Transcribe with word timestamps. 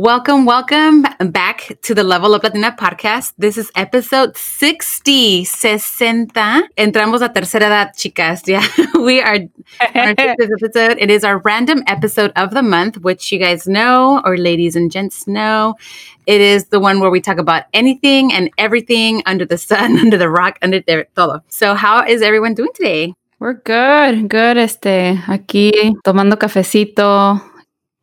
Welcome, 0.00 0.46
welcome 0.46 1.04
back 1.30 1.76
to 1.82 1.94
the 1.94 2.02
Level 2.02 2.32
Up 2.34 2.42
Latina 2.42 2.72
podcast. 2.72 3.34
This 3.36 3.58
is 3.58 3.70
episode 3.74 4.34
60, 4.34 5.44
60. 5.44 6.06
Entramos 6.78 7.20
a 7.20 7.28
tercera 7.28 7.66
edad, 7.66 7.92
chicas. 7.94 8.46
Yeah, 8.46 8.66
we 8.98 9.20
are, 9.20 9.36
our 9.94 10.14
episode. 10.16 10.96
It 10.98 11.10
is 11.10 11.22
our 11.22 11.36
random 11.40 11.82
episode 11.86 12.32
of 12.34 12.52
the 12.52 12.62
month, 12.62 12.96
which 13.02 13.30
you 13.30 13.38
guys 13.38 13.68
know, 13.68 14.22
or 14.24 14.38
ladies 14.38 14.74
and 14.74 14.90
gents 14.90 15.26
know. 15.26 15.74
It 16.24 16.40
is 16.40 16.68
the 16.68 16.80
one 16.80 17.00
where 17.00 17.10
we 17.10 17.20
talk 17.20 17.36
about 17.36 17.64
anything 17.74 18.32
and 18.32 18.48
everything 18.56 19.22
under 19.26 19.44
the 19.44 19.58
sun, 19.58 19.98
under 20.04 20.16
the 20.16 20.30
rock, 20.30 20.58
under 20.62 20.80
there, 20.80 21.08
todo. 21.14 21.42
So 21.48 21.74
how 21.74 22.06
is 22.06 22.22
everyone 22.22 22.54
doing 22.54 22.70
today? 22.74 23.12
We're 23.38 23.54
good, 23.54 24.30
good. 24.30 24.56
Este, 24.56 25.18
aquí 25.26 25.72
tomando 26.04 26.38
cafecito, 26.38 27.42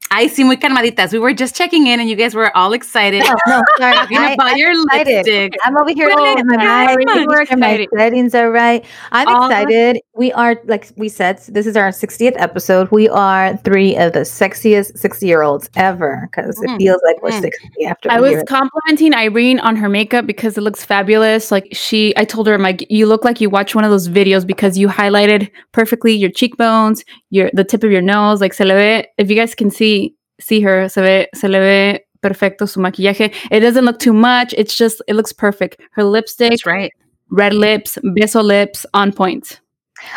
I 0.10 0.28
see 0.28 0.44
muy 0.44 0.56
calmaditas. 0.58 1.12
We 1.12 1.20
were 1.20 1.34
just 1.34 1.56
checking 1.56 1.88
in 1.88 2.00
and 2.00 2.10
you 2.10 2.16
guys 2.16 2.34
were 2.34 2.56
all 2.56 2.74
excited. 2.74 3.24
No, 3.24 3.36
no, 3.48 3.62
sorry. 3.78 3.94
Talking 3.94 4.18
I, 4.18 4.34
about 4.34 4.48
I'm 4.48 4.58
your 4.58 4.72
excited. 4.72 5.16
lipstick. 5.26 5.54
I'm 5.64 5.78
over 5.78 5.92
here 5.94 6.10
Oh, 6.12 6.16
my 6.46 6.64
yeah, 6.64 6.96
we're 6.96 7.36
my 7.36 7.42
excited. 7.42 7.90
settings 7.96 8.34
are 8.34 8.50
right. 8.50 8.86
I'm 9.12 9.28
All- 9.28 9.46
excited. 9.46 10.00
We 10.16 10.32
are, 10.32 10.56
like 10.66 10.92
we 10.96 11.10
said, 11.10 11.40
this 11.50 11.68
is 11.68 11.76
our 11.78 11.90
60th 11.90 12.34
episode. 12.38 12.90
We 12.90 13.08
are 13.10 13.56
three 13.58 13.96
of 13.98 14.14
the 14.14 14.22
sexiest 14.22 14.98
60 14.98 15.28
year 15.28 15.42
olds 15.44 15.70
ever 15.76 16.28
because 16.32 16.58
Mm, 16.58 16.74
it 16.76 16.78
feels 16.78 17.02
like 17.06 17.22
we're 17.22 17.30
mm. 17.32 17.42
60 17.42 17.86
after 17.86 18.10
I 18.12 18.18
a 18.18 18.22
was 18.22 18.32
year. 18.32 18.44
complimenting 18.46 19.14
Irene 19.14 19.60
on 19.60 19.76
her 19.76 19.90
makeup 19.90 20.26
because 20.26 20.58
it 20.58 20.62
looks 20.62 20.84
fabulous. 20.84 21.52
Like 21.52 21.68
she, 21.74 22.14
I 22.18 22.24
told 22.26 22.48
her, 22.48 22.54
I'm 22.56 22.62
like, 22.64 22.86
you 22.90 23.06
look 23.06 23.24
like 23.26 23.40
you 23.42 23.50
watch 23.50 23.76
one 23.76 23.84
of 23.84 23.92
those 23.92 24.08
videos 24.08 24.48
because 24.48 24.78
you 24.78 24.88
highlighted 24.88 25.52
perfectly 25.74 26.14
your 26.14 26.32
cheekbones, 26.32 27.04
your 27.30 27.52
the 27.54 27.64
tip 27.64 27.84
of 27.84 27.92
your 27.92 28.02
nose. 28.02 28.42
Like 28.42 28.54
se 28.54 28.64
le 28.66 28.74
ve. 28.74 29.06
If 29.20 29.30
you 29.30 29.36
guys 29.36 29.54
can 29.54 29.70
see 29.70 30.07
see 30.40 30.62
her, 30.62 30.90
se 30.90 31.02
ve 31.02 31.28
se 31.34 31.48
le 31.48 31.60
ve 31.60 32.00
perfecto 32.22 32.66
su 32.66 32.80
maquillaje. 32.80 33.34
It 33.52 33.60
doesn't 33.60 33.86
look 33.86 34.00
too 34.00 34.14
much. 34.14 34.54
It's 34.58 34.76
just 34.76 35.02
it 35.08 35.16
looks 35.16 35.32
perfect. 35.32 35.82
Her 35.92 36.04
lipstick, 36.04 36.52
That's 36.52 36.66
right. 36.66 36.92
red 37.30 37.54
lips, 37.54 37.98
beso 38.04 38.44
lips, 38.44 38.86
on 38.94 39.12
point. 39.12 39.60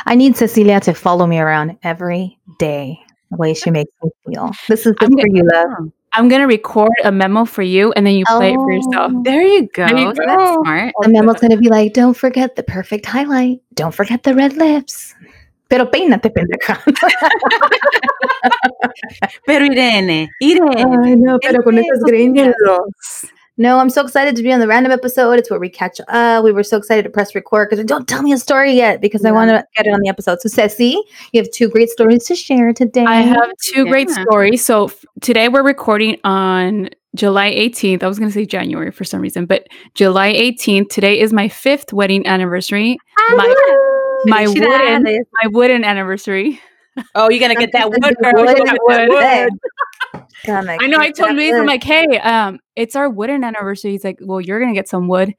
I 0.06 0.14
need 0.14 0.36
Cecilia 0.36 0.80
to 0.80 0.94
follow 0.94 1.26
me 1.26 1.38
around 1.38 1.78
every 1.82 2.38
day. 2.58 2.98
The 3.30 3.36
way 3.36 3.54
she 3.54 3.70
makes 3.70 3.91
me 4.02 4.10
feel. 4.26 4.50
This 4.68 4.86
is 4.86 4.94
good 4.98 5.10
I'm 5.12 5.18
for 5.18 5.28
you, 5.28 5.48
love. 5.52 5.92
I'm 6.12 6.28
gonna 6.28 6.48
record 6.48 6.91
a 7.04 7.12
memo 7.12 7.44
for 7.44 7.62
you, 7.62 7.92
and 7.92 8.04
then 8.04 8.14
you 8.14 8.24
play 8.26 8.52
it 8.52 8.56
for 8.56 8.72
yourself. 8.72 9.12
Oh. 9.14 9.22
There 9.22 9.42
you 9.42 9.68
go. 9.68 9.86
There 9.86 9.96
you 9.96 10.14
So 10.14 10.22
That's 10.26 10.54
smart. 10.64 10.92
The 11.00 11.08
memo's 11.08 11.41
gonna 11.41 11.56
be 11.56 11.68
like, 11.68 11.92
don't 11.92 12.14
forget 12.14 12.56
the 12.56 12.64
perfect 12.64 13.06
highlight. 13.06 13.60
Don't 13.74 13.94
forget 13.94 14.24
the 14.24 14.34
red 14.34 14.54
lips. 14.56 15.14
Pero 15.70 15.88
peínate, 15.88 16.30
pendeja. 16.30 16.80
Pero 19.46 19.64
Irene, 19.64 20.28
Irene. 20.40 20.84
Ay, 21.04 21.16
no, 21.16 21.38
pero 21.38 21.62
con 21.62 21.78
esas 21.78 22.00
greñas. 22.04 22.54
greñas. 22.58 23.30
No, 23.56 23.78
I'm 23.78 23.91
so 23.91 24.00
excited 24.00 24.34
to 24.36 24.42
be 24.42 24.52
on 24.52 24.58
the 24.58 24.66
random 24.66 24.91
episode. 24.91 25.38
It's 25.38 25.48
where 25.48 25.60
we 25.60 25.68
catch 25.68 26.00
up. 26.08 26.42
We 26.42 26.50
were 26.50 26.64
so 26.64 26.76
excited 26.76 27.04
to 27.04 27.10
press 27.10 27.34
record 27.34 27.69
because 27.69 27.84
don't 27.84 28.09
tell 28.09 28.22
me 28.22 28.32
a 28.32 28.38
story 28.38 28.72
yet 28.72 29.00
because 29.00 29.25
I 29.25 29.30
want 29.30 29.50
to 29.50 29.64
get 29.76 29.86
it 29.86 29.91
on 29.91 30.00
the 30.00 30.09
episode. 30.09 30.41
So, 30.41 30.48
Ceci, 30.48 31.00
you 31.32 31.41
have 31.41 31.50
two 31.53 31.69
great 31.69 31.91
stories 31.91 32.25
to 32.25 32.34
share 32.34 32.72
today. 32.72 33.04
I 33.04 33.20
have 33.20 33.53
two 33.62 33.86
great 33.86 34.10
stories. 34.10 34.64
So 34.64 34.86
f- 34.86 35.04
today 35.20 35.48
we're 35.48 35.62
recording 35.62 36.16
on 36.25 36.88
July 37.14 37.53
18th. 37.53 38.03
I 38.03 38.09
was 38.09 38.19
going 38.19 38.30
to 38.30 38.34
say 38.34 38.47
January 38.47 38.91
for 38.91 39.04
some 39.04 39.20
reason, 39.20 39.47
but 39.47 39.69
July 39.94 40.32
18th. 40.32 40.88
Today 40.88 41.20
is 41.20 41.32
my 41.32 41.48
fifth 41.48 41.92
wedding 41.92 42.26
anniversary. 42.26 42.97
Ah, 43.19 43.34
my 43.36 43.54
my 44.25 44.47
wooden 44.48 45.03
my 45.42 45.48
wooden 45.48 45.84
anniversary. 45.84 46.60
Oh, 47.15 47.31
you're 47.31 47.41
gonna 47.41 47.55
get 47.55 47.73
that 47.73 47.89
wood, 47.89 47.99
Wood, 48.03 48.17
girl. 48.21 48.33
wood, 48.45 48.59
wood. 48.59 48.69
that 48.89 49.51
wood. 49.51 50.23
Gonna 50.47 50.77
I 50.81 50.87
know. 50.87 50.99
I 50.99 51.11
told 51.11 51.34
Luis, 51.37 51.55
I'm 51.55 51.67
like, 51.67 51.84
hey, 51.84 52.19
um, 52.21 52.61
it's 52.75 52.97
our 52.97 53.11
wooden 53.11 53.45
anniversary. 53.45 53.91
He's 53.93 54.05
like, 54.05 54.19
well, 54.23 54.41
you're 54.41 54.59
gonna 54.59 54.73
get 54.75 54.89
some 54.89 55.06
wood, 55.06 55.34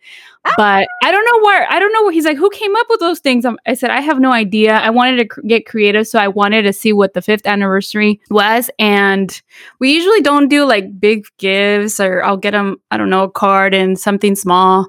but 0.57 0.87
I 1.03 1.11
don't 1.11 1.25
know 1.25 1.43
where. 1.43 1.67
I 1.71 1.79
don't 1.79 1.91
know. 1.91 2.03
Where, 2.03 2.11
he's 2.11 2.25
like, 2.25 2.37
who 2.37 2.49
came 2.51 2.75
up 2.75 2.85
with 2.89 2.99
those 2.99 3.19
things? 3.19 3.43
Um, 3.43 3.57
I 3.65 3.73
said, 3.73 3.89
I 3.89 3.99
have 3.99 4.19
no 4.19 4.31
idea. 4.31 4.75
I 4.75 4.91
wanted 4.91 5.17
to 5.17 5.25
cr- 5.25 5.41
get 5.41 5.65
creative, 5.65 6.07
so 6.07 6.19
I 6.19 6.27
wanted 6.27 6.63
to 6.63 6.73
see 6.73 6.93
what 6.93 7.13
the 7.15 7.21
fifth 7.21 7.47
anniversary 7.47 8.21
was, 8.29 8.69
and 8.77 9.41
we 9.79 9.91
usually 9.93 10.21
don't 10.21 10.49
do 10.49 10.65
like 10.65 10.99
big 10.99 11.25
gifts, 11.39 11.99
or 11.99 12.23
I'll 12.23 12.37
get 12.37 12.53
him, 12.53 12.77
I 12.91 12.97
don't 12.97 13.09
know, 13.09 13.23
a 13.23 13.31
card 13.31 13.73
and 13.73 13.97
something 13.99 14.35
small. 14.35 14.87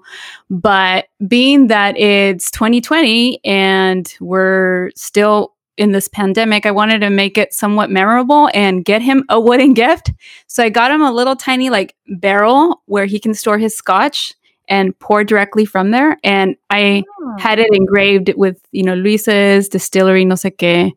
But 0.51 1.07
being 1.27 1.69
that 1.69 1.97
it's 1.97 2.51
2020 2.51 3.41
and 3.45 4.13
we're 4.21 4.91
still 4.95 5.55
in 5.77 5.93
this 5.93 6.09
pandemic, 6.09 6.67
I 6.67 6.71
wanted 6.71 7.01
to 7.01 7.11
make 7.11 7.39
it 7.39 7.55
somewhat 7.55 7.91
memorable 7.91 8.51
and 8.53 8.85
get 8.85 9.03
him 9.03 9.25
a 9.29 9.41
wooden 9.41 9.75
gift. 9.75 10.13
So 10.47 10.63
I 10.63 10.69
got 10.69 10.91
him 10.91 11.03
a 11.03 11.13
little 11.13 11.37
tiny 11.37 11.71
like 11.71 11.95
barrel 12.07 12.83
where 12.87 13.07
he 13.07 13.19
can 13.19 13.35
store 13.35 13.59
his 13.59 13.77
scotch 13.77 14.35
and 14.69 14.99
pour 14.99 15.25
directly 15.25 15.65
from 15.65 15.91
there. 15.91 16.19
And 16.23 16.57
I 16.71 17.03
ah. 17.23 17.39
had 17.39 17.59
it 17.59 17.75
engraved 17.75 18.33
with, 18.37 18.61
you 18.71 18.83
know, 18.83 18.95
Luis's 18.95 19.69
distillery, 19.69 20.25
no 20.25 20.35
sé 20.35 20.57
qué, 20.57 20.93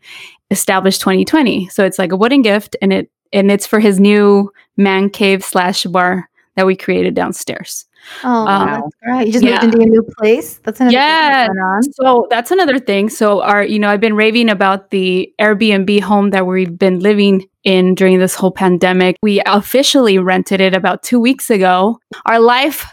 established 0.51 1.01
2020. 1.01 1.67
So 1.69 1.83
it's 1.83 1.99
like 1.99 2.11
a 2.11 2.17
wooden 2.17 2.41
gift 2.41 2.75
and 2.81 2.93
it 2.93 3.09
and 3.33 3.51
it's 3.51 3.67
for 3.67 3.79
his 3.79 3.99
new 3.99 4.51
man 4.77 5.09
cave 5.09 5.43
slash 5.43 5.83
bar 5.85 6.29
that 6.55 6.65
we 6.65 6.75
created 6.75 7.15
downstairs. 7.15 7.85
Oh, 8.23 8.45
Um, 8.47 8.67
that's 8.69 8.95
great. 9.03 9.27
You 9.27 9.33
just 9.33 9.43
yeah. 9.45 9.61
moved 9.61 9.75
into 9.75 9.81
a 9.81 9.85
new 9.85 10.03
place. 10.17 10.59
That's 10.63 10.79
another 10.79 10.93
Yeah. 10.95 11.45
thing 11.47 11.55
going 11.55 11.59
on. 11.65 11.83
So 11.93 12.27
that's 12.29 12.51
another 12.51 12.79
thing. 12.79 13.09
So 13.09 13.41
our, 13.41 13.63
you 13.63 13.79
know, 13.79 13.89
I've 13.89 13.99
been 14.01 14.15
raving 14.15 14.49
about 14.49 14.91
the 14.91 15.31
Airbnb 15.41 16.01
home 16.01 16.29
that 16.31 16.45
we've 16.45 16.77
been 16.77 16.99
living 16.99 17.45
in 17.63 17.95
during 17.95 18.19
this 18.19 18.35
whole 18.35 18.51
pandemic. 18.51 19.15
We 19.23 19.41
officially 19.45 20.19
rented 20.19 20.61
it 20.61 20.75
about 20.75 21.01
two 21.03 21.19
weeks 21.19 21.49
ago. 21.49 21.99
Our 22.25 22.39
life 22.39 22.85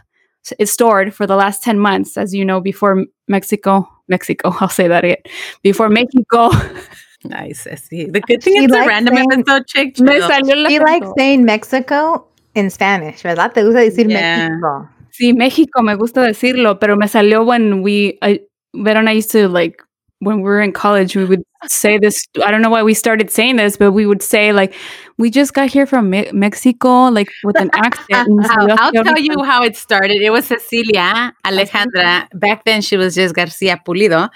is 0.59 0.73
stored 0.73 1.15
for 1.15 1.27
the 1.27 1.37
last 1.37 1.63
10 1.63 1.79
months, 1.79 2.17
as 2.17 2.35
you 2.35 2.45
know, 2.45 2.61
before 2.61 3.05
Mexico, 3.29 3.89
Mexico, 4.09 4.53
I'll 4.61 4.69
say 4.69 4.89
that 4.89 5.05
again, 5.05 5.19
before 5.63 5.89
Mexico. 5.89 6.51
Nice. 7.25 7.67
I 7.69 7.77
see. 7.77 8.07
The 8.07 8.21
good 8.21 8.43
thing 8.43 8.55
She 8.55 8.65
is 8.65 8.71
the 8.71 8.79
likes 8.79 8.89
random 8.89 9.15
saying- 9.15 9.33
episode 9.33 9.67
chick. 9.69 10.01
Me 10.01 10.19
chill. 10.19 10.29
salió 10.29 10.53
el 10.57 10.67
She 10.69 10.79
likes 10.81 11.07
saying 11.17 11.45
Mexico 11.45 12.27
in 12.55 12.69
Spanish, 12.71 13.23
¿verdad? 13.23 13.53
Te 13.55 13.63
gusta 13.63 13.79
decir 13.81 14.11
Yeah. 14.11 14.49
Mexico. 14.49 14.89
Sí, 15.13 15.35
Mexico, 15.35 15.83
me 15.83 15.95
gusta 15.95 16.23
decirlo, 16.23 16.79
pero 16.81 16.97
me 16.97 17.07
salió 17.07 17.45
when 17.45 17.83
we, 17.83 18.19
I, 18.23 18.41
Vero 18.75 18.99
and 19.01 19.09
I 19.09 19.13
used 19.13 19.31
to 19.33 19.49
like, 19.49 19.83
when 20.21 20.37
we 20.37 20.43
were 20.45 20.63
in 20.63 20.73
college, 20.73 21.17
we 21.17 21.25
would 21.25 21.43
say 21.67 21.99
this. 21.99 22.27
I 22.45 22.51
don't 22.53 22.63
know 22.63 22.71
why 22.71 22.83
we 22.85 22.95
started 22.95 23.31
saying 23.31 23.57
this, 23.57 23.77
but 23.77 23.91
we 23.93 24.07
would 24.07 24.23
say 24.23 24.53
like, 24.53 24.73
we 25.19 25.31
just 25.31 25.53
got 25.53 25.69
here 25.69 25.85
from 25.85 26.11
Me- 26.11 26.31
Mexico, 26.33 27.09
like 27.09 27.29
with 27.43 27.61
an 27.61 27.71
accent. 27.75 28.29
and 28.29 28.37
me 28.37 28.45
salió 28.49 28.77
I'll, 28.79 29.05
tell 29.05 29.19
you 29.19 29.43
how 29.43 29.63
it 29.65 29.77
started. 29.77 30.23
It 30.23 30.31
was 30.31 30.47
Cecilia 30.47 31.35
Alejandra. 31.45 32.29
Back 32.35 32.65
then, 32.65 32.83
she 32.83 32.97
was 32.97 33.17
just 33.17 33.35
Garcia 33.35 33.81
Pulido. 33.85 34.31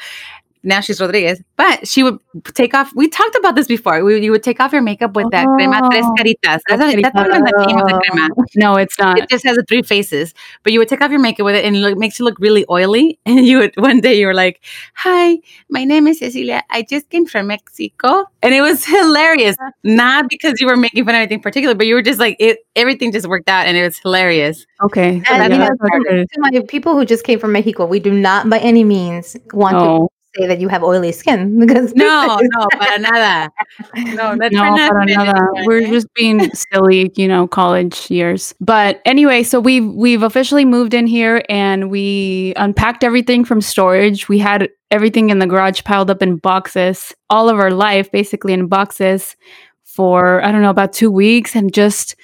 Now 0.66 0.81
she's 0.81 1.00
Rodriguez. 1.00 1.41
But 1.56 1.88
she 1.88 2.03
would 2.03 2.19
take 2.54 2.75
off. 2.75 2.93
We 2.94 3.09
talked 3.09 3.34
about 3.37 3.54
this 3.54 3.66
before. 3.66 4.04
We, 4.04 4.21
you 4.22 4.31
would 4.32 4.43
take 4.43 4.60
off 4.60 4.72
your 4.72 4.82
makeup 4.82 5.16
with 5.16 5.31
that 5.31 5.47
crema 5.47 5.81
tres 5.91 6.04
Oh. 6.06 6.12
caritas. 6.19 6.62
That's, 6.69 6.79
not- 6.79 6.94
that's 7.02 7.14
not 7.14 7.29
even 7.31 7.44
the 7.44 7.67
name 7.67 7.79
of 7.79 7.87
the 7.87 8.02
crema. 8.11 8.29
No, 8.56 8.76
it's 8.76 8.99
not. 8.99 9.19
It 9.19 9.31
just 9.31 9.44
has 9.46 9.56
the 9.56 9.62
three 9.62 9.82
faces. 9.82 10.35
But 10.62 10.73
you 10.75 10.79
would 10.81 10.88
take 10.88 11.00
off 11.00 11.11
your 11.11 11.20
makeup 11.20 11.44
with 11.46 11.55
it, 11.55 11.64
and 11.64 11.75
it 11.76 11.79
look, 11.79 11.96
makes 11.96 12.19
you 12.19 12.25
look 12.26 12.38
really 12.38 12.64
oily. 12.69 13.19
And 13.26 13.46
you 13.46 13.58
would 13.58 13.73
one 13.76 14.00
day 14.00 14.19
you 14.19 14.26
were 14.26 14.35
like, 14.35 14.61
"Hi, 14.94 15.38
my 15.70 15.85
name 15.85 16.06
is 16.08 16.19
Cecilia. 16.19 16.62
I 16.70 16.82
just 16.82 17.08
came 17.11 17.26
from 17.26 17.46
Mexico," 17.46 18.25
and 18.43 18.52
it 18.55 18.61
was 18.61 18.85
hilarious. 18.96 19.56
Not 19.85 20.29
because 20.29 20.61
you 20.61 20.67
were 20.67 20.76
making 20.76 21.05
fun 21.05 21.14
of 21.14 21.20
anything 21.20 21.41
particular, 21.41 21.75
but 21.75 21.87
you 21.87 21.94
were 21.94 22.02
just 22.02 22.19
like 22.20 22.37
it. 22.41 22.58
Everything 22.75 23.12
just 23.12 23.26
worked 23.29 23.49
out, 23.49 23.67
and 23.67 23.76
it 23.76 23.82
was 23.82 23.99
hilarious. 23.99 24.67
Okay. 24.82 25.23
so 25.26 25.32
And 25.32 25.52
you 25.52 25.58
know, 25.58 25.67
that's 25.67 25.81
what 25.81 26.06
it 26.12 26.20
is. 26.20 26.26
to 26.32 26.41
my 26.41 26.61
people 26.69 26.94
who 26.94 27.05
just 27.05 27.25
came 27.25 27.38
from 27.38 27.52
Mexico, 27.52 27.87
we 27.87 28.00
do 28.00 28.12
not 28.12 28.49
by 28.50 28.58
any 28.58 28.85
means 28.85 29.37
want 29.52 29.76
No, 29.76 29.85
to 30.08 30.08
say 30.37 30.47
that 30.47 30.61
you 30.61 30.69
have 30.69 30.83
oily 30.83 31.12
skin 31.12 31.59
because 31.67 31.94
No, 31.94 32.38
no, 32.56 32.67
para 32.73 32.99
nada. 32.99 33.50
No, 33.97 34.35
no, 34.35 34.49
for 34.49 34.50
para 34.50 35.05
nada. 35.06 35.47
We're 35.65 35.87
just 35.87 36.12
being 36.15 36.50
silly, 36.53 37.12
you 37.17 37.29
know, 37.29 37.47
college 37.47 38.11
years. 38.11 38.55
But 38.61 39.00
anyway, 39.05 39.43
so 39.43 39.61
we've 39.61 39.87
we've 39.87 40.23
officially 40.23 40.65
moved 40.65 40.94
in 40.94 41.06
here 41.06 41.43
and 41.49 41.91
we 41.91 42.53
unpacked 42.56 43.05
everything 43.05 43.44
from 43.44 43.61
storage. 43.61 44.29
We 44.29 44.38
had 44.38 44.69
everything 44.91 45.31
in 45.31 45.38
the 45.38 45.47
garage 45.47 45.83
piled 45.85 46.11
up 46.11 46.23
in 46.23 46.37
boxes, 46.37 47.12
all 47.31 47.49
of 47.49 47.59
our 47.59 47.71
life 47.71 48.11
basically 48.12 48.53
in 48.53 48.69
boxes 48.69 49.37
for 49.85 50.44
I 50.44 50.53
don't 50.53 50.62
know 50.62 50.71
about 50.71 50.93
two 50.93 51.11
weeks, 51.11 51.56
and 51.56 51.73
just 51.73 52.17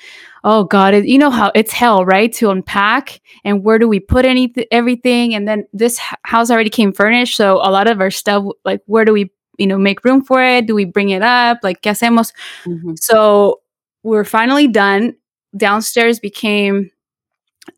oh 0.45 0.65
god, 0.65 0.95
it, 0.95 1.07
you 1.07 1.19
know 1.19 1.31
how 1.31 1.53
it's 1.55 1.73
hell, 1.73 2.05
right? 2.05 2.33
To 2.35 2.51
unpack 2.51 3.21
and 3.45 3.63
where 3.65 3.79
do 3.79 3.89
we 3.89 4.01
put 4.01 4.25
any 4.25 4.53
everything, 4.71 5.35
and 5.35 5.47
then 5.49 5.67
this 5.73 5.99
house 6.25 6.51
already 6.51 6.71
came 6.71 6.93
furnished, 6.93 7.37
so 7.37 7.57
a 7.63 7.71
lot 7.71 7.89
of 7.89 8.01
our 8.01 8.11
stuff, 8.11 8.45
like 8.65 8.81
where 8.87 9.05
do 9.05 9.13
we 9.13 9.31
you 9.59 9.67
know 9.67 9.79
make 9.79 10.05
room 10.05 10.23
for 10.25 10.43
it? 10.43 10.67
Do 10.67 10.75
we 10.75 10.85
bring 10.85 11.11
it 11.11 11.23
up? 11.23 11.59
Like 11.63 11.83
qué 11.83 11.91
hacemos? 11.93 12.33
Mhm. 12.67 12.97
So 13.01 13.61
we're 14.03 14.25
finally 14.25 14.67
done. 14.69 15.15
Downstairs 15.57 16.19
became 16.19 16.91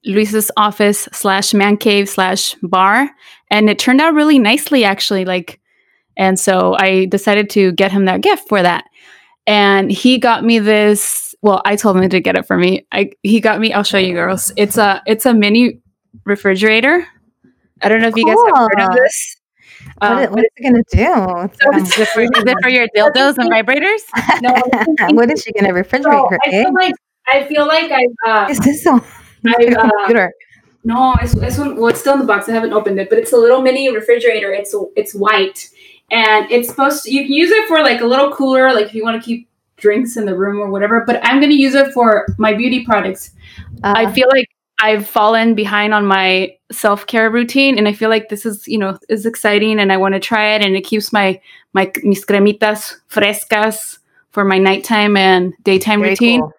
Luis's 0.06 0.50
office 0.56 1.08
slash 1.12 1.52
man 1.54 1.76
cave 1.76 2.08
slash 2.08 2.54
bar, 2.62 3.10
and 3.50 3.68
it 3.70 3.78
turned 3.78 4.00
out 4.00 4.14
really 4.14 4.38
nicely, 4.38 4.84
actually. 4.84 5.24
Like, 5.26 5.60
and 6.16 6.38
so 6.40 6.76
I 6.78 7.06
decided 7.06 7.50
to 7.50 7.72
get 7.72 7.92
him 7.92 8.06
that 8.06 8.22
gift 8.22 8.48
for 8.48 8.62
that, 8.62 8.84
and 9.46 9.90
he 9.92 10.18
got 10.18 10.44
me 10.44 10.58
this. 10.60 11.33
Well, 11.44 11.60
I 11.66 11.76
told 11.76 11.98
him 11.98 12.08
to 12.08 12.20
get 12.20 12.36
it 12.36 12.46
for 12.46 12.56
me. 12.56 12.86
I 12.90 13.10
he 13.22 13.38
got 13.38 13.60
me. 13.60 13.70
I'll 13.74 13.82
show 13.82 13.98
you, 13.98 14.14
girls. 14.14 14.50
It's 14.56 14.78
a 14.78 15.02
it's 15.06 15.26
a 15.26 15.34
mini 15.34 15.78
refrigerator. 16.24 17.06
I 17.82 17.90
don't 17.90 18.00
know 18.00 18.08
if 18.08 18.16
you 18.16 18.24
guys 18.24 18.38
have 18.46 18.56
heard 18.56 18.80
of 18.88 18.94
this. 18.96 19.36
What, 19.98 20.10
Um, 20.10 20.18
is, 20.22 20.30
what 20.30 20.38
is 20.38 20.50
it 20.56 20.62
gonna 20.62 20.82
do? 20.90 21.50
So 21.60 21.68
um, 21.74 21.82
Is 21.82 21.98
it 21.98 22.08
for, 22.08 22.22
is 22.22 22.30
it 22.34 22.56
for 22.62 22.70
your 22.70 22.88
dildos 22.96 23.36
and 23.36 23.52
vibrators? 23.52 24.00
No. 24.40 24.54
what 25.14 25.30
is 25.30 25.42
she 25.42 25.52
gonna 25.52 25.74
refrigerate 25.74 26.02
so 26.02 26.28
her 26.30 26.38
I 26.46 26.50
feel 26.50 26.72
like 26.72 26.94
I 27.28 27.44
feel 27.44 27.66
like 27.66 27.92
I 27.92 28.06
uh, 28.26 28.48
Is 28.48 28.58
this? 28.60 28.86
I, 28.86 28.96
uh, 28.96 29.90
computer. 30.06 30.32
No, 30.84 31.14
it's, 31.20 31.34
it's 31.34 31.58
one, 31.58 31.76
well, 31.76 31.88
it's 31.88 32.00
still 32.00 32.14
in 32.14 32.20
the 32.20 32.26
box. 32.26 32.48
I 32.48 32.52
haven't 32.52 32.72
opened 32.72 32.98
it, 32.98 33.10
but 33.10 33.18
it's 33.18 33.34
a 33.34 33.36
little 33.36 33.60
mini 33.60 33.92
refrigerator. 33.94 34.50
It's 34.50 34.74
it's 34.96 35.14
white, 35.14 35.68
and 36.10 36.50
it's 36.50 36.68
supposed 36.68 37.04
to. 37.04 37.10
You 37.14 37.22
can 37.24 37.32
use 37.32 37.50
it 37.50 37.68
for 37.68 37.82
like 37.82 38.00
a 38.00 38.06
little 38.06 38.32
cooler, 38.32 38.72
like 38.72 38.86
if 38.86 38.94
you 38.94 39.02
want 39.04 39.20
to 39.20 39.26
keep 39.26 39.46
drinks 39.76 40.16
in 40.16 40.24
the 40.26 40.36
room 40.36 40.58
or 40.60 40.70
whatever. 40.70 41.04
But 41.06 41.24
I'm 41.24 41.38
going 41.40 41.50
to 41.50 41.56
use 41.56 41.74
it 41.74 41.92
for 41.92 42.26
my 42.38 42.54
beauty 42.54 42.84
products. 42.84 43.30
I 43.82 44.04
Uh, 44.06 44.12
feel 44.12 44.28
like 44.30 44.48
I've 44.80 45.06
fallen 45.06 45.54
behind 45.54 45.94
on 45.94 46.04
my 46.06 46.56
self 46.72 47.06
care 47.06 47.30
routine, 47.30 47.78
and 47.78 47.86
I 47.88 47.92
feel 47.92 48.10
like 48.10 48.28
this 48.28 48.44
is 48.44 48.66
you 48.66 48.78
know 48.78 48.98
is 49.08 49.24
exciting, 49.26 49.78
and 49.78 49.92
I 49.92 49.96
want 49.96 50.14
to 50.14 50.20
try 50.20 50.54
it, 50.54 50.62
and 50.64 50.74
it 50.76 50.82
keeps 50.82 51.12
my 51.12 51.40
my 51.72 51.90
mis 52.02 52.24
cremitas 52.24 52.96
frescas 53.08 53.98
for 54.30 54.44
my 54.44 54.58
nighttime 54.58 55.16
and 55.16 55.52
daytime 55.62 56.00
very 56.00 56.10
routine, 56.10 56.40
cool. 56.40 56.52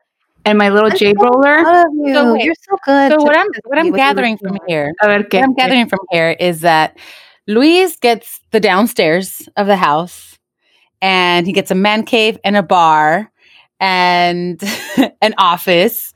and 0.46 0.58
my 0.58 0.70
little 0.70 0.92
I'm 0.92 0.98
jade 0.98 1.18
so 1.20 1.26
roller. 1.26 1.62
proud 1.62 1.88
of 1.88 1.94
you. 1.94 2.14
So 2.14 2.34
wait, 2.34 2.44
You're 2.46 2.56
so 2.62 2.78
good. 2.86 3.12
So 3.12 3.24
what 3.24 3.38
I'm 3.38 3.48
what 3.66 3.78
I'm 3.80 3.92
gathering 3.92 4.38
from 4.38 4.58
here, 4.68 4.94
ver 5.04 5.20
what. 5.20 5.44
I'm 5.44 5.54
gathering 5.54 5.88
from 5.90 6.00
here 6.12 6.32
is 6.40 6.62
that 6.62 6.98
Luis 7.48 7.98
gets 7.98 8.40
the 8.52 8.60
downstairs 8.62 9.48
of 9.58 9.68
the 9.68 9.76
house, 9.76 10.35
and 11.02 11.46
he 11.46 11.54
gets 11.54 11.72
a 11.72 11.76
man 11.76 12.04
cave 12.06 12.38
and 12.44 12.56
a 12.58 12.64
bar, 12.64 13.32
and 13.80 14.62
an 15.22 15.34
office. 15.38 16.14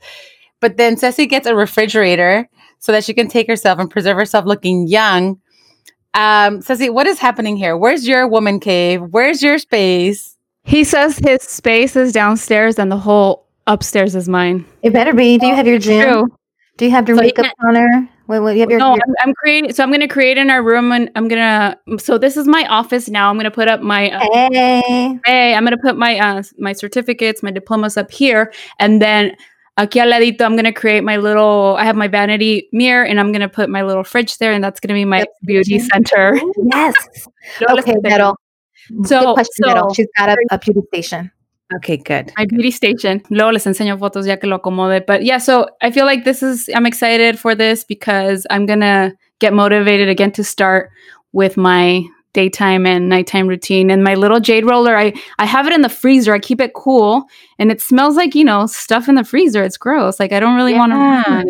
But 0.60 0.76
then 0.76 0.96
Ceci 0.96 1.26
gets 1.26 1.46
a 1.46 1.54
refrigerator 1.54 2.48
so 2.78 2.92
that 2.92 3.04
she 3.04 3.14
can 3.14 3.28
take 3.28 3.46
herself 3.46 3.78
and 3.78 3.90
preserve 3.90 4.16
herself 4.16 4.44
looking 4.46 4.86
young. 4.88 5.40
Um, 6.14 6.60
Ceci, 6.60 6.90
what 6.90 7.06
is 7.06 7.18
happening 7.18 7.56
here? 7.56 7.76
Where's 7.76 8.06
your 8.08 8.26
woman 8.26 8.58
cave? 8.60 9.00
Where's 9.10 9.42
your 9.42 9.58
space? 9.58 10.36
He 10.64 10.84
says 10.84 11.18
his 11.18 11.42
space 11.42 11.96
is 11.96 12.12
downstairs 12.12 12.78
and 12.78 12.90
the 12.92 12.96
whole 12.98 13.46
upstairs 13.66 14.14
is 14.14 14.28
mine. 14.28 14.66
It 14.82 14.92
better 14.92 15.14
be. 15.14 15.38
Do 15.38 15.46
you 15.46 15.54
have 15.54 15.66
your 15.66 15.78
gym? 15.78 16.02
True. 16.08 16.36
Do 16.76 16.84
you 16.84 16.90
have 16.90 17.06
your 17.08 17.16
So 17.16 17.22
makeup 17.22 17.44
can't- 17.46 17.56
counter? 17.62 18.08
Wait, 18.30 18.38
wait, 18.38 18.54
you 18.54 18.60
have 18.60 18.70
your, 18.70 18.78
No, 18.78 18.94
your 18.94 19.02
I'm, 19.04 19.14
I'm 19.30 19.34
creating. 19.34 19.72
So 19.72 19.82
I'm 19.82 19.90
going 19.90 20.02
to 20.02 20.06
create 20.06 20.38
in 20.38 20.50
our 20.50 20.62
room, 20.62 20.92
and 20.92 21.10
I'm 21.16 21.26
gonna. 21.26 21.76
So 21.98 22.16
this 22.16 22.36
is 22.36 22.46
my 22.46 22.64
office 22.68 23.08
now. 23.08 23.28
I'm 23.28 23.34
going 23.34 23.42
to 23.44 23.50
put 23.50 23.66
up 23.66 23.80
my. 23.80 24.08
Uh, 24.12 24.20
hey. 24.52 25.18
hey, 25.26 25.54
I'm 25.56 25.64
going 25.64 25.76
to 25.76 25.82
put 25.82 25.96
my 25.96 26.16
uh, 26.16 26.44
my 26.56 26.72
certificates, 26.72 27.42
my 27.42 27.50
diplomas 27.50 27.96
up 27.96 28.08
here, 28.12 28.52
and 28.78 29.02
then 29.02 29.34
aquí 29.80 29.96
al 29.96 30.06
ladito, 30.12 30.42
I'm 30.42 30.52
going 30.52 30.64
to 30.64 30.72
create 30.72 31.02
my 31.02 31.16
little. 31.16 31.74
I 31.76 31.82
have 31.84 31.96
my 31.96 32.06
vanity 32.06 32.68
mirror, 32.72 33.04
and 33.04 33.18
I'm 33.18 33.32
going 33.32 33.40
to 33.40 33.48
put 33.48 33.68
my 33.68 33.82
little 33.82 34.04
fridge 34.04 34.38
there, 34.38 34.52
and 34.52 34.62
that's 34.62 34.78
going 34.78 34.90
to 34.90 34.94
be 34.94 35.04
my 35.04 35.18
Yep. 35.18 35.28
beauty 35.42 35.78
center. 35.80 36.40
Yes. 36.72 36.94
Okay, 37.68 37.96
Metal. 38.02 38.36
So- 39.06 39.20
Good 39.20 39.34
question, 39.34 39.64
Metal. 39.66 39.90
so- 39.90 39.94
She's 39.94 40.08
got 40.16 40.28
a, 40.28 40.36
a 40.52 40.58
beauty 40.58 40.82
station. 40.94 41.32
Okay, 41.76 41.96
good. 41.96 42.32
my 42.36 42.46
beauty 42.46 42.70
station. 42.70 43.22
Luego 43.30 43.52
les 43.52 43.66
enseño 43.66 43.98
fotos 43.98 44.26
ya 44.26 44.36
que 44.36 44.48
lo 44.48 44.58
acomode. 44.58 45.06
But 45.06 45.24
yeah, 45.24 45.38
so 45.38 45.66
I 45.82 45.90
feel 45.90 46.04
like 46.04 46.24
this 46.24 46.42
is, 46.42 46.68
I'm 46.74 46.86
excited 46.86 47.38
for 47.38 47.54
this 47.54 47.84
because 47.84 48.46
I'm 48.50 48.66
going 48.66 48.80
to 48.80 49.12
get 49.38 49.52
motivated 49.52 50.08
again 50.08 50.32
to 50.32 50.44
start 50.44 50.90
with 51.32 51.56
my 51.56 52.04
daytime 52.32 52.86
and 52.86 53.08
nighttime 53.08 53.46
routine. 53.46 53.90
And 53.90 54.02
my 54.02 54.14
little 54.14 54.40
jade 54.40 54.64
roller, 54.64 54.96
I, 54.96 55.12
I 55.38 55.46
have 55.46 55.66
it 55.66 55.72
in 55.72 55.82
the 55.82 55.88
freezer. 55.88 56.34
I 56.34 56.38
keep 56.38 56.60
it 56.60 56.74
cool 56.74 57.24
and 57.58 57.70
it 57.70 57.80
smells 57.80 58.16
like, 58.16 58.34
you 58.34 58.44
know, 58.44 58.66
stuff 58.66 59.08
in 59.08 59.14
the 59.14 59.24
freezer. 59.24 59.62
It's 59.62 59.76
gross. 59.76 60.18
Like 60.18 60.32
I 60.32 60.40
don't 60.40 60.56
really 60.56 60.74
want 60.74 60.92
to. 60.92 61.44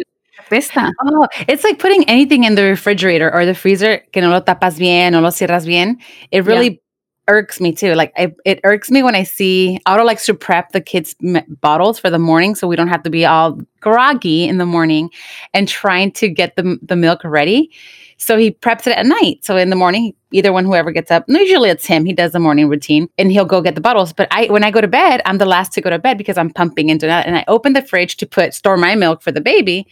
Oh, 0.52 1.28
it's 1.46 1.62
like 1.62 1.78
putting 1.78 2.08
anything 2.08 2.44
in 2.44 2.56
the 2.56 2.64
refrigerator 2.64 3.32
or 3.32 3.46
the 3.46 3.54
freezer 3.54 3.98
que 4.12 4.20
no 4.20 4.30
lo 4.30 4.40
tapas 4.40 4.78
bien, 4.78 5.12
no 5.12 5.20
lo 5.20 5.30
cierras 5.30 5.64
bien. 5.64 5.98
It 6.32 6.44
really 6.44 6.82
irks 7.30 7.60
me 7.60 7.72
too. 7.72 7.94
Like 7.94 8.12
I, 8.16 8.34
it 8.44 8.60
irks 8.64 8.90
me 8.90 9.02
when 9.02 9.14
I 9.14 9.22
see 9.22 9.78
Otto 9.86 10.04
likes 10.04 10.26
to 10.26 10.34
prep 10.34 10.72
the 10.72 10.80
kids' 10.80 11.14
m- 11.24 11.44
bottles 11.60 11.98
for 11.98 12.10
the 12.10 12.18
morning, 12.18 12.54
so 12.54 12.66
we 12.68 12.76
don't 12.76 12.88
have 12.88 13.02
to 13.04 13.10
be 13.10 13.24
all 13.24 13.58
groggy 13.80 14.46
in 14.46 14.58
the 14.58 14.66
morning 14.66 15.08
and 15.54 15.66
trying 15.66 16.12
to 16.12 16.28
get 16.28 16.56
the 16.56 16.78
the 16.82 16.96
milk 16.96 17.22
ready. 17.24 17.70
So 18.18 18.36
he 18.36 18.50
preps 18.50 18.86
it 18.86 18.98
at 18.98 19.06
night. 19.06 19.44
So 19.44 19.56
in 19.56 19.70
the 19.70 19.76
morning, 19.76 20.12
either 20.30 20.52
one, 20.52 20.66
whoever 20.66 20.92
gets 20.92 21.10
up, 21.10 21.24
usually 21.26 21.70
it's 21.70 21.86
him. 21.86 22.04
He 22.04 22.12
does 22.12 22.32
the 22.32 22.38
morning 22.38 22.68
routine 22.68 23.08
and 23.16 23.32
he'll 23.32 23.46
go 23.46 23.62
get 23.62 23.76
the 23.76 23.80
bottles. 23.80 24.12
But 24.12 24.28
I, 24.30 24.44
when 24.48 24.62
I 24.62 24.70
go 24.70 24.82
to 24.82 24.88
bed, 24.88 25.22
I'm 25.24 25.38
the 25.38 25.46
last 25.46 25.72
to 25.72 25.80
go 25.80 25.88
to 25.88 25.98
bed 25.98 26.18
because 26.18 26.36
I'm 26.36 26.50
pumping 26.50 26.90
into 26.90 27.06
that. 27.06 27.26
And 27.26 27.34
I 27.34 27.46
open 27.48 27.72
the 27.72 27.80
fridge 27.80 28.18
to 28.18 28.26
put 28.26 28.52
store 28.52 28.76
my 28.76 28.94
milk 28.94 29.22
for 29.22 29.32
the 29.32 29.40
baby, 29.40 29.86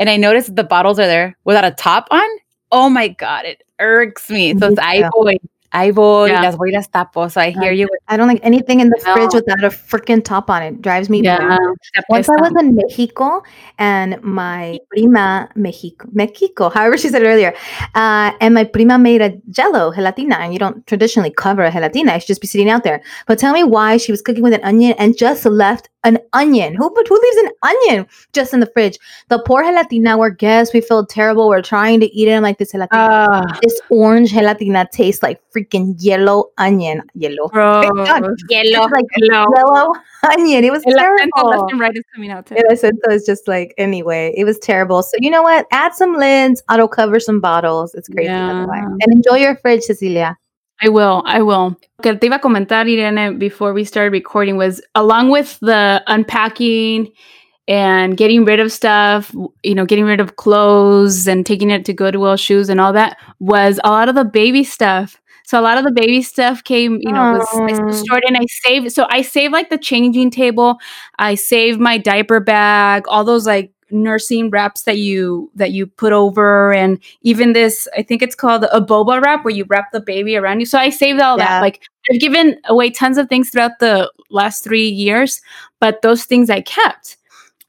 and 0.00 0.10
I 0.10 0.16
notice 0.16 0.46
that 0.46 0.56
the 0.56 0.64
bottles 0.64 0.98
are 0.98 1.06
there 1.06 1.36
without 1.44 1.64
a 1.64 1.70
top 1.70 2.08
on. 2.10 2.28
Oh 2.72 2.90
my 2.90 3.08
god, 3.08 3.44
it 3.44 3.62
irks 3.78 4.28
me. 4.28 4.58
So 4.58 4.66
it's, 4.66 4.76
Yeah. 4.78 4.86
I 4.86 5.10
voy, 5.14 5.36
I 5.72 5.90
voy, 5.90 6.28
Yeah. 6.30 6.42
las 6.42 6.56
voy 6.56 6.70
las 6.72 6.88
tapo. 6.90 7.28
So 7.28 7.40
I 7.40 7.50
hear 7.50 7.72
you. 7.72 7.86
I 8.08 8.16
don't 8.16 8.26
like 8.28 8.40
anything 8.42 8.80
in 8.80 8.88
the 8.88 8.98
No. 9.04 9.12
fridge 9.12 9.34
without 9.34 9.62
a 9.62 9.68
freaking 9.68 10.24
top 10.24 10.48
on 10.48 10.62
it. 10.62 10.80
Drives 10.80 11.10
me 11.10 11.20
Yeah. 11.22 11.38
mad. 11.38 11.58
Once 12.08 12.28
I 12.28 12.36
was 12.40 12.52
in 12.60 12.74
Mexico 12.74 13.42
and 13.78 14.16
my 14.22 14.78
prima 14.90 15.48
Mexico, 15.54 16.08
Mexico, 16.12 16.68
however 16.74 16.96
she 16.96 17.08
said 17.08 17.22
it 17.22 17.26
earlier, 17.26 17.52
uh, 17.94 18.32
and 18.40 18.54
my 18.54 18.64
prima 18.64 18.98
made 18.98 19.20
a 19.20 19.30
jello 19.50 19.92
gelatina, 19.92 20.38
and 20.40 20.52
you 20.52 20.58
don't 20.58 20.86
traditionally 20.86 21.30
cover 21.30 21.64
a 21.64 21.70
gelatina; 21.70 22.16
it 22.16 22.20
should 22.20 22.28
just 22.28 22.40
be 22.40 22.46
sitting 22.46 22.70
out 22.70 22.82
there. 22.84 23.02
But 23.26 23.38
tell 23.38 23.52
me 23.52 23.62
why 23.62 23.98
she 23.98 24.10
was 24.10 24.22
cooking 24.22 24.42
with 24.42 24.54
an 24.54 24.64
onion 24.64 24.94
and 24.98 25.16
just 25.16 25.44
left 25.44 25.90
an 26.04 26.18
onion. 26.32 26.74
Who 26.74 26.90
but 26.94 27.06
who 27.08 27.14
leaves 27.20 27.36
an 27.36 27.50
onion 27.62 28.06
just 28.32 28.54
in 28.54 28.60
the 28.60 28.66
fridge? 28.66 28.98
The 29.28 29.42
poor 29.42 29.62
gelatina. 29.62 30.18
We're 30.18 30.30
guests. 30.30 30.72
We 30.72 30.80
feel 30.80 31.04
terrible. 31.06 31.48
We're 31.48 31.62
trying 31.62 32.00
to 32.00 32.06
eat 32.14 32.28
it. 32.28 32.32
I'm 32.32 32.42
like 32.42 32.58
this 32.58 32.72
gelatina. 32.72 32.88
Ah, 32.92 33.58
this 33.62 33.80
orange 33.90 34.32
gelatina 34.32 34.88
tastes 34.90 35.22
like 35.22 35.40
freaking 35.54 35.94
yellow 35.98 36.50
onion. 36.58 37.02
Yellow. 37.14 37.48
gross. 37.48 37.84
Yellow. 37.86 38.32
It's 38.32 38.92
like 38.92 39.04
Hello. 39.14 39.46
yellow 39.56 39.92
onion. 40.24 40.64
It 40.64 40.72
was 40.72 40.82
El 40.86 40.94
terrible. 40.94 41.48
left 41.50 41.72
and 41.72 41.80
right 41.80 41.96
is 41.96 42.04
coming 42.14 42.30
out 42.30 42.46
too. 42.46 42.56
And 42.56 42.64
I 42.70 42.74
said, 42.74 42.94
so 43.04 43.12
it's 43.12 43.26
just 43.26 43.48
like, 43.48 43.74
anyway, 43.78 44.32
it 44.36 44.44
was 44.44 44.58
terrible. 44.58 45.02
So, 45.02 45.16
you 45.20 45.30
know 45.30 45.42
what? 45.42 45.66
Add 45.72 45.94
some 45.94 46.16
lids, 46.16 46.62
Otto 46.68 46.88
cover 46.88 47.20
some 47.20 47.40
bottles. 47.40 47.94
It's 47.94 48.08
crazy. 48.08 48.26
Yeah. 48.28 48.64
And 48.64 49.12
enjoy 49.12 49.36
your 49.36 49.56
fridge, 49.56 49.82
Cecilia. 49.82 50.36
I 50.80 50.88
will. 50.88 51.22
I 51.26 51.42
will. 51.42 51.76
Que 52.02 52.14
te 52.14 52.28
iba 52.28 52.36
a 52.36 52.38
comentar, 52.38 52.86
Irene, 52.86 53.38
before 53.38 53.72
we 53.72 53.84
started 53.84 54.12
recording 54.12 54.56
was 54.56 54.80
along 54.94 55.30
with 55.30 55.58
the 55.60 56.02
unpacking 56.06 57.10
and 57.66 58.16
getting 58.16 58.44
rid 58.44 58.60
of 58.60 58.72
stuff, 58.72 59.34
you 59.62 59.74
know, 59.74 59.84
getting 59.84 60.04
rid 60.04 60.20
of 60.20 60.36
clothes 60.36 61.26
and 61.26 61.44
taking 61.44 61.70
it 61.70 61.84
to 61.84 61.92
Goodwill, 61.92 62.36
shoes 62.36 62.68
and 62.68 62.80
all 62.80 62.92
that 62.92 63.18
was 63.40 63.80
a 63.84 63.90
lot 63.90 64.08
of 64.08 64.14
the 64.14 64.24
baby 64.24 64.62
stuff. 64.64 65.20
So 65.44 65.58
a 65.58 65.62
lot 65.62 65.78
of 65.78 65.84
the 65.84 65.92
baby 65.92 66.22
stuff 66.22 66.62
came, 66.62 66.98
you 67.00 67.10
know, 67.10 67.38
was 67.38 67.48
I 67.54 67.90
stored 67.90 68.22
and 68.26 68.36
I 68.36 68.44
saved. 68.46 68.92
So 68.92 69.06
I 69.08 69.22
saved 69.22 69.52
like 69.52 69.70
the 69.70 69.78
changing 69.78 70.30
table. 70.30 70.78
I 71.18 71.34
saved 71.34 71.80
my 71.80 71.98
diaper 71.98 72.38
bag, 72.38 73.04
all 73.08 73.24
those 73.24 73.46
like 73.46 73.72
nursing 73.90 74.50
wraps 74.50 74.82
that 74.82 74.98
you 74.98 75.50
that 75.54 75.72
you 75.72 75.86
put 75.86 76.12
over 76.12 76.72
and 76.72 76.98
even 77.22 77.52
this 77.52 77.86
i 77.96 78.02
think 78.02 78.22
it's 78.22 78.34
called 78.34 78.64
a 78.72 78.80
boba 78.80 79.20
wrap 79.22 79.44
where 79.44 79.54
you 79.54 79.64
wrap 79.68 79.90
the 79.92 80.00
baby 80.00 80.36
around 80.36 80.60
you. 80.60 80.66
So 80.66 80.78
i 80.78 80.90
saved 80.90 81.20
all 81.20 81.38
Yeah. 81.38 81.46
that 81.46 81.60
like 81.60 81.82
i've 82.12 82.20
given 82.20 82.56
away 82.66 82.90
tons 82.90 83.18
of 83.18 83.28
things 83.28 83.50
throughout 83.50 83.78
the 83.80 84.10
last 84.30 84.62
three 84.64 84.88
years 84.88 85.40
but 85.80 86.02
those 86.02 86.24
things 86.24 86.50
i 86.50 86.60
kept. 86.60 87.16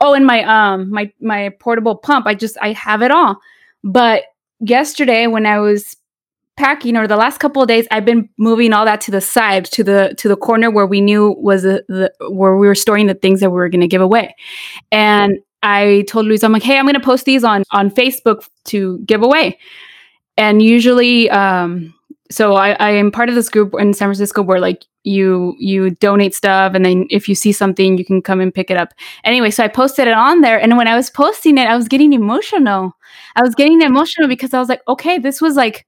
Oh 0.01 0.13
and 0.13 0.25
my 0.25 0.43
um 0.43 0.89
my 0.89 1.11
my 1.21 1.49
portable 1.59 1.95
pump 1.95 2.25
i 2.27 2.33
just 2.33 2.57
i 2.61 2.71
have 2.73 3.01
it 3.01 3.11
all. 3.11 3.39
But 3.83 4.23
yesterday 4.59 5.27
when 5.27 5.45
i 5.45 5.59
was 5.59 5.95
packing 6.57 6.97
or 6.97 7.07
the 7.07 7.15
last 7.15 7.39
couple 7.39 7.61
of 7.61 7.69
days 7.69 7.87
i've 7.89 8.03
been 8.03 8.27
moving 8.37 8.73
all 8.73 8.83
that 8.83 8.99
to 8.99 9.11
the 9.11 9.21
side 9.21 9.63
to 9.63 9.81
the 9.81 10.13
to 10.17 10.27
the 10.27 10.35
corner 10.35 10.69
where 10.69 10.85
we 10.85 10.99
knew 10.99 11.33
was 11.39 11.63
the, 11.63 11.85
the 11.87 12.11
where 12.29 12.57
we 12.57 12.67
were 12.67 12.75
storing 12.75 13.07
the 13.07 13.13
things 13.13 13.39
that 13.39 13.49
we 13.49 13.55
were 13.55 13.69
going 13.69 13.79
to 13.79 13.87
give 13.87 14.01
away. 14.01 14.35
And 14.91 15.39
i 15.63 16.03
told 16.07 16.25
luis 16.25 16.43
i'm 16.43 16.51
like 16.51 16.63
hey 16.63 16.77
i'm 16.77 16.85
going 16.85 16.93
to 16.93 16.99
post 16.99 17.25
these 17.25 17.43
on 17.43 17.63
on 17.71 17.89
facebook 17.89 18.47
to 18.65 18.99
give 18.99 19.23
away 19.23 19.57
and 20.37 20.61
usually 20.61 21.29
um 21.29 21.93
so 22.31 22.53
I, 22.53 22.71
I 22.73 22.91
am 22.91 23.11
part 23.11 23.29
of 23.29 23.35
this 23.35 23.49
group 23.49 23.73
in 23.79 23.93
San 23.93 24.07
Francisco 24.07 24.41
where 24.41 24.59
like 24.59 24.85
you 25.03 25.55
you 25.57 25.91
donate 25.91 26.35
stuff 26.35 26.73
and 26.75 26.85
then 26.85 27.07
if 27.09 27.27
you 27.27 27.33
see 27.33 27.51
something 27.51 27.97
you 27.97 28.05
can 28.05 28.21
come 28.21 28.39
and 28.39 28.53
pick 28.53 28.69
it 28.69 28.77
up. 28.77 28.93
Anyway, 29.23 29.49
so 29.49 29.63
I 29.63 29.67
posted 29.67 30.07
it 30.07 30.13
on 30.13 30.41
there 30.41 30.59
and 30.59 30.77
when 30.77 30.87
I 30.87 30.95
was 30.95 31.09
posting 31.09 31.57
it, 31.57 31.67
I 31.67 31.75
was 31.75 31.87
getting 31.87 32.13
emotional. 32.13 32.93
I 33.35 33.41
was 33.41 33.55
getting 33.55 33.81
emotional 33.81 34.27
because 34.27 34.53
I 34.53 34.59
was 34.59 34.69
like, 34.69 34.81
okay, 34.87 35.17
this 35.17 35.41
was 35.41 35.55
like 35.55 35.87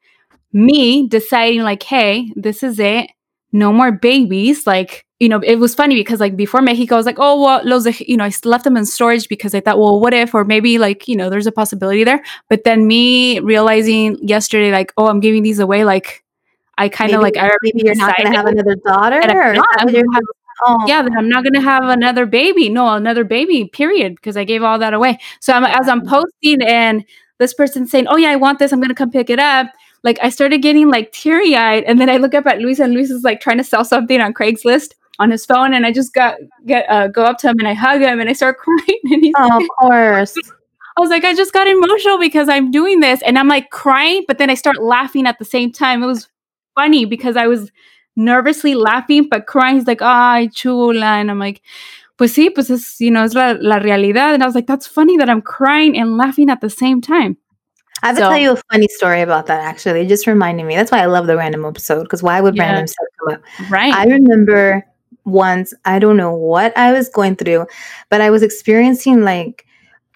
me 0.51 1.07
deciding 1.07 1.61
like, 1.61 1.83
hey, 1.83 2.31
this 2.35 2.63
is 2.63 2.79
it. 2.79 3.11
No 3.51 3.71
more 3.73 3.91
babies. 3.91 4.65
Like, 4.65 5.05
you 5.19 5.29
know, 5.29 5.39
it 5.39 5.57
was 5.57 5.75
funny 5.75 5.95
because 5.95 6.19
like 6.19 6.35
before 6.35 6.61
Mexico, 6.61 6.95
I 6.95 6.97
was 6.97 7.05
like, 7.05 7.19
oh, 7.19 7.41
well, 7.41 7.61
los, 7.63 7.99
you 8.01 8.17
know, 8.17 8.23
I 8.23 8.31
left 8.43 8.63
them 8.63 8.75
in 8.75 8.85
storage 8.85 9.29
because 9.29 9.53
I 9.53 9.59
thought, 9.59 9.77
well, 9.77 9.99
what 9.99 10.13
if, 10.13 10.33
or 10.33 10.43
maybe 10.43 10.77
like, 10.77 11.07
you 11.07 11.15
know, 11.15 11.29
there's 11.29 11.47
a 11.47 11.51
possibility 11.51 12.03
there. 12.03 12.23
But 12.49 12.63
then 12.63 12.87
me 12.87 13.39
realizing 13.39 14.17
yesterday, 14.27 14.71
like, 14.71 14.91
oh, 14.97 15.07
I'm 15.07 15.19
giving 15.19 15.43
these 15.43 15.59
away, 15.59 15.83
like, 15.83 16.23
I 16.77 16.89
kind 16.89 17.13
of 17.13 17.21
like, 17.21 17.37
I 17.37 17.51
maybe 17.61 17.83
you're 17.85 17.95
not 17.95 18.17
going 18.17 18.31
to 18.31 18.37
have 18.37 18.47
another 18.47 18.75
daughter. 18.75 19.19
Or 19.19 19.53
not, 19.53 19.67
I'm 19.77 19.89
have, 19.89 20.23
oh. 20.65 20.85
Yeah, 20.87 21.03
then 21.03 21.15
I'm 21.15 21.29
not 21.29 21.43
going 21.43 21.53
to 21.53 21.61
have 21.61 21.83
another 21.83 22.25
baby. 22.25 22.69
No, 22.69 22.91
another 22.95 23.23
baby, 23.23 23.65
period, 23.65 24.15
because 24.15 24.35
I 24.35 24.43
gave 24.45 24.63
all 24.63 24.79
that 24.79 24.93
away. 24.93 25.19
So 25.39 25.53
I'm, 25.53 25.65
as 25.65 25.87
I'm 25.87 26.03
posting 26.07 26.63
and 26.63 27.05
this 27.37 27.53
person 27.53 27.85
saying, 27.85 28.07
oh, 28.07 28.17
yeah, 28.17 28.31
I 28.31 28.37
want 28.37 28.57
this, 28.57 28.71
I'm 28.71 28.79
going 28.79 28.89
to 28.89 28.95
come 28.95 29.11
pick 29.11 29.29
it 29.29 29.37
up 29.37 29.67
like 30.03 30.17
I 30.21 30.29
started 30.29 30.61
getting 30.61 30.89
like 30.89 31.11
teary 31.11 31.55
eyed, 31.55 31.83
and 31.83 31.99
then 31.99 32.09
I 32.09 32.17
look 32.17 32.33
up 32.33 32.45
at 32.47 32.59
Luis, 32.59 32.79
and 32.79 32.93
Luis 32.93 33.11
is 33.11 33.23
like 33.23 33.39
trying 33.39 33.57
to 33.57 33.63
sell 33.63 33.85
something 33.85 34.19
on 34.19 34.33
Craigslist 34.33 34.93
on 35.19 35.29
his 35.29 35.45
phone, 35.45 35.73
and 35.73 35.85
I 35.85 35.91
just 35.91 36.13
got 36.13 36.35
get 36.65 36.89
uh, 36.89 37.07
go 37.07 37.23
up 37.23 37.37
to 37.39 37.49
him 37.49 37.59
and 37.59 37.67
I 37.67 37.73
hug 37.73 38.01
him 38.01 38.19
and 38.19 38.29
I 38.29 38.33
start 38.33 38.57
crying. 38.59 38.99
And 39.03 39.23
he's 39.23 39.33
oh, 39.37 39.47
like, 39.47 39.63
of 39.63 39.69
course. 39.79 40.35
I 40.97 41.01
was 41.01 41.09
like, 41.09 41.23
I 41.23 41.33
just 41.33 41.53
got 41.53 41.67
emotional 41.67 42.19
because 42.19 42.49
I'm 42.49 42.71
doing 42.71 42.99
this, 42.99 43.21
and 43.21 43.37
I'm 43.37 43.47
like 43.47 43.69
crying, 43.69 44.25
but 44.27 44.37
then 44.37 44.49
I 44.49 44.55
start 44.55 44.81
laughing 44.81 45.27
at 45.27 45.39
the 45.39 45.45
same 45.45 45.71
time. 45.71 46.03
It 46.03 46.07
was 46.07 46.27
funny 46.75 47.05
because 47.05 47.37
I 47.37 47.47
was 47.47 47.71
nervously 48.15 48.75
laughing 48.75 49.27
but 49.29 49.45
crying. 49.45 49.75
He's 49.75 49.87
like, 49.87 50.01
"Ay, 50.01 50.49
chula," 50.53 51.05
and 51.05 51.29
I'm 51.29 51.39
like, 51.39 51.61
"Pues 52.17 52.33
sí, 52.33 52.53
pues 52.53 52.69
es 52.71 52.99
you 52.99 53.11
know 53.11 53.23
es 53.23 53.35
la, 53.35 53.55
la 53.59 53.77
realidad." 53.77 54.33
And 54.33 54.43
I 54.43 54.47
was 54.47 54.55
like, 54.55 54.67
"That's 54.67 54.87
funny 54.87 55.17
that 55.17 55.29
I'm 55.29 55.41
crying 55.41 55.97
and 55.97 56.17
laughing 56.17 56.49
at 56.49 56.61
the 56.61 56.69
same 56.69 57.01
time." 57.01 57.37
I 58.03 58.07
have 58.07 58.17
so, 58.17 58.23
to 58.23 58.29
tell 58.29 58.37
you 58.37 58.51
a 58.53 58.61
funny 58.71 58.87
story 58.89 59.21
about 59.21 59.45
that. 59.47 59.61
Actually, 59.61 60.01
it 60.01 60.07
just 60.07 60.27
reminded 60.27 60.65
me. 60.65 60.75
That's 60.75 60.91
why 60.91 60.99
I 60.99 61.05
love 61.05 61.27
the 61.27 61.37
random 61.37 61.65
episode 61.65 62.03
because 62.03 62.23
why 62.23 62.41
would 62.41 62.55
yeah. 62.55 62.63
random 62.63 62.87
stuff 62.87 63.07
come 63.19 63.35
up? 63.35 63.71
Right. 63.71 63.93
I 63.93 64.05
remember 64.05 64.85
once. 65.25 65.73
I 65.85 65.99
don't 65.99 66.17
know 66.17 66.33
what 66.33 66.75
I 66.77 66.93
was 66.93 67.09
going 67.09 67.35
through, 67.35 67.67
but 68.09 68.21
I 68.21 68.29
was 68.29 68.43
experiencing 68.43 69.21
like 69.21 69.65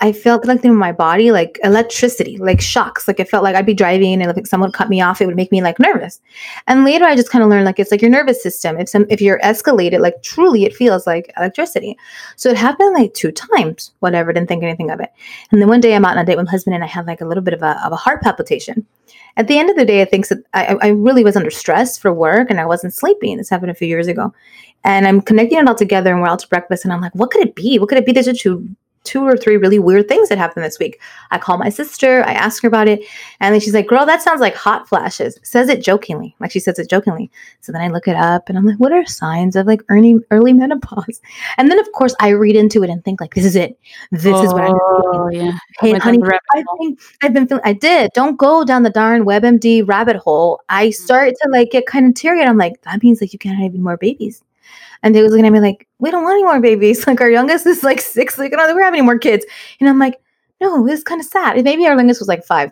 I 0.01 0.11
felt 0.11 0.45
like 0.45 0.65
in 0.65 0.75
my 0.75 0.91
body, 0.91 1.31
like 1.31 1.57
electricity, 1.63 2.37
like 2.37 2.59
shocks. 2.59 3.07
Like 3.07 3.19
it 3.19 3.29
felt 3.29 3.43
like 3.43 3.55
I'd 3.55 3.65
be 3.65 3.73
driving 3.73 4.21
and 4.21 4.37
if 4.37 4.47
someone 4.47 4.71
cut 4.71 4.89
me 4.89 4.99
off, 4.99 5.21
it 5.21 5.25
would 5.25 5.37
make 5.37 5.53
me 5.53 5.61
like 5.61 5.79
nervous. 5.79 6.19
And 6.67 6.83
later 6.83 7.05
I 7.05 7.15
just 7.15 7.29
kind 7.29 7.43
of 7.43 7.49
learned 7.49 7.65
like 7.65 7.79
it's 7.79 7.91
like 7.91 8.01
your 8.01 8.11
nervous 8.11 8.43
system. 8.43 8.77
If 8.77 8.89
some 8.89 9.05
if 9.09 9.21
you're 9.21 9.39
escalated, 9.39 10.01
like 10.01 10.21
truly 10.21 10.65
it 10.65 10.75
feels 10.75 11.07
like 11.07 11.31
electricity. 11.37 11.97
So 12.35 12.49
it 12.49 12.57
happened 12.57 12.93
like 12.93 13.13
two 13.13 13.31
times, 13.31 13.91
whatever, 13.99 14.33
didn't 14.33 14.49
think 14.49 14.63
anything 14.63 14.91
of 14.91 14.99
it. 14.99 15.11
And 15.51 15.61
then 15.61 15.69
one 15.69 15.79
day 15.79 15.95
I'm 15.95 16.03
out 16.03 16.17
on 16.17 16.23
a 16.23 16.25
date 16.25 16.37
with 16.37 16.47
my 16.47 16.51
husband 16.51 16.75
and 16.75 16.83
I 16.83 16.87
had 16.87 17.07
like 17.07 17.21
a 17.21 17.25
little 17.25 17.43
bit 17.43 17.53
of 17.53 17.61
a, 17.61 17.81
of 17.85 17.93
a 17.93 17.97
heart 17.97 18.21
palpitation. 18.21 18.85
At 19.37 19.47
the 19.47 19.57
end 19.57 19.69
of 19.69 19.77
the 19.77 19.85
day, 19.85 20.01
I 20.01 20.05
think 20.05 20.27
that 20.27 20.39
I, 20.53 20.75
I 20.81 20.87
really 20.89 21.23
was 21.23 21.35
under 21.37 21.51
stress 21.51 21.97
for 21.97 22.13
work 22.13 22.49
and 22.49 22.59
I 22.59 22.65
wasn't 22.65 22.93
sleeping. 22.93 23.37
This 23.37 23.49
happened 23.49 23.71
a 23.71 23.75
few 23.75 23.87
years 23.87 24.07
ago. 24.07 24.33
And 24.83 25.07
I'm 25.07 25.21
connecting 25.21 25.57
it 25.57 25.67
all 25.67 25.75
together 25.75 26.11
and 26.11 26.21
we're 26.21 26.27
out 26.27 26.39
to 26.39 26.47
breakfast 26.47 26.83
and 26.83 26.93
I'm 26.93 27.01
like, 27.01 27.15
what 27.15 27.31
could 27.31 27.41
it 27.41 27.55
be? 27.55 27.79
What 27.79 27.89
could 27.89 27.97
it 27.97 28.05
be? 28.05 28.11
There's 28.11 28.27
a 28.27 28.33
two 28.33 28.75
two 29.05 29.23
or 29.23 29.37
three 29.37 29.57
really 29.57 29.79
weird 29.79 30.07
things 30.07 30.29
that 30.29 30.37
happened 30.37 30.65
this 30.65 30.79
week. 30.79 30.99
I 31.31 31.37
call 31.37 31.57
my 31.57 31.69
sister, 31.69 32.23
I 32.25 32.33
ask 32.33 32.61
her 32.63 32.67
about 32.67 32.87
it, 32.87 33.01
and 33.39 33.53
then 33.53 33.61
she's 33.61 33.73
like, 33.73 33.87
Girl, 33.87 34.05
that 34.05 34.21
sounds 34.21 34.41
like 34.41 34.55
hot 34.55 34.87
flashes. 34.87 35.39
Says 35.43 35.69
it 35.69 35.83
jokingly, 35.83 36.35
like 36.39 36.51
she 36.51 36.59
says 36.59 36.79
it 36.79 36.89
jokingly. 36.89 37.29
So 37.61 37.71
then 37.71 37.81
I 37.81 37.87
look 37.87 38.07
it 38.07 38.15
up 38.15 38.49
and 38.49 38.57
I'm 38.57 38.65
like, 38.65 38.77
What 38.77 38.91
are 38.91 39.05
signs 39.05 39.55
of 39.55 39.67
like 39.67 39.81
early, 39.89 40.15
early 40.31 40.53
menopause? 40.65 41.21
And 41.57 41.69
then, 41.69 41.79
of 41.79 41.91
course, 41.93 42.15
I 42.19 42.29
read 42.29 42.55
into 42.55 42.83
it 42.83 42.89
and 42.89 43.03
think, 43.03 43.21
like, 43.21 43.33
This 43.33 43.45
is 43.45 43.55
it. 43.55 43.77
This 44.11 44.35
oh, 44.35 44.43
is 44.43 44.53
what 44.53 44.63
I'm 44.63 44.73
Oh, 44.73 45.29
yeah. 45.31 45.57
Hey, 45.79 45.93
honey, 45.93 46.19
I 46.53 46.63
think 46.77 46.99
I've 47.21 47.33
been 47.33 47.47
feeling, 47.47 47.63
I 47.65 47.73
did. 47.73 48.11
Don't 48.13 48.37
go 48.37 48.63
down 48.63 48.83
the 48.83 48.89
darn 48.89 49.25
WebMD 49.25 49.87
rabbit 49.87 50.15
hole. 50.15 50.61
I 50.69 50.87
mm. 50.87 50.93
start 50.93 51.33
to 51.41 51.49
like 51.49 51.71
get 51.71 51.85
kind 51.85 52.07
of 52.07 52.15
teary. 52.15 52.41
And 52.41 52.49
I'm 52.49 52.57
like, 52.57 52.81
That 52.83 53.01
means 53.03 53.21
like 53.21 53.33
you 53.33 53.39
can't 53.39 53.57
have 53.57 53.71
any 53.71 53.79
more 53.79 53.97
babies. 53.97 54.43
And 55.03 55.13
they 55.13 55.21
was 55.21 55.31
looking 55.31 55.45
at 55.45 55.51
me 55.51 55.59
like, 55.59 55.87
we 55.99 56.11
don't 56.11 56.23
want 56.23 56.35
any 56.35 56.43
more 56.43 56.59
babies. 56.59 57.05
Like 57.07 57.21
our 57.21 57.29
youngest 57.29 57.65
is 57.65 57.83
like 57.83 58.01
six. 58.01 58.37
Like, 58.37 58.51
no, 58.51 58.73
we're 58.73 58.83
having 58.83 58.99
any 58.99 59.05
more 59.05 59.19
kids. 59.19 59.45
And 59.79 59.87
I'm 59.87 59.99
like, 59.99 60.19
no, 60.61 60.87
is 60.87 61.03
kind 61.03 61.21
of 61.21 61.27
sad. 61.27 61.55
And 61.55 61.63
maybe 61.63 61.85
our 61.85 61.95
youngest 61.95 62.21
was 62.21 62.27
like 62.27 62.43
five 62.43 62.71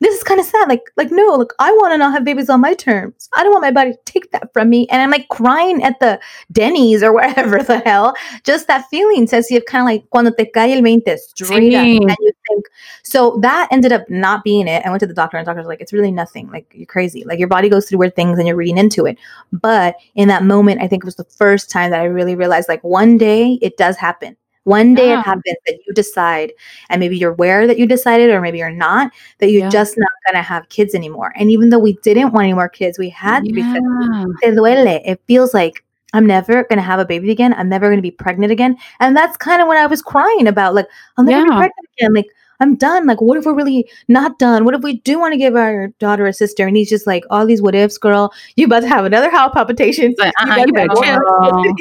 this 0.00 0.16
is 0.16 0.22
kind 0.22 0.40
of 0.40 0.46
sad. 0.46 0.68
Like, 0.68 0.90
like, 0.96 1.10
no, 1.10 1.36
look, 1.36 1.54
I 1.58 1.70
want 1.72 1.92
to 1.92 1.98
not 1.98 2.12
have 2.12 2.24
babies 2.24 2.48
on 2.48 2.60
my 2.60 2.74
terms. 2.74 3.28
I 3.36 3.42
don't 3.42 3.52
want 3.52 3.62
my 3.62 3.70
body 3.70 3.92
to 3.92 3.98
take 4.06 4.30
that 4.32 4.52
from 4.52 4.70
me. 4.70 4.88
And 4.88 5.02
I'm 5.02 5.10
like 5.10 5.28
crying 5.28 5.82
at 5.82 6.00
the 6.00 6.18
Denny's 6.50 7.02
or 7.02 7.12
wherever 7.14 7.62
the 7.62 7.80
hell. 7.80 8.14
Just 8.44 8.66
that 8.68 8.86
feeling 8.90 9.26
says 9.26 9.50
you 9.50 9.56
have 9.56 9.66
kind 9.66 9.82
of 9.82 9.86
like 9.86 10.08
cuando 10.10 10.32
te 10.32 10.46
cae 10.46 10.72
el 10.72 10.80
20 10.80 11.16
straight 11.18 11.74
up. 11.74 11.84
And 11.84 12.16
you 12.20 12.32
think, 12.48 12.64
so 13.02 13.38
that 13.42 13.68
ended 13.70 13.92
up 13.92 14.08
not 14.08 14.42
being 14.42 14.66
it. 14.66 14.84
I 14.86 14.90
went 14.90 15.00
to 15.00 15.06
the 15.06 15.14
doctor 15.14 15.36
and 15.36 15.46
the 15.46 15.50
doctor 15.50 15.60
was 15.60 15.68
like, 15.68 15.80
it's 15.80 15.92
really 15.92 16.12
nothing. 16.12 16.50
Like, 16.50 16.72
you're 16.74 16.86
crazy. 16.86 17.24
Like, 17.24 17.38
your 17.38 17.48
body 17.48 17.68
goes 17.68 17.88
through 17.88 17.98
weird 17.98 18.16
things 18.16 18.38
and 18.38 18.48
you're 18.48 18.56
reading 18.56 18.78
into 18.78 19.04
it. 19.06 19.18
But 19.52 19.96
in 20.14 20.28
that 20.28 20.44
moment, 20.44 20.80
I 20.80 20.88
think 20.88 21.04
it 21.04 21.06
was 21.06 21.16
the 21.16 21.24
first 21.24 21.70
time 21.70 21.90
that 21.90 22.00
I 22.00 22.04
really 22.04 22.34
realized 22.34 22.68
like 22.68 22.82
one 22.82 23.18
day 23.18 23.58
it 23.60 23.76
does 23.76 23.96
happen. 23.96 24.36
One 24.70 24.94
day 24.94 25.08
yeah. 25.08 25.20
it 25.20 25.24
happens 25.24 25.56
that 25.66 25.78
you 25.84 25.92
decide, 25.92 26.52
and 26.90 27.00
maybe 27.00 27.18
you're 27.18 27.32
aware 27.32 27.66
that 27.66 27.76
you 27.76 27.86
decided, 27.86 28.30
or 28.30 28.40
maybe 28.40 28.58
you're 28.58 28.70
not, 28.70 29.10
that 29.38 29.50
you're 29.50 29.64
yeah. 29.64 29.68
just 29.68 29.98
not 29.98 30.10
going 30.26 30.40
to 30.40 30.46
have 30.46 30.68
kids 30.68 30.94
anymore. 30.94 31.32
And 31.34 31.50
even 31.50 31.70
though 31.70 31.80
we 31.80 31.94
didn't 32.04 32.32
want 32.32 32.44
any 32.44 32.54
more 32.54 32.68
kids, 32.68 32.96
we 32.96 33.08
had 33.08 33.44
yeah. 33.46 33.52
because 33.54 34.26
te 34.42 34.48
duele. 34.50 35.02
It 35.04 35.20
feels 35.26 35.52
like 35.52 35.84
I'm 36.12 36.24
never 36.26 36.64
going 36.64 36.78
to 36.78 36.82
have 36.82 37.00
a 37.00 37.04
baby 37.04 37.30
again. 37.32 37.52
I'm 37.54 37.68
never 37.68 37.86
going 37.86 37.98
to 37.98 38.02
be 38.02 38.10
pregnant 38.12 38.52
again. 38.52 38.76
And 39.00 39.16
that's 39.16 39.36
kind 39.36 39.60
of 39.60 39.68
what 39.68 39.76
I 39.76 39.86
was 39.86 40.02
crying 40.02 40.46
about. 40.46 40.74
Like, 40.74 40.86
I'll 41.16 41.24
never 41.24 41.44
be 41.44 41.50
pregnant 41.50 41.88
again. 41.98 42.14
Like, 42.14 42.26
I'm 42.60 42.76
done. 42.76 43.06
Like, 43.06 43.20
what 43.20 43.38
if 43.38 43.46
we're 43.46 43.54
really 43.54 43.88
not 44.08 44.38
done? 44.38 44.64
What 44.64 44.74
if 44.74 44.82
we 44.82 44.98
do 45.00 45.18
want 45.18 45.32
to 45.32 45.38
give 45.38 45.56
our 45.56 45.88
daughter 45.98 46.26
a 46.26 46.32
sister? 46.32 46.66
And 46.66 46.76
he's 46.76 46.90
just 46.90 47.06
like, 47.06 47.24
all 47.30 47.46
these 47.46 47.62
what 47.62 47.74
ifs, 47.74 47.96
girl. 47.96 48.32
You 48.56 48.66
about 48.66 48.80
to 48.80 48.88
have 48.88 49.04
another 49.04 49.30
heart 49.36 49.54
palpitation. 49.54 50.14
But, 50.16 50.34
uh-uh, 50.40 50.66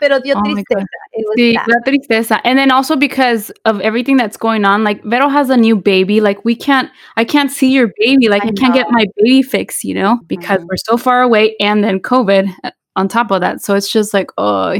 Pero 0.00 0.18
dio 0.18 0.34
oh 0.36 0.42
tristeza. 0.42 0.86
Sí, 1.36 1.54
la 1.54 1.80
tristeza. 1.84 2.40
And 2.44 2.58
then 2.58 2.70
also 2.70 2.96
because 2.96 3.52
of 3.64 3.80
everything 3.80 4.16
that's 4.16 4.36
going 4.36 4.64
on, 4.64 4.82
like 4.82 5.04
Vero 5.04 5.28
has 5.28 5.50
a 5.50 5.56
new 5.56 5.76
baby. 5.76 6.20
Like 6.20 6.44
we 6.44 6.56
can't, 6.56 6.90
I 7.16 7.24
can't 7.24 7.50
see 7.50 7.70
your 7.70 7.92
baby. 7.98 8.28
Like 8.28 8.44
I, 8.44 8.48
I 8.48 8.52
can't 8.52 8.74
get 8.74 8.90
my 8.90 9.06
baby 9.16 9.42
fix, 9.42 9.84
you 9.84 9.94
know, 9.94 10.18
because 10.26 10.58
mm-hmm. 10.58 10.68
we're 10.68 10.76
so 10.76 10.96
far 10.96 11.22
away. 11.22 11.54
And 11.60 11.84
then 11.84 12.00
COVID 12.00 12.50
uh, 12.64 12.70
on 12.96 13.08
top 13.08 13.30
of 13.30 13.40
that. 13.42 13.62
So 13.62 13.74
it's 13.74 13.92
just 13.92 14.14
like, 14.14 14.30
oh. 14.38 14.78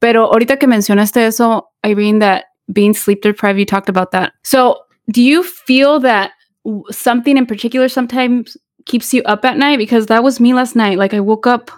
Pero 0.00 0.30
ahorita 0.30 0.58
que 0.58 0.68
mencionaste 0.68 1.16
eso, 1.16 1.66
Irene, 1.84 2.18
that 2.18 2.44
being 2.72 2.94
sleep 2.94 3.22
deprived, 3.22 3.58
you 3.58 3.64
talked 3.64 3.88
about 3.88 4.10
that. 4.12 4.32
So 4.42 4.82
do 5.10 5.22
you 5.22 5.42
feel 5.42 5.98
that 6.00 6.32
something 6.90 7.38
in 7.38 7.46
particular 7.46 7.88
sometimes 7.88 8.56
keeps 8.84 9.14
you 9.14 9.22
up 9.22 9.44
at 9.44 9.56
night? 9.56 9.78
Because 9.78 10.06
that 10.06 10.22
was 10.22 10.38
me 10.40 10.52
last 10.52 10.76
night. 10.76 10.98
Like 10.98 11.14
I 11.14 11.20
woke 11.20 11.46
up 11.46 11.70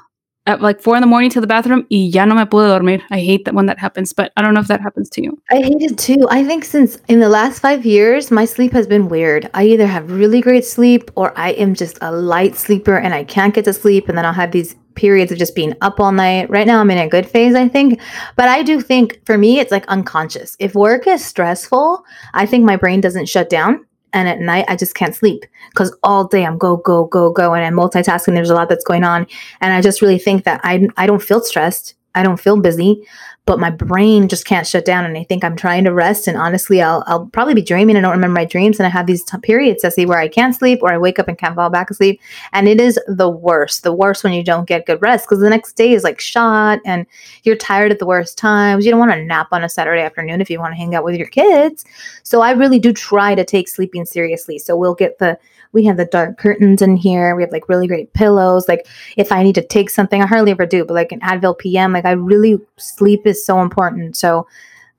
at 0.47 0.61
like 0.61 0.80
four 0.80 0.97
in 0.97 1.00
the 1.00 1.06
morning 1.06 1.30
to 1.30 1.40
the 1.40 1.47
bathroom 1.47 1.87
y 1.90 1.99
ya 2.14 2.25
no 2.25 2.35
me 2.35 2.44
pude 2.44 2.68
dormir. 2.68 3.00
I 3.11 3.20
hate 3.20 3.44
that 3.44 3.54
when 3.54 3.66
that 3.66 3.78
happens, 3.78 4.12
but 4.12 4.32
I 4.37 4.42
don't 4.42 4.54
know 4.54 4.61
if 4.61 4.68
that 4.68 4.80
happens 4.80 5.11
to 5.11 5.23
you. 5.23 5.40
I 5.50 5.56
hate 5.56 5.82
it 5.82 5.99
too. 5.99 6.26
I 6.30 6.44
think 6.44 6.64
since 6.64 6.99
in 7.09 7.20
the 7.20 7.28
last 7.28 7.61
five 7.61 7.85
years, 7.85 8.30
my 8.30 8.44
sleep 8.44 8.73
has 8.73 8.87
been 8.87 9.09
weird. 9.09 9.50
I 9.54 9.64
either 9.64 9.87
have 9.87 10.11
really 10.11 10.40
great 10.40 10.64
sleep 10.64 11.11
or 11.14 11.37
I 11.38 11.50
am 11.50 11.75
just 11.75 11.99
a 12.00 12.11
light 12.11 12.56
sleeper 12.56 12.97
and 12.97 13.14
I 13.14 13.25
can't 13.25 13.54
get 13.54 13.64
to 13.66 13.73
sleep. 13.73 14.09
And 14.09 14.16
then 14.16 14.25
I'll 14.25 14.32
have 14.32 14.52
these 14.52 14.76
periods 14.94 15.30
of 15.30 15.38
just 15.38 15.54
being 15.54 15.75
up 15.82 16.00
all 16.00 16.12
night. 16.12 16.50
Right 16.50 16.66
now, 16.66 16.80
I'm 16.80 16.90
in 16.90 16.99
a 16.99 17.09
good 17.09 17.28
phase, 17.28 17.54
I 17.54 17.68
think. 17.68 18.00
But 18.37 18.49
I 18.49 18.62
do 18.62 18.80
think 18.80 19.25
for 19.25 19.38
me, 19.38 19.61
it's 19.61 19.70
like 19.70 19.87
unconscious. 19.87 20.56
If 20.59 20.75
work 20.75 21.06
is 21.06 21.25
stressful, 21.25 22.04
I 22.35 22.47
think 22.47 22.64
my 22.64 22.76
brain 22.76 23.00
doesn't 23.00 23.28
shut 23.28 23.50
down 23.50 23.87
and 24.12 24.29
at 24.29 24.40
night 24.40 24.64
I 24.69 24.76
just 24.76 24.95
can't 24.95 25.14
sleep 25.14 25.45
because 25.71 25.97
all 26.02 26.26
day 26.26 26.45
I'm 26.45 26.59
go 26.59 26.76
go 26.76 27.05
go 27.07 27.31
go 27.33 27.55
and 27.55 27.64
I'm 27.64 27.75
multitasking. 27.75 28.35
There's 28.35 28.50
a 28.50 28.55
lot 28.55 28.69
that's 28.69 28.85
going 28.85 29.05
on, 29.05 29.26
and 29.61 29.73
I 29.73 29.81
just 29.81 30.02
really 30.02 30.19
think 30.19 30.45
that 30.45 30.61
I 30.64 30.88
I 30.97 31.07
don't 31.07 31.23
feel 31.23 31.40
stressed. 31.40 31.95
I 32.14 32.23
don't 32.23 32.40
feel 32.40 32.61
busy 32.61 33.07
but 33.50 33.59
my 33.59 33.69
brain 33.69 34.28
just 34.28 34.45
can't 34.45 34.64
shut 34.64 34.85
down 34.85 35.04
and 35.04 35.19
I 35.19 35.25
think 35.25 35.42
I'm 35.42 35.57
trying 35.57 35.83
to 35.83 35.92
rest 35.92 36.28
and 36.28 36.37
honestly 36.37 36.80
I'll 36.80 37.02
I'll 37.09 37.26
probably 37.26 37.54
be 37.54 37.62
dreaming. 37.62 37.97
I 37.97 38.00
don't 38.00 38.12
remember 38.12 38.38
my 38.38 38.45
dreams 38.45 38.78
and 38.78 38.87
I 38.87 38.90
have 38.90 39.09
these 39.09 39.25
t- 39.25 39.37
periods 39.38 39.85
see 39.92 40.07
where 40.07 40.21
I 40.21 40.28
can't 40.28 40.54
sleep 40.54 40.78
or 40.85 40.92
I 40.92 40.99
wake 40.99 41.19
up 41.19 41.26
and 41.26 41.37
can't 41.37 41.57
fall 41.57 41.69
back 41.69 41.90
asleep 41.90 42.21
and 42.52 42.69
it 42.69 42.80
is 42.80 42.97
the 43.09 43.28
worst 43.28 43.83
the 43.83 43.92
worst 43.92 44.23
when 44.23 44.35
you 44.35 44.45
don't 44.45 44.69
get 44.69 44.87
good 44.87 45.02
rest 45.02 45.26
because 45.26 45.40
the 45.40 45.50
next 45.50 45.73
day 45.73 45.92
is 45.92 46.04
like 46.04 46.21
shot 46.21 46.78
and 46.85 47.07
you're 47.42 47.57
tired 47.57 47.90
at 47.90 47.99
the 47.99 48.07
worst 48.07 48.38
times. 48.38 48.85
You 48.85 48.92
don't 48.92 49.00
want 49.00 49.11
to 49.11 49.25
nap 49.25 49.49
on 49.50 49.64
a 49.64 49.69
Saturday 49.69 50.02
afternoon 50.02 50.40
if 50.40 50.49
you 50.49 50.61
want 50.61 50.71
to 50.71 50.78
hang 50.78 50.95
out 50.95 51.02
with 51.02 51.16
your 51.16 51.26
kids. 51.26 51.85
So 52.23 52.42
I 52.42 52.52
really 52.52 52.78
do 52.78 52.92
try 52.92 53.35
to 53.35 53.45
take 53.45 53.66
sleeping 53.69 54.07
seriously 54.07 54.61
so 54.61 54.76
we'll 54.76 54.95
get 54.95 55.19
the 55.19 55.37
we 55.73 55.85
have 55.85 55.97
the 55.97 56.05
dark 56.05 56.39
curtains 56.39 56.83
in 56.83 56.97
here. 56.97 57.37
We 57.37 57.43
have 57.43 57.53
like 57.53 57.69
really 57.69 57.87
great 57.87 58.12
pillows. 58.12 58.69
Like 58.69 58.87
if 59.17 59.31
I 59.33 59.43
need 59.43 59.55
to 59.55 59.67
take 59.67 59.91
something, 59.91 60.23
I 60.23 60.27
hardly 60.27 60.50
ever 60.50 60.67
do, 60.67 60.85
but 60.85 60.95
like 60.95 61.12
an 61.12 61.21
Advil 61.21 61.59
PM, 61.59 61.93
like 61.93 62.05
I 62.05 62.12
really 62.12 62.59
sleep 62.77 63.27
is 63.27 63.45
so 63.45 63.61
important. 63.61 64.17
So 64.17 64.47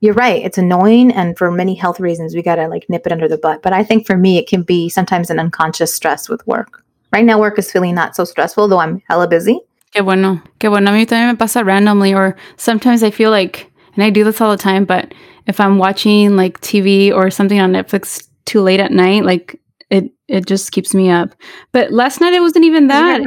you're 0.00 0.14
right. 0.14 0.44
It's 0.44 0.58
annoying. 0.58 1.12
And 1.12 1.36
for 1.38 1.50
many 1.50 1.74
health 1.74 2.00
reasons, 2.00 2.34
we 2.34 2.42
got 2.42 2.56
to 2.56 2.68
like 2.68 2.86
nip 2.88 3.06
it 3.06 3.12
under 3.12 3.28
the 3.28 3.38
butt. 3.38 3.62
But 3.62 3.72
I 3.72 3.84
think 3.84 4.06
for 4.06 4.16
me, 4.16 4.38
it 4.38 4.48
can 4.48 4.62
be 4.62 4.88
sometimes 4.88 5.30
an 5.30 5.38
unconscious 5.38 5.94
stress 5.94 6.28
with 6.28 6.44
work. 6.46 6.82
Right 7.12 7.24
now, 7.24 7.38
work 7.38 7.58
is 7.58 7.70
feeling 7.70 7.94
not 7.94 8.16
so 8.16 8.24
stressful, 8.24 8.68
though 8.68 8.80
I'm 8.80 9.02
hella 9.08 9.28
busy. 9.28 9.60
Qué 9.94 10.02
bueno. 10.02 10.42
Qué 10.58 10.70
bueno. 10.70 10.90
A 10.90 10.94
mí 10.94 11.06
también 11.06 11.28
me 11.28 11.36
pasa 11.36 11.62
randomly, 11.62 12.14
or 12.14 12.34
sometimes 12.56 13.02
I 13.02 13.10
feel 13.10 13.30
like, 13.30 13.70
and 13.94 14.02
I 14.02 14.08
do 14.10 14.24
this 14.24 14.40
all 14.40 14.50
the 14.50 14.56
time, 14.56 14.86
but 14.86 15.12
if 15.46 15.60
I'm 15.60 15.78
watching 15.78 16.34
like 16.34 16.60
TV 16.60 17.12
or 17.14 17.30
something 17.30 17.60
on 17.60 17.72
Netflix 17.72 18.26
too 18.46 18.62
late 18.62 18.80
at 18.80 18.90
night, 18.90 19.24
like 19.24 19.60
it 19.92 20.10
it 20.26 20.46
just 20.46 20.72
keeps 20.72 20.94
me 20.94 21.10
up. 21.10 21.34
But 21.72 21.92
last 21.92 22.20
night 22.20 22.32
it 22.32 22.40
wasn't 22.40 22.64
even 22.64 22.88
that. 22.88 23.22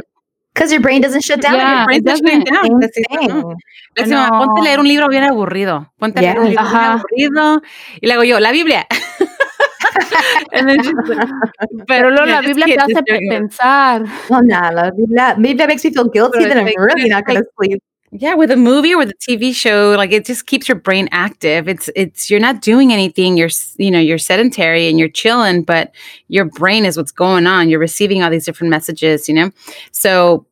Because 0.54 0.72
your 0.72 0.82
brain 0.82 1.02
doesn't 1.02 1.22
shut 1.22 1.42
down. 1.42 1.56
Yeah, 1.56 1.86
it 1.92 2.04
doesn't. 2.06 2.46
down. 2.46 2.80
That's 2.80 2.96
thing. 2.96 3.28
no. 3.28 3.56
"Mamá, 3.98 4.30
ponte 4.40 4.60
a 4.60 4.64
leer 4.64 4.80
un 4.80 4.88
libro 4.88 5.10
bien 5.10 5.24
aburrido. 5.24 5.92
Ponte 6.00 6.20
a 6.20 6.22
leer 6.22 6.40
un 6.40 6.50
libro 6.50 6.64
bien 6.64 6.76
aburrido. 6.76 7.62
Y 8.02 8.08
le 8.08 8.14
hago 8.14 8.24
yo, 8.24 8.40
la 8.40 8.52
Biblia. 8.52 8.88
Pero 11.88 12.10
luego 12.10 12.26
la 12.26 12.42
Biblia 12.42 12.66
te 12.66 12.80
hace 12.80 13.04
pensar. 13.30 14.04
Well, 14.30 14.44
nah, 14.46 14.72
la 14.72 14.92
Biblia, 14.92 15.36
that 15.58 15.68
makes 15.68 15.84
me 15.84 15.92
feel 15.92 16.10
guilty 16.10 16.46
that 16.46 16.58
I'm 16.58 16.68
really 16.78 17.10
not 17.10 17.26
going 17.26 17.40
to 17.40 17.46
sleep. 17.58 17.82
Yeah, 18.18 18.36
with 18.36 18.50
a 18.50 18.56
movie 18.56 18.94
or 18.94 18.98
with 18.98 19.10
a 19.10 19.14
TV 19.16 19.54
show, 19.54 19.94
like 19.98 20.14
it 20.14 20.26
just 20.26 20.46
keeps 20.46 20.70
your 20.70 20.78
brain 20.78 21.10
active. 21.12 21.68
It's 21.68 21.90
it's 21.98 22.30
you're 22.30 22.40
not 22.40 22.62
doing 22.62 22.94
anything. 22.94 23.36
You're 23.36 23.50
you 23.78 23.92
know 23.92 24.00
you're 24.00 24.18
sedentary 24.18 24.88
and 24.88 24.98
you're 24.98 25.10
chilling, 25.10 25.64
but 25.64 25.94
your 26.30 26.46
brain 26.46 26.86
is 26.86 26.96
what's 26.96 27.12
going 27.12 27.46
on. 27.46 27.68
You're 27.68 27.80
receiving 27.80 28.24
all 28.24 28.30
these 28.30 28.46
different 28.46 28.72
messages. 28.72 29.28
You 29.28 29.36
know, 29.36 29.52
so 29.92 30.46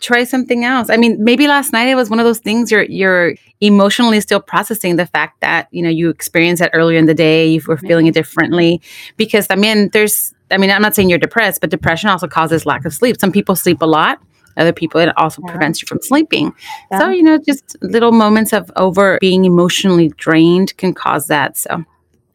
try 0.00 0.24
something 0.24 0.64
else. 0.64 0.90
I 0.90 0.98
mean, 0.98 1.22
maybe 1.24 1.48
last 1.48 1.72
night 1.72 1.88
it 1.88 1.94
was 1.94 2.10
one 2.10 2.20
of 2.20 2.26
those 2.26 2.40
things 2.40 2.70
you're 2.70 2.84
you're 2.84 3.36
emotionally 3.62 4.20
still 4.20 4.40
processing 4.40 4.96
the 4.96 5.06
fact 5.06 5.40
that 5.40 5.68
you 5.70 5.82
know 5.82 5.90
you 5.90 6.10
experienced 6.10 6.60
that 6.60 6.72
earlier 6.74 6.98
in 6.98 7.06
the 7.06 7.14
day. 7.14 7.48
You 7.48 7.62
were 7.66 7.78
feeling 7.78 8.06
it 8.06 8.12
differently 8.14 8.82
because 9.16 9.46
I 9.48 9.54
mean, 9.54 9.88
there's 9.94 10.34
I 10.50 10.58
mean, 10.58 10.70
I'm 10.70 10.82
not 10.82 10.94
saying 10.94 11.08
you're 11.08 11.18
depressed, 11.18 11.62
but 11.62 11.70
depression 11.70 12.10
also 12.10 12.28
causes 12.28 12.66
lack 12.66 12.84
of 12.84 12.92
sleep. 12.92 13.16
Some 13.18 13.32
people 13.32 13.56
sleep 13.56 13.80
a 13.80 13.86
lot. 13.86 14.20
Other 14.58 14.72
people, 14.72 15.00
it 15.00 15.10
also 15.16 15.40
Yeah. 15.44 15.52
prevents 15.52 15.80
you 15.80 15.86
from 15.86 16.00
sleeping. 16.02 16.52
So, 16.98 17.08
you 17.10 17.22
know, 17.22 17.38
just 17.38 17.76
little 17.80 18.12
moments 18.12 18.52
of 18.52 18.70
over 18.76 19.18
being 19.20 19.44
emotionally 19.44 20.08
drained 20.16 20.76
can 20.76 20.92
cause 20.92 21.26
that. 21.28 21.56
So, 21.56 21.84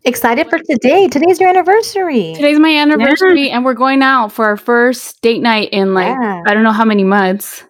Excited 0.06 0.50
for 0.50 0.60
today. 0.60 1.08
Today's 1.08 1.40
your 1.40 1.50
anniversary. 1.50 2.34
Today's 2.36 2.60
my 2.60 2.76
anniversary, 2.76 3.50
and 3.50 3.64
we're 3.64 3.74
going 3.74 4.02
out 4.02 4.34
for 4.34 4.44
our 4.46 4.58
first 4.58 5.22
date 5.22 5.42
night 5.42 5.70
in 5.72 5.94
like 5.94 6.08
Yeah. 6.20 6.42
I 6.46 6.54
don't 6.54 6.64
know 6.64 6.74
how 6.74 6.84
many 6.84 7.04
months. 7.06 7.64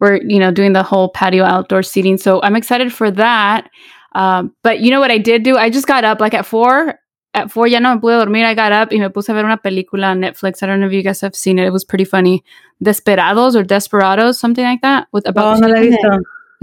We're 0.00 0.16
you 0.22 0.38
know 0.38 0.50
doing 0.50 0.74
the 0.74 0.82
whole 0.82 1.08
patio 1.08 1.44
outdoor 1.44 1.82
seating, 1.82 2.18
so 2.18 2.42
I'm 2.42 2.56
excited 2.56 2.92
for 2.92 3.10
that. 3.12 3.70
Um, 4.14 4.52
but 4.62 4.80
you 4.80 4.90
know 4.90 5.00
what 5.00 5.10
I 5.10 5.18
did 5.18 5.42
do? 5.42 5.56
I 5.56 5.70
just 5.70 5.86
got 5.86 6.04
up 6.04 6.20
like 6.20 6.34
at 6.34 6.44
four. 6.46 6.98
At 7.34 7.50
four, 7.50 7.66
ya 7.66 7.78
no 7.78 7.94
me 7.94 8.00
pude 8.00 8.18
dormir. 8.18 8.46
I 8.46 8.54
got 8.54 8.72
up 8.72 8.90
y 8.90 8.98
me 8.98 9.08
puse 9.10 9.28
a 9.28 9.34
ver 9.34 9.44
una 9.44 9.58
película 9.58 10.10
on 10.10 10.20
Netflix. 10.20 10.62
I 10.62 10.66
don't 10.66 10.80
know 10.80 10.86
if 10.86 10.92
you 10.92 11.02
guys 11.02 11.20
have 11.20 11.36
seen 11.36 11.58
it. 11.58 11.66
It 11.66 11.72
was 11.72 11.84
pretty 11.84 12.04
funny. 12.04 12.42
Desperados 12.82 13.54
or 13.54 13.62
Desperados, 13.62 14.38
something 14.38 14.64
like 14.64 14.80
that. 14.82 15.08
With 15.12 15.28
about 15.28 15.58
two, 15.58 15.96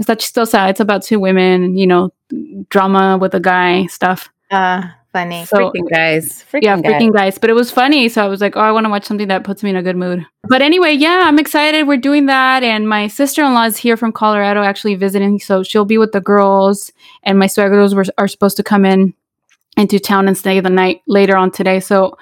está 0.00 0.16
chistosa. 0.16 0.68
It's 0.68 0.80
about 0.80 1.02
two 1.02 1.20
women, 1.20 1.76
you 1.76 1.86
know, 1.86 2.12
drama 2.68 3.16
with 3.18 3.34
a 3.34 3.40
guy 3.40 3.86
stuff. 3.86 4.28
Uh, 4.50 4.82
funny. 5.12 5.44
So 5.46 5.56
freaking 5.56 5.88
guys. 5.88 6.44
Freaking 6.50 6.62
yeah, 6.62 6.80
guys. 6.80 6.92
freaking 6.92 7.12
guys. 7.12 7.38
But 7.38 7.50
it 7.50 7.54
was 7.54 7.70
funny. 7.70 8.08
So 8.08 8.24
I 8.24 8.28
was 8.28 8.40
like, 8.40 8.56
oh, 8.56 8.60
I 8.60 8.72
want 8.72 8.84
to 8.84 8.90
watch 8.90 9.04
something 9.04 9.28
that 9.28 9.44
puts 9.44 9.62
me 9.62 9.70
in 9.70 9.76
a 9.76 9.82
good 9.82 9.96
mood. 9.96 10.26
But 10.48 10.62
anyway, 10.62 10.92
yeah, 10.92 11.22
I'm 11.24 11.38
excited. 11.38 11.86
We're 11.86 11.96
doing 11.96 12.26
that. 12.26 12.62
And 12.62 12.88
my 12.88 13.08
sister 13.08 13.42
in 13.44 13.54
law 13.54 13.64
is 13.64 13.76
here 13.76 13.96
from 13.96 14.12
Colorado 14.12 14.62
actually 14.62 14.94
visiting. 14.96 15.38
So 15.38 15.62
she'll 15.62 15.84
be 15.84 15.98
with 15.98 16.12
the 16.12 16.20
girls. 16.20 16.92
And 17.22 17.38
my 17.38 17.46
suegros 17.46 17.94
were, 17.94 18.04
are 18.18 18.28
supposed 18.28 18.56
to 18.58 18.62
come 18.62 18.84
in 18.84 19.14
into 19.76 19.98
town 19.98 20.26
and 20.28 20.36
stay 20.36 20.60
the 20.60 20.70
night 20.70 21.02
later 21.06 21.36
on 21.36 21.50
today. 21.50 21.80
So 21.80 22.16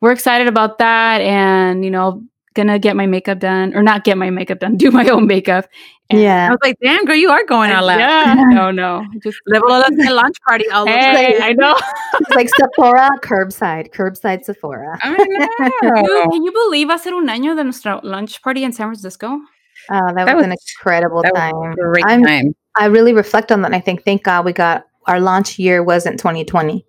we're 0.00 0.12
excited 0.12 0.46
about 0.48 0.78
that. 0.78 1.20
And, 1.20 1.84
you 1.84 1.90
know, 1.90 2.22
gonna 2.54 2.78
get 2.78 2.96
my 2.96 3.04
makeup 3.06 3.38
done 3.38 3.74
or 3.74 3.82
not 3.82 4.02
get 4.04 4.16
my 4.16 4.30
makeup 4.30 4.60
done, 4.60 4.76
do 4.78 4.90
my 4.90 5.06
own 5.08 5.26
makeup. 5.26 5.66
And- 6.08 6.20
I 6.20 6.48
was 6.50 6.58
like, 6.62 6.76
damn, 6.82 7.04
girl, 7.04 7.16
you 7.16 7.28
are 7.30 7.44
going 7.44 7.70
all 7.72 7.88
out. 7.88 7.98
Yeah. 7.98 8.34
No, 8.48 8.70
no. 8.70 9.04
Just 9.22 9.38
Level 9.46 9.72
up 9.72 9.92
the 9.94 10.10
lunch 10.12 10.36
party 10.48 10.68
all 10.70 10.88
over. 10.88 10.90
Hey, 10.98 11.38
I 11.42 11.52
know. 11.52 11.76
It's 12.20 12.30
like 12.34 12.48
Sephora, 12.48 13.10
curbside, 13.22 13.92
curbside 13.92 14.44
Sephora. 14.44 14.98
I 15.02 15.16
Dude, 15.82 15.92
know. 15.92 16.30
can 16.30 16.42
you 16.44 16.52
believe 16.52 16.88
hacer 16.88 17.12
un 17.12 17.26
año 17.28 17.54
de 17.56 17.64
nuestra 17.64 18.00
lunch 18.04 18.40
party 18.42 18.62
in 18.64 18.72
San 18.72 18.86
Francisco? 18.86 19.26
Oh, 19.90 20.14
that, 20.14 20.24
That 20.26 20.36
was, 20.36 20.44
an 20.46 20.52
incredible 20.52 21.22
That 21.22 21.34
time. 21.34 21.52
was 21.54 21.76
a 21.78 21.82
great 21.90 22.06
I'm- 22.06 22.22
time. 22.22 22.54
I 22.78 22.86
really 22.86 23.12
reflect 23.12 23.50
on 23.52 23.60
that. 23.62 23.66
And 23.66 23.74
I 23.76 23.80
think, 23.80 24.04
thank 24.04 24.22
God 24.22 24.44
we 24.44 24.52
got 24.52 24.86
our 25.06 25.18
launch 25.20 25.58
year 25.58 25.82
wasn't 25.82 26.18
2020. 26.18 26.84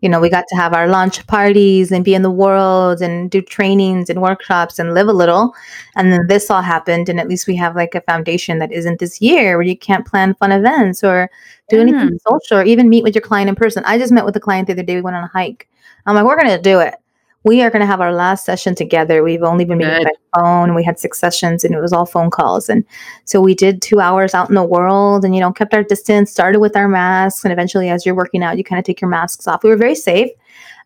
You 0.00 0.08
know, 0.08 0.20
we 0.20 0.30
got 0.30 0.44
to 0.48 0.56
have 0.56 0.74
our 0.74 0.86
launch 0.86 1.26
parties 1.26 1.90
and 1.90 2.04
be 2.04 2.14
in 2.14 2.22
the 2.22 2.30
world 2.30 3.02
and 3.02 3.30
do 3.30 3.42
trainings 3.42 4.08
and 4.08 4.22
workshops 4.22 4.78
and 4.78 4.94
live 4.94 5.08
a 5.08 5.12
little. 5.12 5.54
And 5.96 6.12
then 6.12 6.26
this 6.28 6.50
all 6.50 6.62
happened. 6.62 7.08
And 7.08 7.18
at 7.18 7.28
least 7.28 7.48
we 7.48 7.56
have 7.56 7.74
like 7.74 7.94
a 7.94 8.00
foundation 8.02 8.60
that 8.60 8.70
isn't 8.70 9.00
this 9.00 9.20
year 9.20 9.56
where 9.56 9.66
you 9.66 9.76
can't 9.76 10.06
plan 10.06 10.34
fun 10.34 10.52
events 10.52 11.02
or 11.02 11.28
do 11.68 11.80
anything 11.80 12.10
mm. 12.10 12.18
social 12.28 12.58
or 12.58 12.64
even 12.64 12.88
meet 12.88 13.02
with 13.02 13.14
your 13.14 13.22
client 13.22 13.48
in 13.48 13.56
person. 13.56 13.84
I 13.84 13.98
just 13.98 14.12
met 14.12 14.24
with 14.24 14.36
a 14.36 14.40
client 14.40 14.68
the 14.68 14.74
other 14.74 14.82
day. 14.84 14.94
We 14.94 15.02
went 15.02 15.16
on 15.16 15.24
a 15.24 15.28
hike. 15.28 15.68
I'm 16.06 16.14
like, 16.14 16.24
we're 16.24 16.36
going 16.36 16.56
to 16.56 16.62
do 16.62 16.78
it. 16.78 16.94
We 17.44 17.62
are 17.62 17.70
going 17.70 17.80
to 17.80 17.86
have 17.86 18.00
our 18.00 18.12
last 18.12 18.44
session 18.44 18.74
together. 18.74 19.22
We've 19.22 19.42
only 19.42 19.64
been 19.64 19.78
meeting 19.78 19.94
Good. 19.94 20.08
by 20.34 20.40
phone. 20.40 20.74
We 20.74 20.82
had 20.82 20.98
six 20.98 21.18
sessions 21.18 21.64
and 21.64 21.74
it 21.74 21.80
was 21.80 21.92
all 21.92 22.04
phone 22.04 22.30
calls. 22.30 22.68
And 22.68 22.84
so 23.24 23.40
we 23.40 23.54
did 23.54 23.80
two 23.80 24.00
hours 24.00 24.34
out 24.34 24.48
in 24.48 24.54
the 24.54 24.64
world 24.64 25.24
and, 25.24 25.34
you 25.34 25.40
know, 25.40 25.52
kept 25.52 25.72
our 25.72 25.84
distance, 25.84 26.30
started 26.30 26.58
with 26.60 26.76
our 26.76 26.88
masks. 26.88 27.44
And 27.44 27.52
eventually, 27.52 27.88
as 27.90 28.04
you're 28.04 28.14
working 28.14 28.42
out, 28.42 28.58
you 28.58 28.64
kind 28.64 28.78
of 28.78 28.84
take 28.84 29.00
your 29.00 29.10
masks 29.10 29.46
off. 29.46 29.62
We 29.62 29.70
were 29.70 29.76
very 29.76 29.94
safe. 29.94 30.30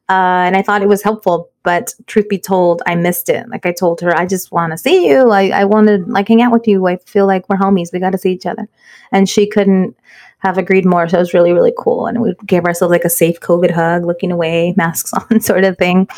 Uh, 0.09 0.45
and 0.45 0.57
I 0.57 0.63
thought 0.63 0.83
it 0.83 0.89
was 0.89 1.03
helpful. 1.03 1.51
But 1.63 1.95
truth 2.07 2.29
be 2.29 2.39
told, 2.39 2.83
I 2.87 2.97
missed 2.97 3.29
it. 3.29 3.49
Like 3.49 3.65
I 3.65 3.73
told 3.73 4.01
her, 4.03 4.15
I 4.15 4.27
just 4.27 4.53
want 4.53 4.73
to 4.73 4.79
see 4.79 5.09
you. 5.09 5.31
I, 5.31 5.49
I 5.49 5.65
want 5.65 5.87
to 5.87 5.99
like 6.07 6.29
hang 6.29 6.43
out 6.43 6.53
with 6.53 6.69
you. 6.69 6.87
I 6.87 6.97
feel 7.07 7.27
like 7.27 7.49
we're 7.49 7.57
homies. 7.57 7.93
We 7.93 7.99
got 7.99 8.11
to 8.11 8.19
see 8.19 8.33
each 8.33 8.47
other. 8.47 8.69
And 9.11 9.29
she 9.29 9.47
couldn't 9.47 9.97
have 10.41 10.59
agreed 10.59 10.85
more. 10.85 11.09
So 11.09 11.19
it 11.19 11.21
was 11.21 11.35
really, 11.35 11.53
really 11.53 11.73
cool. 11.79 12.07
And 12.07 12.21
we 12.21 12.35
gave 12.45 12.65
ourselves 12.65 12.91
like 12.91 13.05
a 13.05 13.11
safe 13.11 13.39
COVID 13.41 13.71
hug, 13.71 14.05
looking 14.05 14.33
away, 14.33 14.75
masks 14.77 15.13
on 15.13 15.41
sort 15.41 15.65
of 15.65 15.79
thing. 15.79 16.09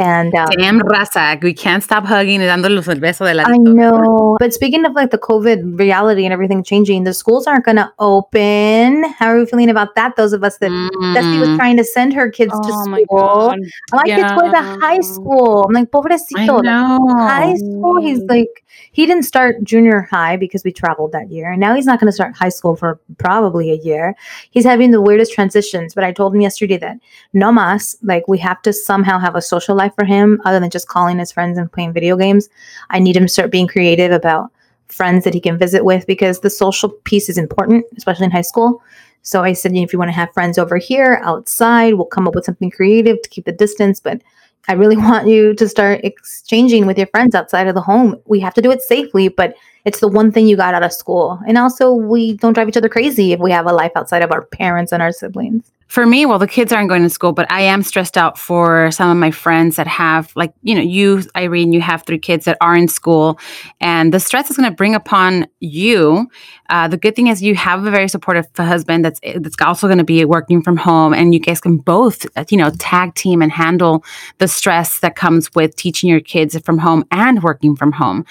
And 0.00 0.34
um, 0.34 0.48
Damn, 0.56 0.80
raza. 0.80 1.40
We 1.42 1.52
can't 1.52 1.82
stop 1.82 2.04
hugging 2.06 2.40
and 2.40 2.64
dándoles 2.64 2.88
el 2.88 2.96
beso 3.00 3.26
de 3.26 3.34
la 3.34 3.44
I 3.46 3.56
know. 3.58 4.36
But 4.40 4.54
speaking 4.54 4.86
of 4.86 4.92
like 4.94 5.10
the 5.10 5.18
COVID 5.18 5.78
reality 5.78 6.24
and 6.24 6.32
everything 6.32 6.64
changing, 6.64 7.04
the 7.04 7.12
schools 7.12 7.46
aren't 7.46 7.66
going 7.66 7.76
to 7.76 7.92
open. 7.98 9.04
How 9.18 9.26
are 9.26 9.38
we 9.38 9.44
feeling 9.44 9.68
about 9.68 9.94
that? 9.96 10.16
Those 10.16 10.32
of 10.32 10.42
us 10.42 10.56
that 10.58 10.70
Desi 10.70 11.38
was 11.38 11.50
Mm. 11.50 11.56
trying 11.56 11.76
to 11.76 11.84
send 11.84 12.14
her 12.14 12.30
kids 12.30 12.52
Oh 12.54 12.62
to 12.62 12.72
school. 13.04 13.48
god. 13.50 13.58
My 13.92 14.04
kid's 14.04 14.32
going 14.32 14.52
to 14.52 14.62
high 14.80 15.00
school. 15.00 15.64
I'm 15.68 15.74
like, 15.74 15.88
I 15.92 15.98
pobrecito. 15.98 16.56
like, 16.56 16.64
know. 16.64 16.98
High 17.18 17.54
school, 17.56 18.00
he's 18.00 18.20
Mm. 18.20 18.30
like, 18.30 18.64
he 18.92 19.04
didn't 19.04 19.24
start 19.24 19.62
junior 19.64 20.08
high 20.10 20.36
because 20.36 20.64
we 20.64 20.72
traveled 20.72 21.12
that 21.12 21.30
year. 21.30 21.50
And 21.50 21.60
now 21.60 21.74
he's 21.74 21.84
not 21.86 22.00
going 22.00 22.06
to 22.08 22.12
start 22.12 22.34
high 22.36 22.48
school 22.48 22.74
for 22.74 22.98
probably 23.18 23.70
a 23.70 23.74
year. 23.76 24.14
He's 24.50 24.64
having 24.64 24.92
the 24.92 25.00
weirdest 25.02 25.32
transitions. 25.34 25.94
But 25.94 26.04
I 26.04 26.12
told 26.12 26.34
him 26.34 26.40
yesterday 26.40 26.78
that 26.78 26.96
no 27.34 27.52
mas, 27.52 27.96
like, 28.02 28.26
we 28.28 28.38
have 28.38 28.62
to 28.62 28.72
somehow 28.72 29.18
have 29.18 29.36
a 29.36 29.42
social 29.42 29.74
life 29.76 29.89
for 29.94 30.04
him 30.04 30.40
other 30.44 30.60
than 30.60 30.70
just 30.70 30.88
calling 30.88 31.18
his 31.18 31.32
friends 31.32 31.58
and 31.58 31.70
playing 31.70 31.92
video 31.92 32.16
games. 32.16 32.48
I 32.90 32.98
need 32.98 33.16
him 33.16 33.24
to 33.24 33.28
start 33.28 33.50
being 33.50 33.66
creative 33.66 34.12
about 34.12 34.50
friends 34.88 35.24
that 35.24 35.34
he 35.34 35.40
can 35.40 35.58
visit 35.58 35.84
with 35.84 36.06
because 36.06 36.40
the 36.40 36.50
social 36.50 36.90
piece 37.04 37.28
is 37.28 37.38
important, 37.38 37.84
especially 37.96 38.26
in 38.26 38.30
high 38.30 38.40
school. 38.40 38.82
So 39.22 39.42
I 39.42 39.52
said, 39.52 39.74
if 39.74 39.92
you 39.92 39.98
want 39.98 40.08
to 40.08 40.16
have 40.16 40.32
friends 40.32 40.58
over 40.58 40.78
here 40.78 41.20
outside, 41.22 41.94
we'll 41.94 42.06
come 42.06 42.26
up 42.26 42.34
with 42.34 42.44
something 42.44 42.70
creative 42.70 43.20
to 43.22 43.28
keep 43.28 43.44
the 43.44 43.52
distance. 43.52 44.00
But 44.00 44.22
I 44.68 44.72
really 44.72 44.96
want 45.08 45.28
you 45.28 45.54
to 45.54 45.68
start 45.68 46.00
exchanging 46.04 46.86
with 46.86 46.98
your 46.98 47.06
friends 47.08 47.34
outside 47.34 47.66
of 47.66 47.74
the 47.74 47.80
home. 47.80 48.16
We 48.26 48.40
have 48.40 48.54
to 48.54 48.62
do 48.62 48.70
it 48.70 48.82
safely, 48.82 49.28
but 49.28 49.54
it's 49.84 50.00
the 50.00 50.08
one 50.08 50.32
thing 50.32 50.46
you 50.46 50.56
got 50.56 50.74
out 50.74 50.82
of 50.82 50.92
school. 50.92 51.40
And 51.46 51.56
also, 51.58 51.92
we 51.92 52.34
don't 52.34 52.52
drive 52.52 52.68
each 52.68 52.76
other 52.76 52.88
crazy 52.88 53.32
if 53.32 53.40
we 53.40 53.50
have 53.50 53.66
a 53.66 53.72
life 53.72 53.92
outside 53.96 54.22
of 54.22 54.32
our 54.32 54.42
parents 54.42 54.92
and 54.92 55.02
our 55.02 55.12
siblings. 55.12 55.70
For 55.90 56.06
me, 56.06 56.24
well, 56.24 56.38
the 56.38 56.46
kids 56.46 56.72
aren't 56.72 56.88
going 56.88 57.02
to 57.02 57.10
school, 57.10 57.32
but 57.32 57.50
I 57.50 57.62
am 57.62 57.82
stressed 57.82 58.16
out 58.16 58.38
for 58.38 58.92
some 58.92 59.10
of 59.10 59.16
my 59.16 59.32
friends 59.32 59.74
that 59.74 59.88
have, 59.88 60.30
like, 60.36 60.54
you 60.62 60.76
know, 60.76 60.80
you, 60.80 61.24
Irene, 61.36 61.72
you 61.72 61.80
have 61.80 62.04
three 62.04 62.20
kids 62.20 62.44
that 62.44 62.56
are 62.60 62.76
in 62.76 62.86
school, 62.86 63.40
and 63.80 64.14
the 64.14 64.20
stress 64.20 64.52
is 64.52 64.56
going 64.56 64.70
to 64.70 64.74
bring 64.76 64.94
upon 64.94 65.48
you. 65.58 66.30
Uh, 66.70 66.88
the 66.88 66.96
good 66.96 67.16
thing 67.16 67.26
is 67.26 67.42
you 67.42 67.54
have 67.54 67.84
a 67.84 67.90
very 67.90 68.08
supportive 68.08 68.46
husband 68.56 69.04
that's 69.04 69.20
that's 69.36 69.56
also 69.60 69.86
going 69.88 69.98
to 69.98 70.04
be 70.04 70.24
working 70.24 70.62
from 70.62 70.76
home, 70.76 71.12
and 71.12 71.34
you 71.34 71.40
guys 71.40 71.60
can 71.60 71.76
both, 71.76 72.24
uh, 72.36 72.44
you 72.48 72.56
know, 72.56 72.70
tag 72.78 73.14
team 73.14 73.42
and 73.42 73.52
handle 73.52 74.04
the 74.38 74.48
stress 74.48 75.00
that 75.00 75.16
comes 75.16 75.50
with 75.54 75.76
teaching 75.76 76.08
your 76.08 76.20
kids 76.20 76.58
from 76.60 76.78
home 76.78 77.04
and 77.10 77.42
working 77.42 77.76
from 77.76 77.92
home. 77.92 78.24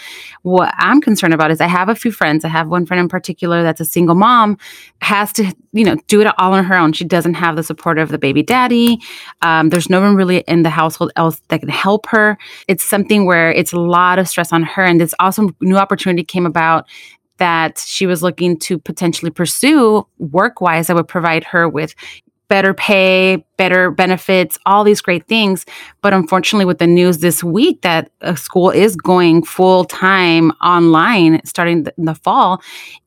What 0.43 0.73
I'm 0.77 1.01
concerned 1.01 1.33
about 1.33 1.51
is 1.51 1.61
I 1.61 1.67
have 1.67 1.89
a 1.89 1.95
few 1.95 2.11
friends. 2.11 2.45
I 2.45 2.47
have 2.47 2.69
one 2.69 2.85
friend 2.85 2.99
in 3.01 3.09
particular 3.09 3.61
that's 3.61 3.81
a 3.81 3.85
single 3.85 4.15
mom, 4.15 4.57
has 5.01 5.33
to, 5.33 5.53
you 5.73 5.83
know, 5.83 5.97
do 6.07 6.21
it 6.21 6.27
all 6.39 6.53
on 6.53 6.63
her 6.63 6.75
own. 6.77 6.93
She 6.93 7.03
doesn't 7.05 7.33
have 7.33 7.55
the 7.57 7.63
support 7.63 7.99
of 7.99 8.09
the 8.09 8.17
baby 8.17 8.41
daddy. 8.41 8.99
Um, 9.41 9.69
there's 9.69 9.89
no 9.89 9.99
one 9.99 10.15
really 10.15 10.39
in 10.47 10.63
the 10.63 10.69
household 10.69 11.11
else 11.15 11.41
that 11.49 11.59
can 11.59 11.69
help 11.69 12.05
her. 12.07 12.37
It's 12.67 12.83
something 12.83 13.25
where 13.25 13.51
it's 13.51 13.73
a 13.73 13.79
lot 13.79 14.17
of 14.17 14.27
stress 14.29 14.53
on 14.53 14.63
her. 14.63 14.83
And 14.83 14.99
this 15.01 15.13
awesome 15.19 15.55
new 15.61 15.77
opportunity 15.77 16.23
came 16.23 16.45
about 16.45 16.87
that 17.39 17.77
she 17.79 18.05
was 18.05 18.21
looking 18.21 18.57
to 18.59 18.77
potentially 18.77 19.31
pursue 19.31 20.05
work 20.17 20.61
wise 20.61 20.87
that 20.87 20.95
would 20.95 21.07
provide 21.07 21.43
her 21.43 21.67
with 21.67 21.95
better 22.49 22.73
pay, 22.73 23.45
better 23.57 23.91
benefits, 23.91 24.57
all 24.65 24.83
these 24.83 25.01
great 25.01 25.27
things. 25.27 25.65
But 26.01 26.13
unfortunately, 26.13 26.65
with 26.65 26.79
the 26.79 26.87
news 26.87 27.19
this 27.19 27.43
week 27.43 27.81
that 27.83 28.11
a 28.21 28.35
school 28.35 28.71
is 28.71 28.95
going 28.95 29.43
full 29.43 29.85
time 29.85 30.51
online 30.63 31.41
starting 31.45 31.85
in 31.97 32.05
the 32.05 32.15
fall, 32.15 32.61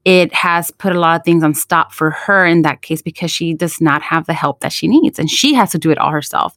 it 0.05 0.33
has 0.33 0.71
put 0.71 0.95
a 0.95 1.01
lot 1.01 1.21
of 1.21 1.25
things 1.25 1.43
on 1.43 1.55
stop 1.55 1.93
for 1.93 2.13
her 2.13 2.47
in 2.47 2.63
that 2.63 2.83
case 2.83 3.03
because 3.03 3.31
she 3.31 3.53
does 3.53 3.81
not 3.81 4.01
have 4.01 4.27
the 4.27 4.33
help 4.33 4.61
that 4.61 4.73
she 4.73 4.87
needs 4.87 5.19
and 5.19 5.29
she 5.29 5.55
has 5.55 5.73
to 5.73 5.79
do 5.79 5.91
it 5.91 5.99
all 5.99 6.11
herself. 6.11 6.57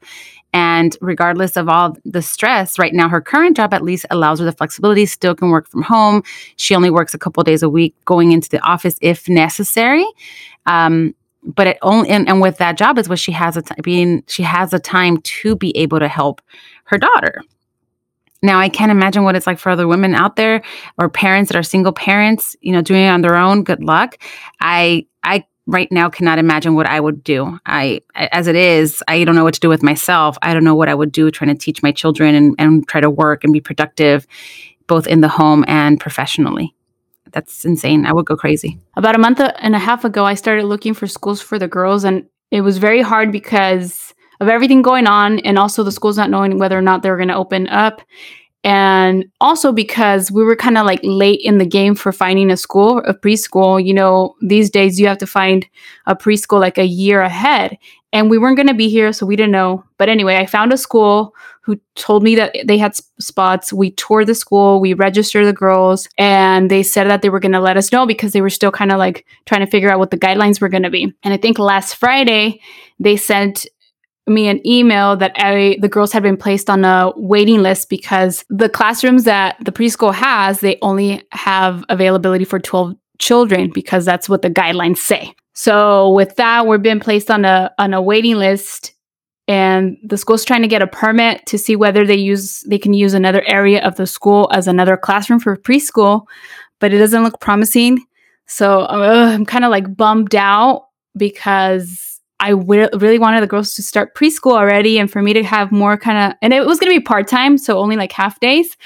And 0.55 0.95
regardless 1.01 1.57
of 1.57 1.67
all 1.67 1.97
the 2.05 2.21
stress, 2.21 2.79
right 2.79 2.93
now 2.93 3.09
her 3.09 3.19
current 3.19 3.57
job 3.57 3.73
at 3.73 3.83
least 3.83 4.05
allows 4.09 4.39
her 4.39 4.45
the 4.45 4.53
flexibility, 4.53 5.05
still 5.05 5.35
can 5.35 5.49
work 5.49 5.67
from 5.67 5.81
home. 5.81 6.23
She 6.55 6.73
only 6.73 6.89
works 6.89 7.13
a 7.13 7.17
couple 7.17 7.43
days 7.43 7.61
a 7.61 7.69
week 7.69 7.93
going 8.05 8.31
into 8.31 8.47
the 8.47 8.61
office 8.65 8.97
if 9.01 9.27
necessary. 9.27 10.05
Um, 10.65 11.13
but 11.43 11.67
it 11.67 11.77
only 11.81 12.09
and, 12.09 12.29
and 12.29 12.39
with 12.39 12.57
that 12.59 12.77
job 12.77 12.97
is 12.97 13.09
what 13.09 13.19
she 13.19 13.33
has 13.33 13.57
a 13.57 13.61
t- 13.63 13.75
being 13.83 14.23
she 14.27 14.43
has 14.43 14.73
a 14.73 14.79
time 14.79 15.17
to 15.23 15.57
be 15.57 15.75
able 15.77 15.99
to 15.99 16.07
help 16.07 16.41
her 16.85 16.97
daughter 16.97 17.43
now 18.41 18.59
i 18.59 18.67
can't 18.67 18.89
imagine 18.89 19.23
what 19.23 19.35
it's 19.35 19.45
like 19.45 19.59
for 19.59 19.69
other 19.69 19.87
women 19.87 20.15
out 20.15 20.37
there 20.37 20.63
or 20.97 21.07
parents 21.07 21.51
that 21.51 21.57
are 21.57 21.61
single 21.61 21.91
parents 21.91 22.55
you 22.61 22.71
know 22.71 22.81
doing 22.81 23.03
it 23.03 23.09
on 23.09 23.21
their 23.21 23.35
own 23.35 23.63
good 23.63 23.83
luck 23.83 24.17
i 24.59 25.05
i 25.23 25.45
right 25.67 25.91
now 25.91 26.09
cannot 26.09 26.39
imagine 26.39 26.75
what 26.75 26.85
i 26.85 26.99
would 26.99 27.23
do. 27.23 27.59
I 27.65 28.01
as 28.15 28.47
it 28.47 28.55
is 28.55 29.03
i 29.07 29.23
don't 29.23 29.35
know 29.35 29.43
what 29.43 29.55
to 29.55 29.59
do 29.59 29.69
with 29.69 29.83
myself. 29.83 30.37
I 30.41 30.53
don't 30.53 30.63
know 30.63 30.75
what 30.75 30.89
i 30.89 30.95
would 30.95 31.11
do 31.11 31.31
trying 31.31 31.55
to 31.55 31.65
teach 31.65 31.81
my 31.81 31.91
children 31.91 32.35
and, 32.35 32.55
and 32.59 32.87
try 32.87 33.01
to 33.01 33.09
work 33.09 33.43
and 33.43 33.53
be 33.53 33.61
productive 33.61 34.27
both 34.87 35.07
in 35.07 35.21
the 35.21 35.27
home 35.27 35.65
and 35.67 35.99
professionally. 35.99 36.75
That's 37.31 37.65
insane. 37.65 38.05
I 38.05 38.13
would 38.13 38.25
go 38.25 38.35
crazy. 38.35 38.79
About 38.95 39.15
a 39.15 39.19
month 39.19 39.41
and 39.41 39.75
a 39.75 39.79
half 39.79 40.05
ago, 40.05 40.25
I 40.25 40.35
started 40.35 40.65
looking 40.65 40.93
for 40.93 41.07
schools 41.07 41.41
for 41.41 41.59
the 41.59 41.67
girls, 41.67 42.03
and 42.03 42.25
it 42.51 42.61
was 42.61 42.77
very 42.77 43.01
hard 43.01 43.31
because 43.31 44.13
of 44.39 44.47
everything 44.47 44.81
going 44.81 45.07
on, 45.07 45.39
and 45.39 45.57
also 45.57 45.83
the 45.83 45.91
schools 45.91 46.17
not 46.17 46.29
knowing 46.29 46.59
whether 46.59 46.77
or 46.77 46.81
not 46.81 47.01
they 47.01 47.09
were 47.09 47.17
going 47.17 47.29
to 47.29 47.35
open 47.35 47.67
up. 47.67 48.01
And 48.65 49.25
also 49.39 49.71
because 49.71 50.31
we 50.31 50.43
were 50.43 50.55
kind 50.55 50.75
of 50.75 50.87
like 50.87 50.99
late 51.03 51.39
in 51.43 51.59
the 51.59 51.67
game 51.67 51.93
for 51.93 52.11
finding 52.11 52.49
a 52.49 52.57
school, 52.57 52.97
a 53.05 53.13
preschool. 53.13 53.85
You 53.85 53.93
know, 53.93 54.35
these 54.41 54.71
days 54.71 54.99
you 54.99 55.05
have 55.05 55.19
to 55.19 55.27
find 55.27 55.67
a 56.07 56.15
preschool 56.15 56.59
like 56.59 56.79
a 56.79 56.85
year 56.85 57.21
ahead. 57.21 57.77
And 58.11 58.27
we 58.27 58.39
weren't 58.39 58.55
going 58.55 58.67
to 58.67 58.73
be 58.73 58.89
here, 58.89 59.13
so 59.13 59.25
we 59.25 59.35
didn't 59.35 59.51
know. 59.51 59.83
But 59.97 60.09
anyway, 60.09 60.37
I 60.37 60.47
found 60.47 60.73
a 60.73 60.77
school 60.77 61.35
who 61.61 61.79
told 61.95 62.23
me 62.23 62.35
that 62.35 62.55
they 62.65 62.77
had 62.77 62.95
sp- 62.95 63.05
spots. 63.19 63.73
We 63.73 63.91
toured 63.91 64.27
the 64.27 64.35
school, 64.35 64.79
we 64.79 64.93
registered 64.93 65.45
the 65.45 65.53
girls, 65.53 66.07
and 66.17 66.71
they 66.71 66.81
said 66.81 67.07
that 67.09 67.21
they 67.21 67.29
were 67.29 67.39
going 67.39 67.51
to 67.51 67.59
let 67.59 67.75
us 67.75 67.91
know 67.91 68.05
because 68.05 68.31
they 68.31 68.41
were 68.41 68.49
still 68.49 68.71
kind 68.71 68.91
of 68.91 68.97
like 68.97 69.25
trying 69.45 69.61
to 69.61 69.69
figure 69.69 69.91
out 69.91 69.99
what 69.99 70.11
the 70.11 70.17
guidelines 70.17 70.61
were 70.61 70.69
going 70.69 70.83
to 70.83 70.89
be. 70.89 71.13
And 71.23 71.33
I 71.33 71.37
think 71.37 71.59
last 71.59 71.95
Friday, 71.95 72.61
they 72.99 73.17
sent 73.17 73.67
me 74.27 74.47
an 74.47 74.65
email 74.65 75.15
that 75.17 75.33
I, 75.35 75.77
the 75.81 75.89
girls 75.89 76.11
had 76.11 76.23
been 76.23 76.37
placed 76.37 76.69
on 76.69 76.83
a 76.83 77.11
waiting 77.15 77.61
list 77.61 77.89
because 77.89 78.43
the 78.49 78.69
classrooms 78.69 79.23
that 79.25 79.57
the 79.63 79.71
preschool 79.71 80.13
has, 80.13 80.61
they 80.61 80.77
only 80.81 81.23
have 81.31 81.83
availability 81.89 82.45
for 82.45 82.59
12 82.59 82.95
children 83.19 83.71
because 83.73 84.03
that's 84.05 84.27
what 84.27 84.41
the 84.41 84.49
guidelines 84.49 84.97
say. 84.97 85.33
So 85.53 86.11
with 86.11 86.35
that, 86.35 86.67
we're 86.67 86.77
being 86.77 86.99
placed 86.99 87.31
on 87.31 87.45
a 87.45 87.71
on 87.77 87.93
a 87.93 88.01
waiting 88.01 88.35
list 88.35 88.93
and 89.47 89.97
the 90.03 90.17
school's 90.17 90.43
trying 90.43 90.63
to 90.63 90.67
get 90.67 90.81
a 90.81 90.87
permit 90.87 91.45
to 91.45 91.57
see 91.57 91.75
whether 91.75 92.05
they 92.05 92.15
use 92.15 92.61
they 92.67 92.79
can 92.79 92.93
use 92.93 93.13
another 93.13 93.43
area 93.43 93.83
of 93.85 93.95
the 93.95 94.07
school 94.07 94.49
as 94.51 94.67
another 94.67 94.97
classroom 94.97 95.39
for 95.39 95.55
preschool, 95.55 96.25
but 96.79 96.93
it 96.93 96.97
doesn't 96.97 97.23
look 97.23 97.39
promising. 97.39 98.03
So 98.47 98.81
uh, 98.81 99.31
I'm 99.33 99.45
kind 99.45 99.63
of 99.63 99.71
like 99.71 99.95
bummed 99.95 100.35
out 100.35 100.87
because 101.15 102.14
I 102.39 102.51
w- 102.51 102.89
really 102.93 103.19
wanted 103.19 103.41
the 103.41 103.47
girls 103.47 103.75
to 103.75 103.83
start 103.83 104.15
preschool 104.15 104.53
already 104.53 104.99
and 104.99 105.09
for 105.09 105.21
me 105.21 105.33
to 105.33 105.43
have 105.43 105.71
more 105.71 105.97
kind 105.97 106.17
of 106.31 106.37
and 106.41 106.53
it 106.53 106.65
was 106.65 106.79
going 106.79 106.91
to 106.91 106.99
be 106.99 107.03
part-time 107.03 107.57
so 107.57 107.77
only 107.77 107.95
like 107.95 108.11
half 108.11 108.39
days 108.39 108.77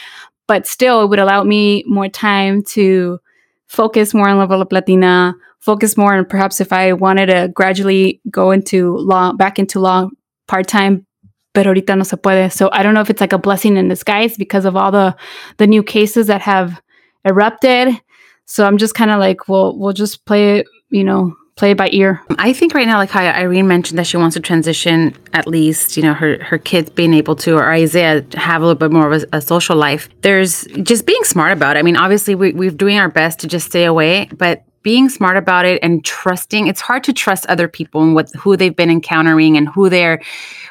but 0.48 0.68
still 0.68 1.04
it 1.04 1.08
would 1.10 1.20
allow 1.20 1.44
me 1.44 1.84
more 1.88 2.08
time 2.08 2.64
to 2.64 3.20
focus 3.68 4.14
more 4.14 4.30
on 4.30 4.38
Level 4.38 4.62
Up 4.62 4.72
Latina 4.72 5.36
focus 5.60 5.98
more 5.98 6.14
on 6.16 6.26
perhaps 6.26 6.62
if 6.62 6.72
i 6.72 6.94
wanted 6.94 7.26
to 7.28 7.50
gradually 7.54 8.22
go 8.30 8.52
into 8.52 8.98
law 8.98 9.34
back 9.34 9.60
into 9.60 9.80
law 9.80 10.08
part-time 10.48 11.06
but 11.54 11.66
ahorita 11.66 11.96
no 11.98 12.04
se 12.04 12.18
puede. 12.18 12.52
So 12.52 12.70
i 12.72 12.84
don't 12.84 12.94
know 12.94 13.02
if 13.02 13.10
it's 13.10 13.22
like 13.22 13.34
a 13.34 13.38
blessing 13.38 13.78
in 13.78 13.88
disguise 13.88 14.38
because 14.38 14.66
of 14.66 14.76
all 14.76 14.92
the 14.92 15.16
the 15.58 15.68
new 15.68 15.84
cases 15.84 16.28
that 16.28 16.42
have 16.42 16.82
erupted. 17.26 18.00
So 18.46 18.66
i'm 18.66 18.78
just 18.78 18.96
kind 18.96 19.12
of 19.12 19.20
like 19.20 19.50
well 19.50 19.78
we'll 19.78 19.94
just 19.94 20.26
play 20.26 20.60
it 20.60 20.68
you 20.90 21.04
know 21.04 21.36
play 21.60 21.72
it 21.72 21.78
by 21.78 21.90
ear 21.92 22.22
I 22.40 22.54
think 22.54 22.74
right 22.74 22.88
now, 22.88 22.98
like 22.98 23.10
how 23.10 23.22
Irene 23.22 23.68
mentioned 23.68 24.00
that 24.00 24.08
she 24.08 24.16
wants 24.16 24.36
to 24.36 24.40
transition 24.40 25.16
at 25.34 25.46
least, 25.46 25.98
you 25.98 26.04
know, 26.04 26.14
her 26.14 26.42
her 26.42 26.58
kids 26.58 26.90
being 26.90 27.14
able 27.14 27.36
to, 27.38 27.56
or 27.58 27.72
Isaiah 27.72 28.26
have 28.36 28.62
a 28.62 28.66
little 28.66 28.80
bit 28.80 28.92
more 28.92 29.12
of 29.12 29.24
a, 29.24 29.38
a 29.38 29.42
social 29.42 29.76
life. 29.76 30.08
There's 30.22 30.64
just 30.84 31.06
being 31.06 31.24
smart 31.26 31.52
about 31.52 31.76
it. 31.76 31.80
I 31.80 31.84
mean, 31.84 31.98
obviously 31.98 32.34
we, 32.34 32.54
we're 32.54 32.72
doing 32.72 32.98
our 32.98 33.10
best 33.10 33.40
to 33.40 33.48
just 33.48 33.68
stay 33.68 33.84
away, 33.84 34.30
but 34.38 34.64
being 34.84 35.10
smart 35.10 35.38
about 35.38 35.66
it 35.66 35.80
and 35.84 36.04
trusting. 36.04 36.68
It's 36.68 36.82
hard 36.82 37.04
to 37.06 37.14
trust 37.14 37.46
other 37.48 37.68
people 37.68 38.02
and 38.02 38.16
what 38.16 38.30
who 38.36 38.56
they've 38.56 38.76
been 38.76 38.90
encountering 38.90 39.58
and 39.58 39.68
who 39.70 39.90
they're 39.90 40.22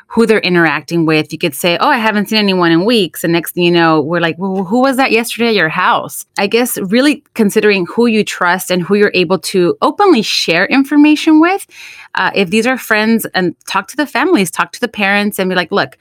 who 0.06 0.24
they're 0.24 0.40
interacting 0.40 1.04
with. 1.04 1.32
You 1.32 1.38
could 1.38 1.54
say, 1.54 1.76
"Oh, 1.78 1.88
I 1.88 1.98
haven't 1.98 2.30
seen 2.30 2.38
anyone 2.38 2.72
in 2.72 2.84
weeks," 2.84 3.24
and 3.24 3.32
next 3.32 3.52
thing 3.52 3.64
you 3.64 3.70
know, 3.70 4.00
we're 4.00 4.20
like, 4.20 4.36
"Well, 4.38 4.64
who 4.64 4.80
was 4.80 4.96
that 4.96 5.12
yesterday 5.12 5.48
at 5.48 5.54
your 5.54 5.68
house?" 5.68 6.26
I 6.38 6.46
guess 6.46 6.78
really 6.78 7.22
considering 7.34 7.86
who 7.86 8.06
you 8.06 8.24
trust 8.24 8.70
and 8.70 8.82
who 8.82 8.94
you're 8.94 9.12
able 9.14 9.38
to 9.38 9.76
openly 9.82 10.22
share 10.22 10.66
information 10.66 11.40
with. 11.40 11.66
Uh, 12.14 12.30
if 12.34 12.50
these 12.50 12.66
are 12.66 12.78
friends, 12.78 13.26
and 13.34 13.54
talk 13.66 13.88
to 13.88 13.96
the 13.96 14.06
families, 14.06 14.50
talk 14.50 14.72
to 14.72 14.80
the 14.80 14.88
parents, 14.88 15.38
and 15.38 15.48
be 15.50 15.56
like, 15.56 15.72
"Look." 15.72 15.98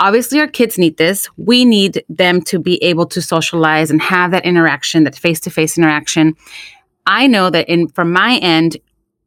Obviously, 0.00 0.40
our 0.40 0.48
kids 0.48 0.76
need 0.76 0.96
this. 0.96 1.28
We 1.36 1.64
need 1.64 2.02
them 2.08 2.42
to 2.42 2.58
be 2.58 2.82
able 2.82 3.06
to 3.06 3.22
socialize 3.22 3.92
and 3.92 4.02
have 4.02 4.32
that 4.32 4.44
interaction, 4.44 5.04
that 5.04 5.14
face 5.14 5.38
to 5.40 5.50
face 5.50 5.78
interaction. 5.78 6.34
I 7.06 7.26
know 7.26 7.50
that 7.50 7.68
in 7.68 7.88
from 7.88 8.12
my 8.12 8.38
end, 8.38 8.76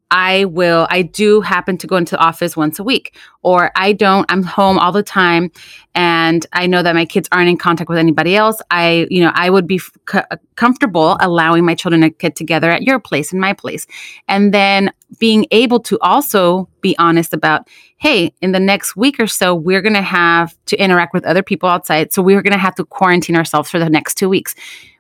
I 0.09 0.45
will, 0.45 0.87
I 0.89 1.01
do 1.01 1.41
happen 1.41 1.77
to 1.79 1.87
go 1.87 1.97
into 1.97 2.15
the 2.15 2.19
office 2.19 2.55
once 2.55 2.79
a 2.79 2.83
week, 2.83 3.15
or 3.43 3.71
I 3.75 3.91
don't, 3.91 4.25
I'm 4.29 4.41
home 4.41 4.79
all 4.79 4.93
the 4.93 5.03
time. 5.03 5.51
And 5.95 6.45
I 6.53 6.65
know 6.65 6.81
that 6.81 6.95
my 6.95 7.05
kids 7.05 7.27
aren't 7.31 7.49
in 7.49 7.57
contact 7.57 7.89
with 7.89 7.97
anybody 7.97 8.35
else. 8.35 8.61
I, 8.71 9.07
you 9.09 9.21
know, 9.21 9.31
I 9.33 9.49
would 9.49 9.67
be 9.67 9.81
co- 10.05 10.23
comfortable 10.55 11.17
allowing 11.19 11.65
my 11.65 11.75
children 11.75 12.01
to 12.03 12.09
get 12.09 12.37
together 12.37 12.71
at 12.71 12.83
your 12.83 12.99
place 12.99 13.33
and 13.33 13.41
my 13.41 13.51
place. 13.51 13.85
And 14.29 14.53
then 14.53 14.93
being 15.19 15.45
able 15.51 15.81
to 15.81 15.99
also 15.99 16.69
be 16.79 16.97
honest 16.97 17.33
about, 17.33 17.67
hey, 17.97 18.33
in 18.41 18.53
the 18.53 18.59
next 18.61 18.95
week 18.95 19.19
or 19.19 19.27
so, 19.27 19.53
we're 19.53 19.81
going 19.81 19.93
to 19.93 20.01
have 20.01 20.55
to 20.67 20.77
interact 20.77 21.13
with 21.13 21.25
other 21.25 21.43
people 21.43 21.67
outside. 21.67 22.13
So 22.13 22.21
we're 22.21 22.41
going 22.41 22.53
to 22.53 22.59
have 22.59 22.75
to 22.75 22.85
quarantine 22.85 23.35
ourselves 23.35 23.69
for 23.69 23.79
the 23.79 23.89
next 23.89 24.15
two 24.15 24.29
weeks. 24.29 24.55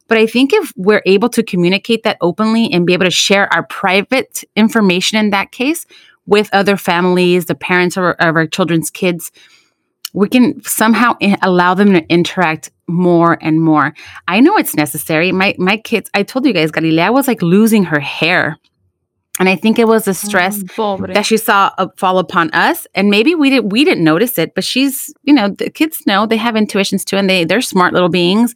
But 0.07 0.17
I 0.17 0.25
think 0.25 0.53
if 0.53 0.73
we're 0.75 1.03
able 1.05 1.29
to 1.29 1.43
communicate 1.43 2.03
that 2.03 2.17
openly 2.21 2.71
and 2.71 2.85
be 2.85 2.93
able 2.93 3.05
to 3.05 3.11
share 3.11 3.51
our 3.53 3.63
private 3.63 4.43
information 4.55 5.17
in 5.17 5.31
that 5.31 5.51
case 5.51 5.85
with 6.25 6.49
other 6.53 6.77
families, 6.77 7.45
the 7.45 7.55
parents 7.55 7.97
of 7.97 8.03
our, 8.03 8.13
of 8.13 8.35
our 8.35 8.47
children's 8.47 8.89
kids, 8.89 9.31
we 10.13 10.29
can 10.29 10.61
somehow 10.63 11.15
allow 11.41 11.73
them 11.73 11.93
to 11.93 12.05
interact 12.09 12.71
more 12.87 13.37
and 13.41 13.61
more. 13.61 13.93
I 14.27 14.39
know 14.39 14.57
it's 14.57 14.75
necessary. 14.75 15.31
My 15.31 15.55
my 15.57 15.77
kids, 15.77 16.09
I 16.13 16.23
told 16.23 16.45
you 16.45 16.53
guys, 16.53 16.71
Galilea 16.71 17.13
was 17.13 17.27
like 17.27 17.41
losing 17.41 17.83
her 17.85 17.99
hair. 17.99 18.57
And 19.39 19.47
I 19.47 19.55
think 19.55 19.77
it 19.77 19.87
was 19.87 20.05
the 20.05 20.15
stress 20.15 20.63
Pobre. 20.75 21.13
that 21.13 21.25
she 21.25 21.37
saw 21.37 21.71
uh, 21.77 21.89
fall 21.95 22.17
upon 22.17 22.49
us 22.51 22.87
and 22.95 23.09
maybe 23.09 23.35
we 23.35 23.51
didn't 23.51 23.69
we 23.69 23.83
didn't 23.85 24.03
notice 24.03 24.39
it 24.39 24.55
but 24.55 24.63
she's 24.63 25.13
you 25.21 25.33
know 25.33 25.49
the 25.49 25.69
kids 25.69 26.07
know 26.07 26.25
they 26.25 26.37
have 26.37 26.55
intuitions 26.55 27.05
too 27.05 27.17
and 27.17 27.29
they 27.29 27.45
they're 27.45 27.61
smart 27.61 27.93
little 27.93 28.09
beings 28.09 28.55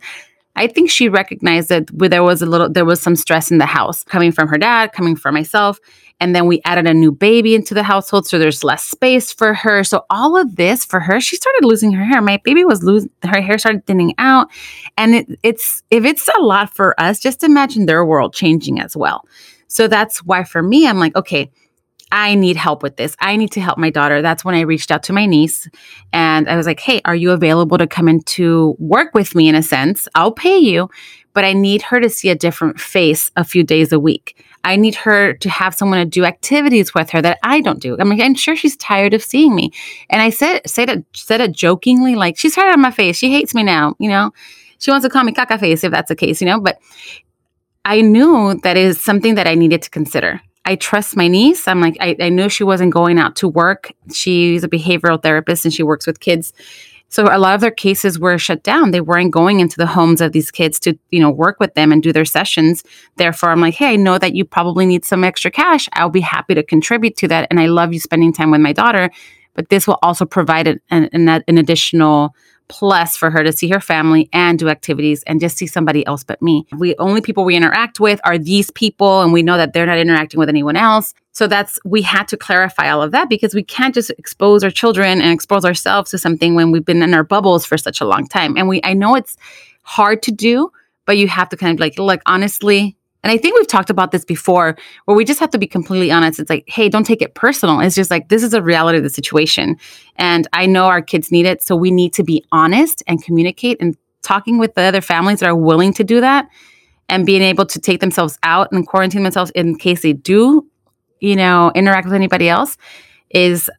i 0.55 0.67
think 0.67 0.89
she 0.89 1.09
recognized 1.09 1.69
that 1.69 1.87
there 1.91 2.23
was 2.23 2.41
a 2.41 2.45
little 2.45 2.69
there 2.69 2.85
was 2.85 3.01
some 3.01 3.15
stress 3.15 3.51
in 3.51 3.57
the 3.57 3.65
house 3.65 4.03
coming 4.03 4.31
from 4.31 4.47
her 4.47 4.57
dad 4.57 4.91
coming 4.91 5.15
from 5.15 5.33
myself 5.33 5.79
and 6.21 6.35
then 6.35 6.45
we 6.45 6.61
added 6.65 6.85
a 6.85 6.93
new 6.93 7.11
baby 7.11 7.55
into 7.55 7.73
the 7.73 7.81
household 7.81 8.27
so 8.27 8.37
there's 8.37 8.63
less 8.63 8.83
space 8.83 9.33
for 9.33 9.55
her. 9.55 9.83
So 9.83 10.05
all 10.11 10.37
of 10.37 10.55
this 10.55 10.85
for 10.85 10.99
her 11.01 11.19
she 11.19 11.35
started 11.35 11.65
losing 11.65 11.91
her 11.93 12.05
hair. 12.05 12.21
My 12.21 12.39
baby 12.43 12.63
was 12.63 12.83
losing 12.83 13.09
her 13.23 13.41
hair 13.41 13.57
started 13.57 13.85
thinning 13.87 14.13
out 14.19 14.47
and 14.97 15.15
it, 15.15 15.39
it's 15.41 15.81
if 15.89 16.05
it's 16.05 16.29
a 16.37 16.41
lot 16.41 16.73
for 16.73 16.97
us 16.99 17.19
just 17.19 17.43
imagine 17.43 17.87
their 17.87 18.05
world 18.05 18.33
changing 18.33 18.79
as 18.79 18.95
well. 18.95 19.25
So 19.67 19.87
that's 19.87 20.23
why 20.23 20.43
for 20.43 20.61
me 20.61 20.87
i'm 20.87 20.99
like 20.99 21.15
okay 21.15 21.49
I 22.11 22.35
need 22.35 22.57
help 22.57 22.83
with 22.83 22.97
this. 22.97 23.15
I 23.19 23.37
need 23.37 23.51
to 23.53 23.61
help 23.61 23.77
my 23.77 23.89
daughter. 23.89 24.21
That's 24.21 24.43
when 24.43 24.55
I 24.55 24.61
reached 24.61 24.91
out 24.91 25.03
to 25.03 25.13
my 25.13 25.25
niece 25.25 25.69
and 26.11 26.49
I 26.49 26.57
was 26.57 26.65
like, 26.65 26.79
hey, 26.79 27.01
are 27.05 27.15
you 27.15 27.31
available 27.31 27.77
to 27.77 27.87
come 27.87 28.07
into 28.07 28.75
work 28.79 29.13
with 29.13 29.33
me 29.33 29.47
in 29.47 29.55
a 29.55 29.63
sense? 29.63 30.07
I'll 30.13 30.31
pay 30.31 30.57
you, 30.57 30.89
but 31.33 31.45
I 31.45 31.53
need 31.53 31.81
her 31.83 31.99
to 31.99 32.09
see 32.09 32.29
a 32.29 32.35
different 32.35 32.79
face 32.79 33.31
a 33.35 33.43
few 33.43 33.63
days 33.63 33.93
a 33.93 33.99
week. 33.99 34.43
I 34.63 34.75
need 34.75 34.95
her 34.95 35.33
to 35.33 35.49
have 35.49 35.73
someone 35.73 35.99
to 35.99 36.05
do 36.05 36.25
activities 36.25 36.93
with 36.93 37.09
her 37.11 37.21
that 37.21 37.39
I 37.43 37.61
don't 37.61 37.79
do. 37.79 37.97
I 37.99 38.03
mean, 38.03 38.21
I'm 38.21 38.35
sure 38.35 38.55
she's 38.55 38.77
tired 38.77 39.13
of 39.13 39.23
seeing 39.23 39.55
me. 39.55 39.71
And 40.09 40.21
I 40.21 40.29
said 40.29 40.69
said 40.69 40.89
it 40.89 41.05
said 41.13 41.41
it 41.41 41.53
jokingly, 41.53 42.15
like 42.15 42.37
she's 42.37 42.55
tired 42.55 42.73
of 42.73 42.79
my 42.79 42.91
face. 42.91 43.17
She 43.17 43.31
hates 43.31 43.55
me 43.55 43.63
now, 43.63 43.95
you 43.99 44.09
know. 44.09 44.31
She 44.79 44.91
wants 44.91 45.05
to 45.05 45.09
call 45.09 45.23
me 45.23 45.31
caca 45.31 45.59
face 45.59 45.83
if 45.83 45.91
that's 45.91 46.09
the 46.09 46.15
case, 46.15 46.41
you 46.41 46.47
know. 46.47 46.59
But 46.59 46.79
I 47.85 48.01
knew 48.01 48.59
that 48.63 48.77
is 48.77 49.01
something 49.01 49.35
that 49.35 49.47
I 49.47 49.55
needed 49.55 49.81
to 49.83 49.89
consider. 49.89 50.41
I 50.65 50.75
trust 50.75 51.17
my 51.17 51.27
niece. 51.27 51.67
I'm 51.67 51.81
like, 51.81 51.97
I, 51.99 52.15
I 52.19 52.29
knew 52.29 52.47
she 52.47 52.63
wasn't 52.63 52.93
going 52.93 53.17
out 53.17 53.35
to 53.37 53.47
work. 53.47 53.91
She's 54.13 54.63
a 54.63 54.69
behavioral 54.69 55.21
therapist 55.21 55.65
and 55.65 55.73
she 55.73 55.83
works 55.83 56.05
with 56.05 56.19
kids. 56.19 56.53
So 57.07 57.23
a 57.25 57.39
lot 57.39 57.55
of 57.55 57.61
their 57.61 57.71
cases 57.71 58.17
were 58.19 58.37
shut 58.37 58.63
down. 58.63 58.91
They 58.91 59.01
weren't 59.01 59.31
going 59.31 59.59
into 59.59 59.75
the 59.75 59.87
homes 59.87 60.21
of 60.21 60.31
these 60.31 60.49
kids 60.49 60.79
to, 60.81 60.97
you 61.09 61.19
know, 61.19 61.29
work 61.29 61.59
with 61.59 61.73
them 61.73 61.91
and 61.91 62.01
do 62.01 62.13
their 62.13 62.23
sessions. 62.23 62.83
Therefore, 63.17 63.49
I'm 63.49 63.59
like, 63.59 63.73
hey, 63.73 63.93
I 63.93 63.95
know 63.97 64.17
that 64.17 64.33
you 64.33 64.45
probably 64.45 64.85
need 64.85 65.03
some 65.03 65.25
extra 65.25 65.51
cash. 65.51 65.89
I'll 65.91 66.09
be 66.09 66.21
happy 66.21 66.55
to 66.55 66.63
contribute 66.63 67.17
to 67.17 67.27
that. 67.27 67.47
And 67.49 67.59
I 67.59 67.65
love 67.65 67.91
you 67.91 67.99
spending 67.99 68.31
time 68.31 68.49
with 68.49 68.61
my 68.61 68.71
daughter. 68.71 69.09
but 69.53 69.69
this 69.69 69.87
will 69.87 69.99
also 70.01 70.25
provide 70.25 70.67
an, 70.67 70.79
an, 70.89 71.27
an 71.27 71.57
additional 71.57 72.35
plus 72.71 73.17
for 73.17 73.29
her 73.29 73.43
to 73.43 73.51
see 73.51 73.67
her 73.67 73.81
family 73.81 74.29
and 74.31 74.57
do 74.57 74.69
activities 74.69 75.23
and 75.23 75.41
just 75.41 75.57
see 75.57 75.67
somebody 75.67 76.05
else 76.05 76.23
but 76.23 76.41
me. 76.41 76.65
We 76.77 76.95
only 76.97 77.19
people 77.19 77.43
we 77.43 77.57
interact 77.57 77.99
with 77.99 78.21
are 78.23 78.37
these 78.37 78.71
people 78.71 79.21
and 79.21 79.33
we 79.33 79.43
know 79.43 79.57
that 79.57 79.73
they're 79.73 79.85
not 79.85 79.97
interacting 79.97 80.39
with 80.39 80.47
anyone 80.47 80.77
else. 80.77 81.13
So 81.33 81.47
that's 81.47 81.79
we 81.83 82.01
had 82.01 82.29
to 82.29 82.37
clarify 82.37 82.89
all 82.89 83.01
of 83.01 83.11
that 83.11 83.27
because 83.29 83.53
we 83.53 83.63
can't 83.63 83.93
just 83.93 84.09
expose 84.11 84.63
our 84.63 84.71
children 84.71 85.21
and 85.21 85.31
expose 85.31 85.65
ourselves 85.65 86.11
to 86.11 86.17
something 86.17 86.55
when 86.55 86.71
we've 86.71 86.85
been 86.85 87.03
in 87.03 87.13
our 87.13 87.25
bubbles 87.25 87.65
for 87.65 87.77
such 87.77 87.99
a 87.99 88.05
long 88.05 88.25
time. 88.27 88.55
And 88.55 88.69
we 88.69 88.79
I 88.85 88.93
know 88.93 89.15
it's 89.15 89.35
hard 89.83 90.23
to 90.23 90.31
do, 90.31 90.71
but 91.05 91.17
you 91.17 91.27
have 91.27 91.49
to 91.49 91.57
kind 91.57 91.73
of 91.73 91.79
like 91.81 91.99
look 91.99 92.21
honestly, 92.25 92.95
and 93.23 93.31
I 93.31 93.37
think 93.37 93.55
we've 93.55 93.67
talked 93.67 93.89
about 93.89 94.11
this 94.11 94.25
before 94.25 94.75
where 95.05 95.15
we 95.15 95.25
just 95.25 95.39
have 95.39 95.51
to 95.51 95.57
be 95.57 95.67
completely 95.67 96.11
honest. 96.11 96.39
It's 96.39 96.49
like, 96.49 96.63
hey, 96.67 96.89
don't 96.89 97.05
take 97.05 97.21
it 97.21 97.35
personal. 97.35 97.79
It's 97.79 97.95
just 97.95 98.09
like, 98.09 98.29
this 98.29 98.43
is 98.43 98.53
a 98.53 98.61
reality 98.61 98.97
of 98.97 99.03
the 99.03 99.09
situation. 99.09 99.77
And 100.15 100.47
I 100.53 100.65
know 100.65 100.85
our 100.85 101.01
kids 101.01 101.31
need 101.31 101.45
it. 101.45 101.61
So 101.61 101.75
we 101.75 101.91
need 101.91 102.13
to 102.13 102.23
be 102.23 102.43
honest 102.51 103.03
and 103.07 103.23
communicate 103.23 103.77
and 103.79 103.95
talking 104.23 104.57
with 104.57 104.73
the 104.75 104.81
other 104.81 105.01
families 105.01 105.39
that 105.39 105.47
are 105.47 105.55
willing 105.55 105.93
to 105.93 106.03
do 106.03 106.19
that 106.21 106.47
and 107.09 107.25
being 107.25 107.41
able 107.41 107.65
to 107.65 107.79
take 107.79 107.99
themselves 107.99 108.39
out 108.43 108.71
and 108.71 108.87
quarantine 108.87 109.23
themselves 109.23 109.51
in 109.51 109.75
case 109.75 110.01
they 110.01 110.13
do, 110.13 110.65
you 111.19 111.35
know, 111.35 111.71
interact 111.75 112.05
with 112.05 112.15
anybody 112.15 112.49
else 112.49 112.77
is 113.29 113.69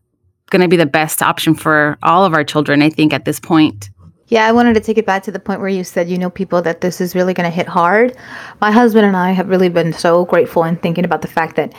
going 0.51 0.63
to 0.63 0.69
be 0.69 0.77
the 0.77 0.87
best 0.87 1.23
option 1.23 1.55
for 1.55 1.99
all 2.03 2.25
of 2.25 2.35
our 2.35 2.45
children, 2.45 2.83
I 2.83 2.91
think, 2.91 3.13
at 3.13 3.25
this 3.25 3.41
point. 3.41 3.91
Yeah, 4.33 4.47
I 4.47 4.53
wanted 4.53 4.73
to 4.73 4.81
take 4.81 4.97
it 4.97 5.05
back 5.05 5.25
to 5.25 5.31
the 5.31 5.39
point 5.39 5.61
where 5.61 5.69
you 5.69 5.85
said 5.85 6.09
you 6.09 6.17
know 6.17 6.31
people 6.31 6.63
that 6.63 6.81
this 6.81 7.03
is 7.03 7.15
really 7.15 7.35
going 7.35 7.45
to 7.45 7.55
hit 7.55 7.69
hard. 7.69 8.17
My 8.63 8.71
husband 8.71 9.05
and 9.05 9.15
I 9.15 9.33
have 9.33 9.51
really 9.51 9.69
been 9.69 9.93
so 9.93 10.25
grateful 10.25 10.65
in 10.65 10.77
thinking 10.77 11.05
about 11.05 11.21
the 11.21 11.29
fact 11.29 11.57
that 11.57 11.75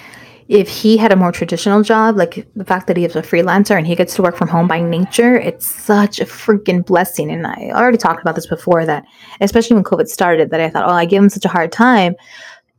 if 0.48 0.70
he 0.70 0.98
had 0.98 1.12
a 1.12 1.16
more 1.16 1.32
traditional 1.32 1.82
job, 1.82 2.16
like 2.16 2.48
the 2.56 2.64
fact 2.64 2.86
that 2.86 2.96
he 2.96 3.06
is 3.06 3.16
a 3.16 3.24
freelancer 3.24 3.76
and 3.76 3.88
he 3.88 3.96
gets 3.96 4.14
to 4.18 4.22
work 4.22 4.36
from 4.36 4.50
home 4.50 4.68
by 4.68 4.82
nature, 4.82 5.36
it's 5.36 5.66
such 5.66 6.20
a 6.20 6.26
freaking 6.26 6.86
blessing. 6.86 7.32
And 7.32 7.48
I 7.48 7.72
already 7.74 7.98
talked 7.98 8.22
about 8.22 8.36
this 8.36 8.46
before 8.46 8.86
that, 8.86 9.04
especially 9.42 9.74
when 9.74 9.84
COVID 9.84 10.08
started, 10.08 10.52
that 10.52 10.62
I 10.62 10.70
thought, 10.70 10.88
oh, 10.88 10.94
I 10.94 11.06
give 11.06 11.24
him 11.24 11.30
such 11.30 11.46
a 11.46 11.50
hard 11.50 11.72
time 11.72 12.14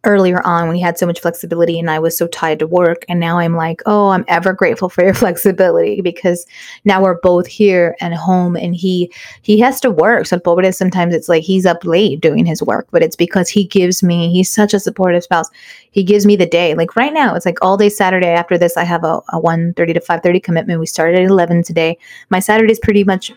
earlier 0.05 0.45
on 0.47 0.67
when 0.67 0.77
he 0.77 0.83
had 0.83 0.99
so 0.99 1.07
much 1.07 1.21
flexibility 1.21 1.79
and 1.79 1.91
I 1.91 1.99
was 1.99 2.17
so 2.17 2.27
tied 2.27 2.59
to 2.61 2.67
work. 2.67 3.05
And 3.09 3.21
now 3.21 3.39
I'm 3.39 3.55
like, 3.55 3.83
oh, 3.87 4.09
I'm 4.09 4.25
ever 4.29 4.53
grateful 4.53 4.89
for 4.89 5.05
your 5.05 5.15
flexibility 5.25 6.01
because 6.01 6.47
now 6.85 7.03
we're 7.03 7.21
both 7.21 7.47
here 7.47 7.97
and 8.01 8.15
home 8.15 8.57
and 8.57 8.75
he 8.75 9.13
he 9.43 9.59
has 9.61 9.81
to 9.81 9.91
work. 9.91 10.27
So 10.27 10.41
sometimes 10.71 11.15
it's 11.15 11.29
like 11.29 11.43
he's 11.43 11.67
up 11.67 11.85
late 11.85 12.21
doing 12.21 12.47
his 12.47 12.63
work, 12.63 12.87
but 12.91 13.03
it's 13.03 13.17
because 13.17 13.49
he 13.49 13.65
gives 13.65 14.03
me, 14.03 14.31
he's 14.31 14.51
such 14.51 14.75
a 14.75 14.81
supportive 14.81 15.25
spouse. 15.25 15.51
He 15.91 16.03
gives 16.03 16.27
me 16.27 16.37
the 16.37 16.47
day. 16.47 16.75
Like 16.75 16.97
right 16.97 17.13
now, 17.13 17.35
it's 17.35 17.47
like 17.47 17.59
all 17.63 17.77
day 17.77 17.89
Saturday 17.89 18.29
after 18.29 18.59
this, 18.59 18.77
I 18.77 18.85
have 18.85 19.05
a, 19.05 19.21
a 19.31 19.39
1 19.39 19.75
30 19.75 19.93
to 19.95 20.01
5 20.01 20.23
30 20.23 20.41
commitment. 20.41 20.81
We 20.81 20.87
started 20.87 21.21
at 21.21 21.31
11 21.31 21.63
today. 21.63 21.99
My 22.31 22.41
Saturday's 22.41 22.79
pretty 22.79 23.05
much 23.05 23.33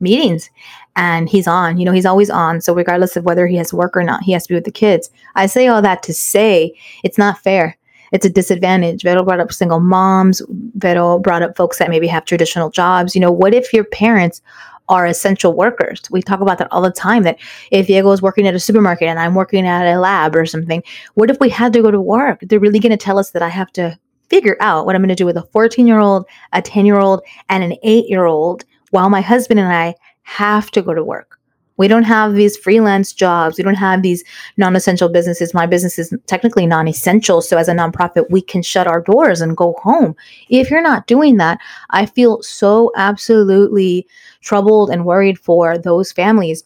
meetings 0.00 0.50
and 0.96 1.28
he's 1.28 1.46
on. 1.46 1.78
You 1.78 1.84
know, 1.84 1.92
he's 1.92 2.06
always 2.06 2.30
on. 2.30 2.60
So 2.60 2.74
regardless 2.74 3.16
of 3.16 3.24
whether 3.24 3.46
he 3.46 3.56
has 3.56 3.72
work 3.72 3.96
or 3.96 4.02
not, 4.02 4.22
he 4.22 4.32
has 4.32 4.44
to 4.44 4.48
be 4.48 4.54
with 4.54 4.64
the 4.64 4.70
kids. 4.70 5.10
I 5.34 5.46
say 5.46 5.66
all 5.66 5.82
that 5.82 6.02
to 6.04 6.14
say 6.14 6.74
it's 7.04 7.18
not 7.18 7.38
fair. 7.38 7.76
It's 8.12 8.24
a 8.24 8.30
disadvantage. 8.30 9.02
Vero 9.02 9.24
brought 9.24 9.40
up 9.40 9.52
single 9.52 9.80
moms. 9.80 10.40
Vero 10.76 11.18
brought 11.18 11.42
up 11.42 11.56
folks 11.56 11.78
that 11.78 11.90
maybe 11.90 12.06
have 12.06 12.24
traditional 12.24 12.70
jobs. 12.70 13.14
You 13.14 13.20
know, 13.20 13.32
what 13.32 13.54
if 13.54 13.72
your 13.72 13.84
parents 13.84 14.40
are 14.88 15.06
essential 15.06 15.52
workers? 15.52 16.02
We 16.10 16.22
talk 16.22 16.40
about 16.40 16.58
that 16.58 16.68
all 16.70 16.82
the 16.82 16.92
time. 16.92 17.24
That 17.24 17.38
if 17.72 17.88
Diego 17.88 18.12
is 18.12 18.22
working 18.22 18.46
at 18.46 18.54
a 18.54 18.60
supermarket 18.60 19.08
and 19.08 19.18
I'm 19.18 19.34
working 19.34 19.66
at 19.66 19.92
a 19.92 19.98
lab 19.98 20.36
or 20.36 20.46
something, 20.46 20.82
what 21.14 21.30
if 21.30 21.38
we 21.40 21.48
had 21.48 21.72
to 21.72 21.82
go 21.82 21.90
to 21.90 22.00
work? 22.00 22.40
They're 22.42 22.60
really 22.60 22.78
going 22.78 22.90
to 22.90 22.96
tell 22.96 23.18
us 23.18 23.32
that 23.32 23.42
I 23.42 23.48
have 23.48 23.72
to 23.72 23.98
figure 24.30 24.56
out 24.60 24.86
what 24.86 24.94
I'm 24.94 25.02
going 25.02 25.08
to 25.08 25.14
do 25.14 25.26
with 25.26 25.36
a 25.36 25.46
14 25.52 25.86
year 25.86 26.00
old, 26.00 26.26
a 26.52 26.62
10 26.62 26.86
year 26.86 26.98
old, 26.98 27.22
and 27.48 27.64
an 27.64 27.74
eight 27.82 28.08
year 28.08 28.24
old 28.24 28.64
while 28.90 29.10
my 29.10 29.20
husband 29.20 29.60
and 29.60 29.72
I 29.72 29.94
have 30.22 30.70
to 30.72 30.82
go 30.82 30.94
to 30.94 31.04
work. 31.04 31.38
We 31.78 31.88
don't 31.88 32.04
have 32.04 32.34
these 32.34 32.56
freelance 32.56 33.12
jobs. 33.12 33.58
We 33.58 33.64
don't 33.64 33.74
have 33.74 34.02
these 34.02 34.24
non 34.56 34.76
essential 34.76 35.08
businesses. 35.08 35.52
My 35.52 35.66
business 35.66 35.98
is 35.98 36.14
technically 36.26 36.66
non 36.66 36.88
essential. 36.88 37.42
So, 37.42 37.58
as 37.58 37.68
a 37.68 37.74
nonprofit, 37.74 38.30
we 38.30 38.40
can 38.40 38.62
shut 38.62 38.86
our 38.86 39.00
doors 39.00 39.40
and 39.40 39.56
go 39.56 39.74
home. 39.82 40.16
If 40.48 40.70
you're 40.70 40.82
not 40.82 41.06
doing 41.06 41.36
that, 41.36 41.58
I 41.90 42.06
feel 42.06 42.42
so 42.42 42.92
absolutely 42.96 44.06
troubled 44.40 44.90
and 44.90 45.04
worried 45.04 45.38
for 45.38 45.76
those 45.76 46.12
families. 46.12 46.64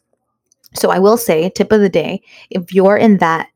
So, 0.76 0.90
I 0.90 1.00
will 1.00 1.16
say, 1.16 1.50
tip 1.50 1.72
of 1.72 1.80
the 1.80 1.88
day, 1.88 2.22
if 2.50 2.72
you're 2.72 2.96
in 2.96 3.18
that 3.18 3.48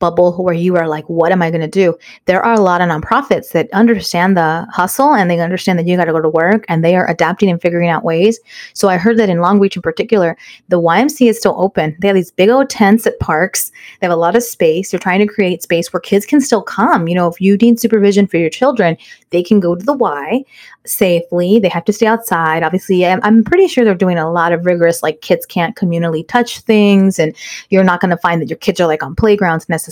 bubble 0.00 0.32
where 0.42 0.54
you 0.54 0.76
are 0.76 0.88
like, 0.88 1.08
what 1.08 1.30
am 1.30 1.42
I 1.42 1.50
going 1.50 1.60
to 1.60 1.68
do? 1.68 1.96
There 2.24 2.42
are 2.42 2.54
a 2.54 2.60
lot 2.60 2.80
of 2.80 2.88
nonprofits 2.88 3.52
that 3.52 3.70
understand 3.72 4.36
the 4.36 4.66
hustle 4.72 5.14
and 5.14 5.30
they 5.30 5.38
understand 5.38 5.78
that 5.78 5.86
you 5.86 5.96
got 5.96 6.06
to 6.06 6.12
go 6.12 6.20
to 6.20 6.28
work 6.28 6.64
and 6.68 6.84
they 6.84 6.96
are 6.96 7.08
adapting 7.08 7.48
and 7.48 7.60
figuring 7.62 7.88
out 7.88 8.02
ways. 8.02 8.40
So 8.74 8.88
I 8.88 8.96
heard 8.96 9.18
that 9.18 9.28
in 9.28 9.40
Long 9.40 9.60
Beach 9.60 9.76
in 9.76 9.82
particular, 9.82 10.36
the 10.68 10.80
YMCA 10.80 11.30
is 11.30 11.38
still 11.38 11.54
open. 11.56 11.96
They 12.00 12.08
have 12.08 12.16
these 12.16 12.32
big 12.32 12.48
old 12.48 12.68
tents 12.68 13.06
at 13.06 13.20
parks. 13.20 13.70
They 14.00 14.06
have 14.06 14.12
a 14.12 14.20
lot 14.20 14.34
of 14.34 14.42
space. 14.42 14.90
They're 14.90 14.98
trying 14.98 15.20
to 15.20 15.32
create 15.32 15.62
space 15.62 15.92
where 15.92 16.00
kids 16.00 16.26
can 16.26 16.40
still 16.40 16.62
come. 16.62 17.06
You 17.06 17.14
know, 17.14 17.28
if 17.28 17.40
you 17.40 17.56
need 17.56 17.78
supervision 17.78 18.26
for 18.26 18.38
your 18.38 18.50
children, 18.50 18.96
they 19.30 19.42
can 19.42 19.60
go 19.60 19.74
to 19.74 19.84
the 19.84 19.92
Y 19.92 20.44
safely. 20.86 21.58
They 21.58 21.68
have 21.68 21.84
to 21.84 21.92
stay 21.92 22.06
outside. 22.06 22.62
Obviously, 22.62 23.06
I'm, 23.06 23.20
I'm 23.22 23.44
pretty 23.44 23.68
sure 23.68 23.84
they're 23.84 23.94
doing 23.94 24.18
a 24.18 24.30
lot 24.30 24.52
of 24.52 24.64
rigorous, 24.64 25.02
like 25.02 25.20
kids 25.20 25.46
can't 25.46 25.76
communally 25.76 26.26
touch 26.26 26.60
things, 26.60 27.18
and 27.18 27.36
you're 27.68 27.84
not 27.84 28.00
going 28.00 28.10
to 28.10 28.16
find 28.16 28.40
that 28.40 28.48
your 28.48 28.56
kids 28.56 28.80
are 28.80 28.86
like 28.86 29.02
on 29.02 29.14
playgrounds 29.14 29.68
necessarily. 29.68 29.89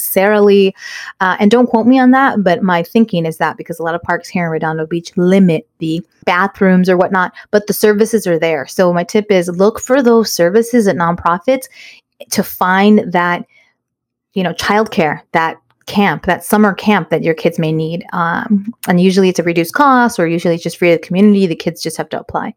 Uh, 1.21 1.37
and 1.41 1.51
don't 1.51 1.67
quote 1.67 1.87
me 1.87 1.99
on 1.99 2.11
that, 2.13 2.43
but 2.43 2.63
my 2.63 2.83
thinking 2.83 3.27
is 3.27 3.39
that 3.39 3.57
because 3.57 3.79
a 3.79 3.83
lot 3.83 3.95
of 3.95 4.03
parks 4.03 4.29
here 4.29 4.45
in 4.45 4.51
Redondo 4.51 4.87
Beach 4.87 5.17
limit 5.17 5.69
the 5.79 6.05
bathrooms 6.25 6.89
or 6.89 6.97
whatnot, 6.97 7.33
but 7.51 7.67
the 7.67 7.73
services 7.73 8.27
are 8.27 8.39
there. 8.39 8.67
So 8.67 8.93
my 8.93 9.05
tip 9.05 9.31
is 9.31 9.49
look 9.49 9.81
for 9.81 10.03
those 10.03 10.33
services 10.33 10.87
at 10.89 10.97
nonprofits 10.97 11.69
to 12.31 12.43
find 12.43 13.13
that 13.13 13.47
you 14.35 14.43
know 14.43 14.53
childcare 14.55 15.21
that 15.33 15.59
camp, 15.89 16.27
that 16.27 16.45
summer 16.45 16.75
camp 16.75 17.09
that 17.09 17.23
your 17.23 17.35
kids 17.35 17.59
may 17.59 17.73
need. 17.73 18.05
Um, 18.13 18.73
and 18.87 19.01
usually 19.01 19.31
it's 19.31 19.39
a 19.39 19.43
reduced 19.43 19.75
cost, 19.75 20.21
or 20.21 20.29
usually 20.29 20.55
it's 20.55 20.63
just 20.63 20.77
free 20.77 20.91
to 20.91 20.97
the 20.97 21.07
community. 21.07 21.47
The 21.47 21.57
kids 21.57 21.83
just 21.83 21.97
have 21.97 22.11
to 22.11 22.21
apply. 22.21 22.55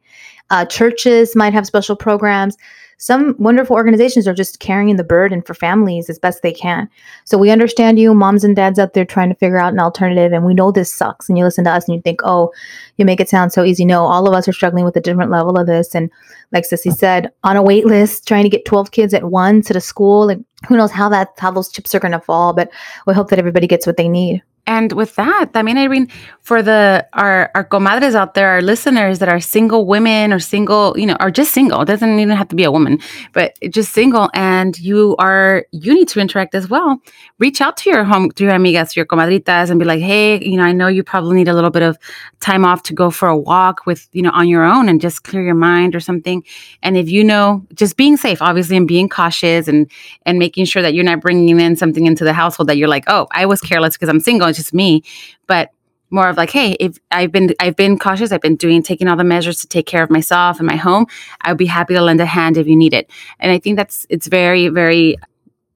Uh, 0.50 0.66
churches 0.66 1.36
might 1.36 1.54
have 1.54 1.66
special 1.66 1.96
programs 1.96 2.58
some 3.02 3.36
wonderful 3.40 3.76
organizations 3.76 4.28
are 4.28 4.34
just 4.34 4.60
carrying 4.60 4.96
the 4.96 5.04
burden 5.04 5.42
for 5.42 5.56
families 5.56 6.08
as 6.08 6.20
best 6.20 6.44
they 6.44 6.54
can. 6.54 6.88
So 7.26 7.36
we 7.36 7.50
understand 7.50 7.98
you, 7.98 8.14
moms 8.14 8.44
and 8.44 8.56
dads 8.56 8.78
out 8.78 8.94
there 8.94 9.06
trying 9.06 9.30
to 9.30 9.36
figure 9.36 9.58
out 9.58 9.74
an 9.74 9.80
alternative, 9.80 10.32
and 10.34 10.46
we 10.46 10.54
know 10.54 10.72
this 10.72 10.94
sucks. 10.94 11.28
And 11.28 11.36
you 11.36 11.44
listen 11.44 11.64
to 11.64 11.72
us 11.72 11.88
and 11.88 11.96
you 11.96 12.02
think, 12.04 12.22
oh, 12.24 12.54
you 12.98 13.06
make 13.06 13.20
it 13.20 13.28
sound 13.28 13.54
so 13.54 13.64
easy. 13.64 13.86
No, 13.86 14.06
all 14.06 14.28
of 14.28 14.36
us 14.36 14.48
are 14.48 14.54
struggling 14.54 14.86
with 14.86 14.96
a 14.96 15.02
different 15.02 15.32
level 15.32 15.58
of 15.58 15.66
this. 15.66 15.96
And 15.96 16.12
like 16.52 16.66
Ceci 16.66 16.92
said, 16.92 17.32
on 17.44 17.56
a 17.56 17.64
wait 17.64 17.86
list, 17.86 18.28
trying 18.28 18.44
to 18.44 18.50
get 18.50 18.66
12 18.66 18.92
kids 18.92 19.14
at 19.14 19.26
once 19.26 19.70
at 19.70 19.76
a 19.76 19.82
school, 19.82 20.28
like 20.28 20.40
who 20.68 20.78
knows 20.78 20.92
how 20.92 21.10
that 21.10 21.30
how 21.38 21.52
those 21.52 21.70
chips 21.70 21.96
are 21.96 22.00
going 22.00 22.12
to 22.12 22.20
fall. 22.20 22.54
But 22.54 22.72
we 23.08 23.14
hope 23.14 23.30
that 23.30 23.40
everybody 23.40 23.68
gets 23.68 23.88
what 23.88 23.98
they 23.98 24.08
need. 24.08 24.44
And 24.68 24.94
with 24.94 25.16
that, 25.16 25.50
I 25.56 25.64
mean, 25.64 25.78
Irene, 25.78 26.08
for 26.42 26.62
the 26.62 27.08
our 27.14 27.50
our 27.56 27.66
comadres 27.66 28.14
out 28.14 28.36
there, 28.36 28.48
our 28.50 28.62
listeners 28.62 29.18
that 29.18 29.28
are 29.28 29.40
single 29.40 29.88
women 29.88 30.32
or 30.32 30.40
single, 30.40 30.98
you 30.98 31.08
know, 31.08 31.18
are 31.20 31.32
just 31.32 31.52
single. 31.52 31.82
It 31.82 31.86
doesn't 31.86 32.20
even 32.20 32.38
have 32.38 32.48
to 32.50 32.56
be 32.56 32.64
a 32.64 32.72
woman, 32.72 33.00
but 33.34 33.58
just 33.72 33.92
single, 33.92 34.30
and 34.36 34.80
you 34.80 35.16
are 35.18 35.66
you 35.72 35.96
need 35.96 36.08
to 36.10 36.20
interact 36.20 36.54
as 36.54 36.70
well. 36.70 37.02
Reach 37.40 37.60
out 37.60 37.76
to 37.78 37.90
your 37.90 38.04
home, 38.04 38.30
to 38.32 38.44
your 38.44 38.54
amigas, 38.54 38.96
your 38.96 39.06
comadritas, 39.06 39.72
and 39.72 39.80
be 39.80 39.86
like, 39.86 40.02
hey, 40.02 40.40
you 40.44 40.58
know, 40.58 40.64
I 40.64 40.74
know 40.74 40.88
you 40.88 41.04
probably 41.04 41.38
need 41.38 41.48
a 41.48 41.56
little 41.56 41.72
bit 41.72 41.82
of 41.82 41.98
time 42.40 42.64
off 42.64 42.84
to 42.84 42.94
go 42.94 43.10
for 43.10 43.28
a 43.28 43.38
walk 43.38 43.88
with, 43.88 44.08
you 44.14 44.22
know, 44.22 44.32
on 44.32 44.48
your 44.48 44.64
own 44.64 44.88
and 44.90 45.02
just 45.02 45.24
clear 45.24 45.42
your 45.42 45.56
mind 45.56 45.96
or 45.96 46.00
something. 46.00 46.41
And 46.84 46.98
if 46.98 47.10
you 47.10 47.24
know, 47.24 47.66
just 47.74 47.98
being 47.98 48.18
safe, 48.18 48.42
obviously, 48.42 48.78
and 48.78 48.88
being 48.88 49.10
cautious 49.10 49.68
and 49.68 49.90
and 50.26 50.40
making 50.40 50.66
sure 50.66 50.82
that 50.82 50.94
you're 50.94 51.04
not 51.04 51.22
bringing 51.22 51.60
in 51.60 51.76
something 51.76 52.06
into 52.06 52.24
the 52.24 52.34
household 52.34 52.70
that 52.70 52.78
you're 52.78 52.88
like, 52.88 53.06
oh, 53.08 53.28
I 53.32 53.46
was 53.46 53.62
careless 53.62 53.96
because 53.96 54.10
I'm 54.10 54.20
single 54.20 54.48
it's 54.48 54.58
just 54.58 54.74
me, 54.74 55.04
but 55.48 55.72
more 56.12 56.28
of 56.28 56.38
like, 56.38 56.52
hey, 56.52 56.74
if 56.74 56.98
I've 57.10 57.32
been 57.32 57.54
I've 57.60 57.76
been 57.76 57.98
cautious, 57.98 58.32
I've 58.32 58.42
been 58.42 58.58
doing 58.58 58.84
taking 58.84 59.08
all 59.08 59.16
the 59.16 59.24
measures 59.24 59.60
to 59.62 59.68
take 59.68 59.86
care 59.86 60.04
of 60.04 60.10
myself 60.10 60.60
and 60.60 60.68
my 60.68 60.76
home. 60.76 61.08
I 61.42 61.52
would 61.52 61.58
be 61.58 61.66
happy 61.66 61.94
to 61.94 62.02
lend 62.02 62.20
a 62.20 62.26
hand 62.26 62.58
if 62.58 62.68
you 62.68 62.76
need 62.76 62.94
it. 62.94 63.10
And 63.40 63.52
I 63.52 63.58
think 63.58 63.78
that's 63.78 64.06
it's 64.10 64.28
very 64.28 64.68
very 64.68 65.18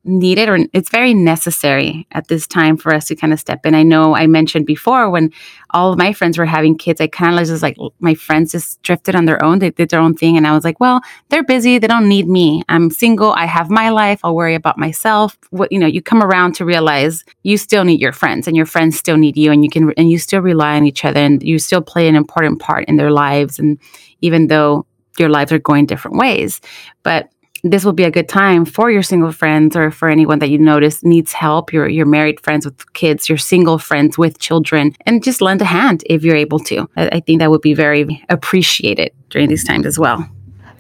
needed 0.06 0.48
or 0.48 0.60
it's 0.72 0.90
very 0.90 1.14
necessary 1.14 2.08
at 2.12 2.28
this 2.28 2.48
time 2.48 2.78
for 2.78 2.94
us 2.94 3.06
to 3.06 3.16
kind 3.16 3.34
of 3.34 3.40
step 3.40 3.66
in. 3.66 3.74
I 3.76 3.84
know 3.84 4.16
I 4.16 4.28
mentioned 4.28 4.66
before 4.66 5.10
when 5.10 5.32
all 5.72 5.92
of 5.92 5.98
my 5.98 6.14
friends 6.14 6.38
were 6.38 6.46
having 6.46 6.78
kids, 6.78 7.02
I 7.02 7.08
kind 7.08 7.38
of 7.38 7.48
just 7.48 7.64
like 7.64 7.78
my 8.00 8.14
friends 8.14 8.52
just 8.52 8.82
drifted 8.84 9.16
on 9.16 9.26
their 9.26 9.44
own. 9.44 9.60
They 9.60 9.72
did 9.72 9.90
their 9.90 10.00
own 10.00 10.14
thing. 10.14 10.38
And 10.38 10.46
I 10.46 10.54
was 10.54 10.64
like, 10.64 10.80
well, 10.80 11.02
they're 11.30 11.44
busy. 11.44 11.80
They 11.80 11.88
don't 11.88 12.08
need 12.08 12.28
me. 12.28 12.64
I'm 12.70 12.90
single. 12.90 13.32
I 13.34 13.46
have 13.46 13.70
my 13.70 13.90
life. 13.90 14.20
I'll 14.24 14.36
worry 14.36 14.56
about 14.56 14.78
myself. 14.78 15.38
What, 15.50 15.72
you 15.72 15.80
know, 15.80 15.88
you 15.88 16.02
come 16.02 16.22
around 16.22 16.54
to 16.56 16.66
realize 16.66 17.24
you 17.44 17.58
still 17.58 17.84
need 17.84 18.00
your 18.00 18.14
friends 18.14 18.48
and 18.48 18.56
your 18.56 18.68
friends 18.68 18.98
still 18.98 19.18
need 19.18 19.36
you 19.36 19.52
and 19.52 19.64
you 19.64 19.70
can, 19.70 19.92
and 19.98 20.10
you 20.10 20.20
still 20.20 20.42
rely 20.42 20.76
on 20.76 20.86
each 20.86 21.04
other 21.04 21.20
and 21.20 21.42
you 21.42 21.60
still 21.60 21.82
play 21.82 22.08
an 22.08 22.16
important 22.16 22.60
part 22.60 22.86
in 22.86 22.98
their 22.98 23.12
lives. 23.12 23.60
And 23.60 23.80
even 24.22 24.48
though 24.48 24.86
your 25.18 25.30
lives 25.30 25.52
are 25.52 25.60
going 25.60 25.86
different 25.86 26.18
ways, 26.18 26.62
but 27.04 27.30
this 27.72 27.84
will 27.84 27.94
be 27.94 28.04
a 28.04 28.12
good 28.12 28.30
time 28.30 28.64
for 28.64 28.92
your 28.92 29.02
single 29.02 29.32
friends 29.32 29.76
or 29.76 29.90
for 29.90 30.08
anyone 30.08 30.40
that 30.40 30.50
you 30.50 30.58
notice 30.58 31.04
needs 31.04 31.34
help, 31.34 31.74
your 31.74 31.88
your 31.88 32.06
married 32.06 32.40
friends 32.42 32.66
with 32.66 32.94
kids, 32.94 33.28
your 33.28 33.38
single 33.38 33.78
friends 33.78 34.18
with 34.18 34.40
children, 34.40 34.94
and 35.06 35.24
just 35.24 35.42
lend 35.42 35.62
a 35.62 35.66
hand 35.66 36.04
if 36.08 36.24
you're 36.24 36.36
able 36.36 36.60
to. 36.60 36.88
I, 36.96 37.08
I 37.14 37.20
think 37.20 37.40
that 37.40 37.50
would 37.50 37.62
be 37.62 37.74
very 37.74 38.24
appreciated 38.30 39.12
during 39.30 39.50
these 39.50 39.64
times 39.64 39.86
as 39.86 39.98
well. 39.98 40.30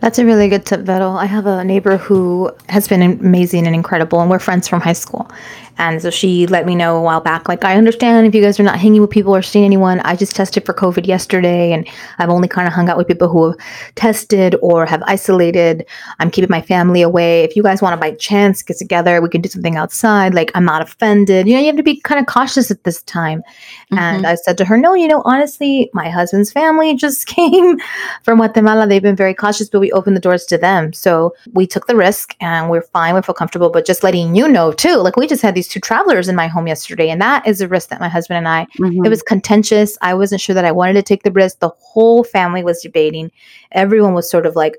That's 0.01 0.19
a 0.19 0.25
really 0.25 0.49
good 0.49 0.65
tip, 0.65 0.81
Vettel. 0.81 1.17
I 1.17 1.25
have 1.25 1.47
a 1.47 1.63
neighbor 1.63 1.97
who 1.97 2.51
has 2.69 2.87
been 2.87 3.01
amazing 3.01 3.65
and 3.65 3.75
incredible, 3.75 4.19
and 4.21 4.29
we're 4.29 4.39
friends 4.39 4.67
from 4.67 4.81
high 4.81 4.93
school. 4.93 5.31
And 5.77 6.01
so 6.01 6.09
she 6.09 6.47
let 6.47 6.65
me 6.65 6.75
know 6.75 6.97
a 6.97 7.01
while 7.01 7.21
back, 7.21 7.47
like, 7.47 7.63
I 7.63 7.75
understand 7.75 8.27
if 8.27 8.35
you 8.35 8.41
guys 8.41 8.59
are 8.59 8.63
not 8.63 8.79
hanging 8.79 9.01
with 9.01 9.09
people 9.09 9.35
or 9.35 9.41
seeing 9.41 9.65
anyone. 9.65 9.99
I 10.01 10.15
just 10.15 10.35
tested 10.35 10.65
for 10.65 10.73
COVID 10.73 11.05
yesterday, 11.05 11.73
and 11.73 11.87
I've 12.17 12.29
only 12.29 12.47
kind 12.47 12.67
of 12.67 12.73
hung 12.73 12.89
out 12.89 12.97
with 12.97 13.07
people 13.07 13.27
who 13.27 13.51
have 13.51 13.59
tested 13.95 14.55
or 14.61 14.85
have 14.85 15.03
isolated. 15.03 15.85
I'm 16.19 16.31
keeping 16.31 16.49
my 16.49 16.61
family 16.61 17.01
away. 17.01 17.43
If 17.43 17.55
you 17.55 17.63
guys 17.63 17.81
want 17.81 17.93
to 17.93 17.97
by 17.97 18.15
chance 18.15 18.61
get 18.61 18.77
together, 18.77 19.21
we 19.21 19.29
can 19.29 19.41
do 19.41 19.49
something 19.49 19.75
outside. 19.75 20.33
Like, 20.33 20.51
I'm 20.55 20.65
not 20.65 20.81
offended. 20.81 21.47
You 21.47 21.55
know, 21.55 21.59
you 21.59 21.67
have 21.67 21.75
to 21.77 21.83
be 21.83 21.99
kind 22.01 22.19
of 22.19 22.25
cautious 22.25 22.71
at 22.71 22.83
this 22.83 23.01
time. 23.03 23.41
Mm-hmm. 23.41 23.97
And 23.97 24.27
I 24.27 24.35
said 24.35 24.57
to 24.59 24.65
her, 24.65 24.77
No, 24.77 24.93
you 24.93 25.07
know, 25.07 25.21
honestly, 25.25 25.89
my 25.93 26.09
husband's 26.09 26.51
family 26.51 26.95
just 27.05 27.27
came 27.27 27.77
from 28.23 28.37
Guatemala. 28.37 28.87
They've 28.87 29.01
been 29.01 29.15
very 29.15 29.33
cautious, 29.33 29.69
but 29.69 29.79
we 29.79 29.91
opened 29.91 30.15
the 30.15 30.21
doors 30.21 30.45
to 30.45 30.57
them. 30.57 30.93
So 30.93 31.35
we 31.53 31.67
took 31.67 31.87
the 31.87 31.95
risk 31.95 32.35
and 32.39 32.69
we're 32.69 32.81
fine. 32.81 33.15
We 33.15 33.21
feel 33.21 33.35
comfortable. 33.35 33.69
But 33.69 33.85
just 33.85 34.03
letting 34.03 34.35
you 34.35 34.47
know, 34.47 34.71
too, 34.71 34.97
like, 34.97 35.15
we 35.15 35.27
just 35.27 35.41
had 35.41 35.55
these 35.55 35.64
two 35.67 35.79
travelers 35.79 36.27
in 36.27 36.35
my 36.35 36.47
home 36.47 36.67
yesterday. 36.67 37.09
And 37.09 37.21
that 37.21 37.47
is 37.47 37.61
a 37.61 37.67
risk 37.67 37.89
that 37.89 37.99
my 37.99 38.09
husband 38.09 38.37
and 38.37 38.47
I, 38.47 38.67
mm-hmm. 38.79 39.05
it 39.05 39.09
was 39.09 39.21
contentious. 39.21 39.97
I 40.01 40.13
wasn't 40.13 40.41
sure 40.41 40.53
that 40.53 40.65
I 40.65 40.71
wanted 40.71 40.93
to 40.93 41.03
take 41.03 41.23
the 41.23 41.31
risk. 41.31 41.59
The 41.59 41.69
whole 41.69 42.23
family 42.23 42.63
was 42.63 42.81
debating. 42.81 43.31
Everyone 43.71 44.13
was 44.13 44.29
sort 44.29 44.45
of 44.45 44.55
like, 44.55 44.77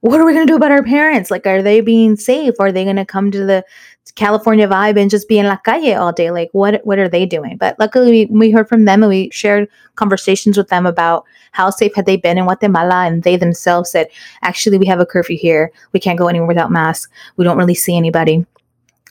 what 0.00 0.20
are 0.20 0.26
we 0.26 0.34
going 0.34 0.46
to 0.46 0.50
do 0.50 0.56
about 0.56 0.70
our 0.70 0.84
parents? 0.84 1.30
Like, 1.30 1.46
are 1.46 1.62
they 1.62 1.80
being 1.80 2.16
safe? 2.16 2.54
Are 2.60 2.70
they 2.70 2.84
going 2.84 2.96
to 2.96 3.04
come 3.04 3.30
to 3.30 3.44
the 3.44 3.64
California 4.14 4.68
vibe 4.68 5.00
and 5.00 5.10
just 5.10 5.28
be 5.28 5.38
in 5.38 5.46
la 5.46 5.56
calle 5.56 5.94
all 5.94 6.12
day? 6.12 6.30
Like, 6.30 6.50
what 6.52 6.80
what 6.84 6.98
are 6.98 7.08
they 7.08 7.26
doing? 7.26 7.56
But 7.56 7.78
luckily, 7.78 8.10
we, 8.10 8.26
we 8.26 8.50
heard 8.50 8.68
from 8.68 8.84
them 8.84 9.02
and 9.02 9.10
we 9.10 9.30
shared 9.30 9.68
conversations 9.96 10.56
with 10.56 10.68
them 10.68 10.86
about 10.86 11.24
how 11.52 11.70
safe 11.70 11.94
had 11.94 12.06
they 12.06 12.16
been 12.16 12.38
in 12.38 12.44
Guatemala, 12.44 13.06
and 13.06 13.22
they 13.22 13.36
themselves 13.36 13.90
said, 13.90 14.08
actually, 14.42 14.78
we 14.78 14.86
have 14.86 15.00
a 15.00 15.06
curfew 15.06 15.36
here. 15.36 15.72
We 15.92 16.00
can't 16.00 16.18
go 16.18 16.28
anywhere 16.28 16.46
without 16.46 16.70
masks. 16.70 17.10
We 17.36 17.44
don't 17.44 17.58
really 17.58 17.74
see 17.74 17.96
anybody 17.96 18.46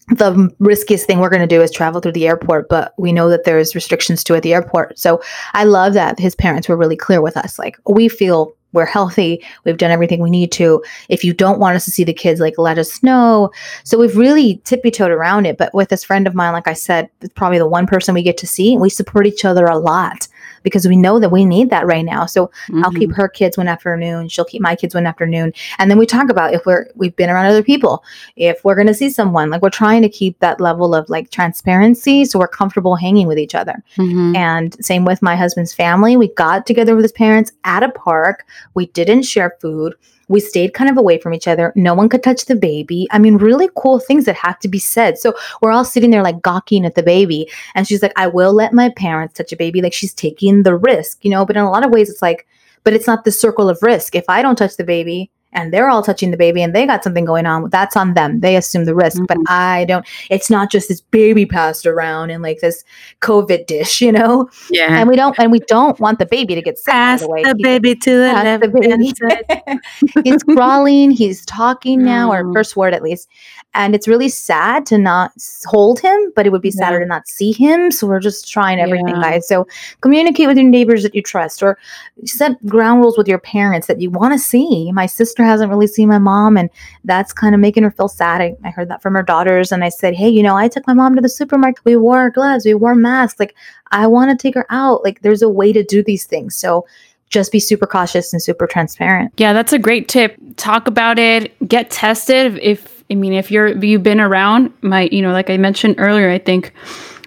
the 0.09 0.53
riskiest 0.59 1.07
thing 1.07 1.19
we're 1.19 1.29
going 1.29 1.47
to 1.47 1.55
do 1.55 1.61
is 1.61 1.71
travel 1.71 1.99
through 1.99 2.11
the 2.11 2.27
airport, 2.27 2.69
but 2.69 2.93
we 2.97 3.11
know 3.11 3.29
that 3.29 3.43
there's 3.43 3.73
restrictions 3.73 4.23
too 4.23 4.35
at 4.35 4.43
the 4.43 4.53
airport. 4.53 4.99
So 4.99 5.21
I 5.53 5.63
love 5.63 5.93
that 5.93 6.19
his 6.19 6.35
parents 6.35 6.69
were 6.69 6.77
really 6.77 6.95
clear 6.95 7.21
with 7.21 7.37
us. 7.37 7.57
Like, 7.57 7.77
we 7.87 8.07
feel 8.07 8.55
we're 8.75 8.85
healthy. 8.85 9.43
We've 9.63 9.77
done 9.77 9.89
everything 9.89 10.21
we 10.21 10.29
need 10.29 10.51
to. 10.53 10.83
If 11.09 11.23
you 11.23 11.33
don't 11.33 11.59
want 11.59 11.77
us 11.77 11.85
to 11.85 11.91
see 11.91 12.03
the 12.03 12.13
kids, 12.13 12.41
like 12.41 12.57
let 12.57 12.77
us 12.77 13.01
know. 13.01 13.49
So 13.85 13.97
we've 13.97 14.17
really 14.17 14.61
tippy 14.65 14.91
toed 14.91 15.11
around 15.11 15.45
it. 15.45 15.57
But 15.57 15.73
with 15.73 15.89
this 15.89 16.03
friend 16.03 16.27
of 16.27 16.35
mine, 16.35 16.51
like 16.51 16.67
I 16.67 16.73
said, 16.73 17.09
it's 17.21 17.33
probably 17.33 17.57
the 17.57 17.67
one 17.67 17.87
person 17.87 18.13
we 18.13 18.21
get 18.21 18.37
to 18.39 18.47
see. 18.47 18.77
We 18.77 18.89
support 18.89 19.25
each 19.25 19.45
other 19.45 19.65
a 19.65 19.79
lot 19.79 20.27
because 20.65 20.85
we 20.85 20.97
know 20.97 21.19
that 21.19 21.29
we 21.29 21.45
need 21.45 21.69
that 21.69 21.85
right 21.85 22.03
now. 22.03 22.25
So 22.25 22.47
mm-hmm. 22.47 22.83
I'll 22.83 22.91
keep 22.91 23.11
mm-hmm. 23.11 23.21
her 23.21 23.29
kids 23.29 23.57
one 23.57 23.69
afternoon. 23.69 24.27
She'll 24.27 24.43
keep 24.43 24.61
my 24.61 24.75
kids 24.75 24.93
one 24.93 25.05
afternoon. 25.05 25.53
And 25.79 25.89
then 25.89 25.97
we 25.97 26.05
talk 26.05 26.29
about 26.29 26.53
if 26.53 26.65
we're, 26.65 26.87
we've 26.95 27.15
been 27.15 27.29
around 27.29 27.45
other 27.45 27.63
people, 27.63 28.03
if 28.35 28.65
we're 28.65 28.75
going 28.75 28.87
to 28.87 28.93
see 28.93 29.09
someone, 29.09 29.49
like 29.49 29.61
we're 29.61 29.69
trying 29.69 30.01
to 30.01 30.09
keep 30.09 30.37
that 30.39 30.59
level 30.59 30.93
of 30.93 31.07
like 31.07 31.29
transparency. 31.29 32.25
So 32.25 32.39
we're 32.39 32.49
comfortable 32.49 32.97
hanging 32.97 33.27
with 33.27 33.39
each 33.39 33.55
other. 33.55 33.81
Mm-hmm. 33.95 34.35
And 34.35 34.85
same 34.85 35.05
with 35.05 35.21
my 35.21 35.37
husband's 35.37 35.73
family. 35.73 36.17
We 36.17 36.33
got 36.33 36.65
together 36.65 36.95
with 36.95 37.05
his 37.05 37.13
parents 37.13 37.53
at 37.63 37.83
a 37.83 37.91
park. 37.91 38.45
We 38.73 38.87
didn't 38.87 39.23
share 39.23 39.55
food 39.61 39.95
we 40.27 40.39
stayed 40.39 40.73
kind 40.73 40.89
of 40.89 40.97
away 40.97 41.19
from 41.19 41.33
each 41.33 41.47
other. 41.47 41.71
No 41.75 41.93
one 41.93 42.09
could 42.09 42.23
touch 42.23 42.45
the 42.45 42.55
baby. 42.55 43.07
I 43.11 43.19
mean, 43.19 43.37
really 43.37 43.69
cool 43.75 43.99
things 43.99 44.25
that 44.25 44.35
have 44.35 44.59
to 44.59 44.67
be 44.67 44.79
said. 44.79 45.17
So 45.17 45.33
we're 45.61 45.71
all 45.71 45.85
sitting 45.85 46.11
there 46.11 46.23
like 46.23 46.41
gawking 46.41 46.85
at 46.85 46.95
the 46.95 47.03
baby. 47.03 47.49
And 47.75 47.87
she's 47.87 48.01
like, 48.01 48.13
I 48.15 48.27
will 48.27 48.53
let 48.53 48.73
my 48.73 48.89
parents 48.89 49.35
touch 49.35 49.51
a 49.51 49.57
baby. 49.57 49.81
Like 49.81 49.93
she's 49.93 50.13
taking 50.13 50.63
the 50.63 50.75
risk, 50.75 51.23
you 51.23 51.31
know? 51.31 51.45
But 51.45 51.57
in 51.57 51.63
a 51.63 51.71
lot 51.71 51.85
of 51.85 51.91
ways, 51.91 52.09
it's 52.09 52.21
like, 52.21 52.47
but 52.83 52.93
it's 52.93 53.07
not 53.07 53.25
the 53.25 53.31
circle 53.31 53.69
of 53.69 53.81
risk. 53.81 54.15
If 54.15 54.25
I 54.29 54.41
don't 54.41 54.55
touch 54.55 54.77
the 54.77 54.83
baby, 54.83 55.31
and 55.55 55.73
they're 55.73 55.89
all 55.89 56.03
touching 56.03 56.31
the 56.31 56.37
baby 56.37 56.61
and 56.61 56.75
they 56.75 56.85
got 56.85 57.03
something 57.03 57.25
going 57.25 57.45
on, 57.45 57.69
that's 57.69 57.95
on 57.95 58.13
them. 58.13 58.41
They 58.41 58.55
assume 58.55 58.85
the 58.85 58.93
risk, 58.93 59.17
mm-hmm. 59.17 59.25
but 59.25 59.37
I 59.47 59.85
don't. 59.85 60.05
It's 60.29 60.49
not 60.49 60.69
just 60.69 60.89
this 60.89 61.01
baby 61.01 61.45
passed 61.45 61.85
around 61.85 62.29
in 62.29 62.41
like 62.41 62.59
this 62.59 62.83
COVID 63.21 63.65
dish, 63.65 64.01
you 64.01 64.11
know? 64.11 64.49
Yeah. 64.69 64.99
And 64.99 65.09
we 65.09 65.15
don't, 65.15 65.37
and 65.39 65.51
we 65.51 65.59
don't 65.59 65.99
want 65.99 66.19
the 66.19 66.25
baby 66.25 66.53
to 66.55 66.61
get 66.61 66.77
sick. 66.77 66.91
Pass 66.91 67.21
the, 67.21 67.43
the 67.45 67.55
baby 67.63 67.95
to 67.95 68.11
the 68.11 68.33
left. 68.33 68.63
The 68.63 68.69
baby. 68.69 70.19
he's 70.29 70.43
crawling. 70.43 71.11
He's 71.11 71.45
talking 71.45 72.03
now, 72.03 72.29
mm. 72.29 72.49
or 72.49 72.53
first 72.53 72.75
word 72.75 72.93
at 72.93 73.01
least. 73.01 73.29
And 73.75 73.93
it's 73.93 74.07
really 74.07 74.29
sad 74.29 74.85
to 74.87 74.97
not 74.97 75.33
hold 75.65 75.99
him, 75.99 76.31
but 76.33 76.47
it 76.47 76.51
would 76.51 76.61
be 76.61 76.71
sadder 76.71 76.99
to 76.99 77.05
not 77.05 77.27
see 77.27 77.51
him. 77.51 77.91
So 77.91 78.07
we're 78.07 78.21
just 78.21 78.49
trying 78.49 78.79
everything, 78.79 79.09
yeah. 79.09 79.21
guys. 79.21 79.47
So 79.47 79.67
communicate 79.99 80.47
with 80.47 80.57
your 80.57 80.67
neighbors 80.67 81.03
that 81.03 81.13
you 81.13 81.21
trust, 81.21 81.61
or 81.61 81.77
set 82.23 82.65
ground 82.65 83.01
rules 83.01 83.17
with 83.17 83.27
your 83.27 83.37
parents 83.37 83.87
that 83.87 83.99
you 83.99 84.09
want 84.09 84.33
to 84.33 84.39
see. 84.39 84.93
My 84.93 85.05
sister 85.05 85.43
hasn't 85.43 85.69
really 85.69 85.87
seen 85.87 86.07
my 86.07 86.19
mom, 86.19 86.55
and 86.55 86.69
that's 87.03 87.33
kind 87.33 87.53
of 87.53 87.59
making 87.59 87.83
her 87.83 87.91
feel 87.91 88.07
sad. 88.07 88.41
I, 88.41 88.55
I 88.63 88.69
heard 88.69 88.89
that 88.89 89.01
from 89.01 89.13
her 89.13 89.23
daughters, 89.23 89.73
and 89.73 89.83
I 89.83 89.89
said, 89.89 90.15
Hey, 90.15 90.29
you 90.29 90.41
know, 90.41 90.55
I 90.55 90.69
took 90.69 90.87
my 90.87 90.93
mom 90.93 91.15
to 91.15 91.21
the 91.21 91.29
supermarket. 91.29 91.83
We 91.83 91.97
wore 91.97 92.29
gloves, 92.29 92.65
we 92.65 92.73
wore 92.73 92.95
masks. 92.95 93.41
Like, 93.41 93.55
I 93.91 94.07
want 94.07 94.31
to 94.31 94.41
take 94.41 94.55
her 94.55 94.65
out. 94.69 95.03
Like, 95.03 95.21
there's 95.21 95.41
a 95.41 95.49
way 95.49 95.73
to 95.73 95.83
do 95.83 96.01
these 96.01 96.23
things. 96.23 96.55
So 96.55 96.87
just 97.29 97.51
be 97.51 97.59
super 97.59 97.87
cautious 97.87 98.31
and 98.31 98.41
super 98.41 98.67
transparent. 98.67 99.33
Yeah, 99.37 99.51
that's 99.51 99.73
a 99.73 99.79
great 99.79 100.07
tip. 100.07 100.37
Talk 100.55 100.87
about 100.87 101.19
it, 101.19 101.67
get 101.67 101.89
tested 101.89 102.57
if 102.61 102.94
I 103.11 103.15
mean, 103.15 103.33
if 103.33 103.51
you're 103.51 103.77
you've 103.83 104.03
been 104.03 104.19
around, 104.19 104.73
my 104.81 105.09
you 105.11 105.21
know, 105.21 105.31
like 105.31 105.49
I 105.49 105.57
mentioned 105.57 105.95
earlier, 105.97 106.29
I 106.29 106.39
think 106.39 106.73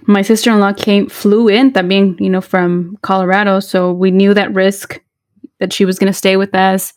my 0.06 0.22
sister-in-law 0.22 0.72
came 0.72 1.08
flew 1.08 1.48
in 1.48 1.72
that 1.72 1.88
being 1.88 2.16
you 2.18 2.30
know 2.30 2.40
from 2.40 2.98
Colorado, 3.02 3.60
so 3.60 3.92
we 3.92 4.10
knew 4.10 4.34
that 4.34 4.52
risk 4.54 5.00
that 5.60 5.72
she 5.72 5.84
was 5.84 5.98
going 5.98 6.12
to 6.12 6.16
stay 6.16 6.36
with 6.36 6.54
us. 6.54 6.92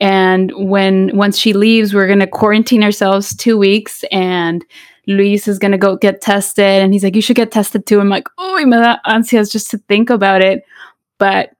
And 0.00 0.50
when 0.56 1.16
once 1.16 1.38
she 1.38 1.52
leaves, 1.52 1.94
we're 1.94 2.06
going 2.06 2.18
to 2.20 2.26
quarantine 2.26 2.82
ourselves 2.82 3.36
two 3.36 3.58
weeks, 3.58 4.04
and 4.10 4.64
Luis 5.06 5.46
is 5.46 5.58
going 5.58 5.72
to 5.72 5.78
go 5.78 5.96
get 5.96 6.20
tested, 6.20 6.82
and 6.82 6.92
he's 6.92 7.04
like, 7.04 7.14
"You 7.14 7.22
should 7.22 7.36
get 7.36 7.52
tested 7.52 7.86
too." 7.86 8.00
I'm 8.00 8.08
like, 8.08 8.28
"Oh, 8.38 8.64
me 8.64 8.70
da 8.70 8.96
ansias 9.06 9.52
just 9.52 9.70
to 9.72 9.78
think 9.78 10.08
about 10.10 10.42
it," 10.42 10.64
but 11.18 11.50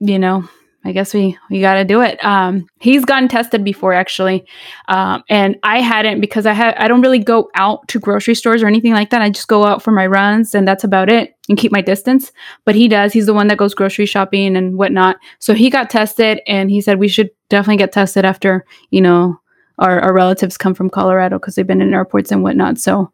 you 0.00 0.18
know, 0.18 0.48
I 0.84 0.92
guess 0.92 1.12
we 1.12 1.36
we 1.50 1.60
got 1.60 1.74
to 1.74 1.84
do 1.84 2.00
it. 2.02 2.24
Um, 2.24 2.66
he's 2.78 3.04
gotten 3.04 3.28
tested 3.28 3.64
before 3.64 3.92
actually, 3.92 4.46
um, 4.86 5.24
and 5.28 5.56
I 5.62 5.80
hadn't 5.80 6.20
because 6.20 6.46
I 6.46 6.52
had 6.52 6.76
I 6.76 6.86
don't 6.86 7.02
really 7.02 7.18
go 7.18 7.50
out 7.54 7.86
to 7.88 7.98
grocery 7.98 8.36
stores 8.36 8.62
or 8.62 8.68
anything 8.68 8.92
like 8.92 9.10
that. 9.10 9.20
I 9.20 9.28
just 9.28 9.48
go 9.48 9.64
out 9.64 9.82
for 9.82 9.90
my 9.90 10.06
runs 10.06 10.54
and 10.54 10.66
that's 10.66 10.84
about 10.84 11.10
it 11.10 11.34
and 11.48 11.58
keep 11.58 11.72
my 11.72 11.80
distance. 11.80 12.30
But 12.64 12.76
he 12.76 12.86
does. 12.86 13.12
He's 13.12 13.26
the 13.26 13.34
one 13.34 13.48
that 13.48 13.58
goes 13.58 13.74
grocery 13.74 14.06
shopping 14.06 14.56
and 14.56 14.78
whatnot. 14.78 15.16
So 15.40 15.52
he 15.52 15.68
got 15.68 15.90
tested 15.90 16.40
and 16.46 16.70
he 16.70 16.80
said 16.80 16.98
we 16.98 17.08
should 17.08 17.30
definitely 17.48 17.78
get 17.78 17.92
tested 17.92 18.24
after 18.24 18.64
you 18.90 19.00
know 19.00 19.40
our, 19.78 20.00
our 20.00 20.14
relatives 20.14 20.56
come 20.56 20.74
from 20.74 20.90
Colorado 20.90 21.38
because 21.38 21.56
they've 21.56 21.66
been 21.66 21.82
in 21.82 21.92
airports 21.92 22.30
and 22.30 22.42
whatnot. 22.44 22.78
So 22.78 23.12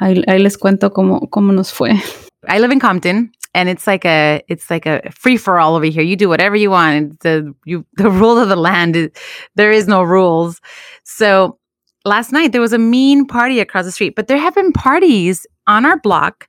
ahí 0.00 0.42
les 0.42 0.56
cuento 0.56 0.90
cómo 0.90 1.28
cómo 1.28 1.52
nos 1.52 1.70
fue. 1.70 2.00
I 2.48 2.60
live 2.60 2.72
in 2.72 2.80
Compton 2.80 3.30
and 3.58 3.68
it's 3.68 3.88
like 3.88 4.04
a 4.04 4.40
it's 4.46 4.70
like 4.70 4.86
a 4.86 5.10
free 5.10 5.36
for 5.36 5.58
all 5.58 5.74
over 5.74 5.86
here. 5.86 6.02
You 6.02 6.14
do 6.14 6.28
whatever 6.28 6.54
you 6.54 6.70
want. 6.70 7.20
The 7.20 7.52
you 7.64 7.84
the 7.94 8.10
rule 8.10 8.38
of 8.38 8.48
the 8.48 8.56
land 8.56 8.94
is 8.96 9.10
there 9.56 9.72
is 9.72 9.88
no 9.88 10.02
rules. 10.02 10.60
So 11.04 11.58
last 12.04 12.32
night 12.32 12.52
there 12.52 12.60
was 12.60 12.72
a 12.72 12.78
mean 12.78 13.26
party 13.26 13.58
across 13.60 13.84
the 13.84 13.92
street, 13.92 14.14
but 14.14 14.28
there 14.28 14.38
have 14.38 14.54
been 14.54 14.72
parties 14.72 15.46
on 15.66 15.84
our 15.84 15.98
block 15.98 16.48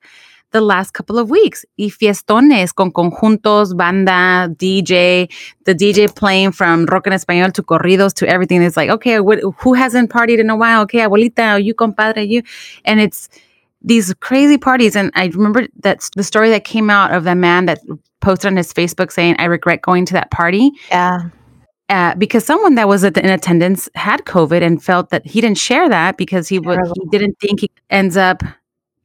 the 0.52 0.62
last 0.62 0.94
couple 0.94 1.18
of 1.18 1.30
weeks. 1.30 1.66
Y 1.78 1.90
fiestones 1.90 2.74
con 2.76 2.92
conjuntos, 2.92 3.76
banda, 3.76 4.48
DJ, 4.56 5.30
the 5.66 5.74
DJ 5.74 6.14
playing 6.14 6.52
from 6.52 6.86
rock 6.86 7.08
en 7.08 7.14
español 7.14 7.52
to 7.54 7.64
corridos 7.64 8.14
to 8.14 8.28
everything. 8.28 8.62
It's 8.62 8.78
like, 8.78 8.90
okay, 8.90 9.16
who 9.18 9.74
hasn't 9.74 10.12
partied 10.12 10.40
in 10.40 10.50
a 10.50 10.56
while? 10.56 10.82
Okay, 10.84 11.00
abuelita, 11.00 11.64
you 11.64 11.74
compadre, 11.74 12.24
you. 12.24 12.42
And 12.86 13.00
it's 13.00 13.30
these 13.82 14.14
crazy 14.16 14.58
parties. 14.58 14.96
And 14.96 15.12
I 15.16 15.28
remember 15.28 15.68
that 15.82 16.10
the 16.16 16.24
story 16.24 16.50
that 16.50 16.64
came 16.64 16.90
out 16.90 17.14
of 17.14 17.24
the 17.24 17.36
man 17.36 17.66
that 17.66 17.80
posted 18.22 18.52
on 18.52 18.58
his 18.58 18.74
Facebook 18.74 19.12
saying, 19.12 19.36
I 19.40 19.46
regret 19.46 19.82
going 19.82 20.06
to 20.08 20.14
that 20.14 20.32
party. 20.32 20.72
Yeah. 20.90 21.30
Uh, 21.90 22.14
because 22.16 22.46
someone 22.46 22.76
that 22.76 22.88
was 22.88 23.04
in 23.04 23.18
attendance 23.18 23.90
had 23.96 24.24
COVID 24.26 24.62
and 24.62 24.84
felt 24.84 25.10
that 25.10 25.26
he 25.26 25.42
didn't 25.42 25.58
share 25.58 25.90
that 25.90 26.18
because 26.18 26.48
he 26.48 26.60
would 26.60 26.78
he 26.96 27.10
didn't 27.10 27.40
think 27.40 27.62
he 27.62 27.72
ends 27.90 28.16
up 28.16 28.44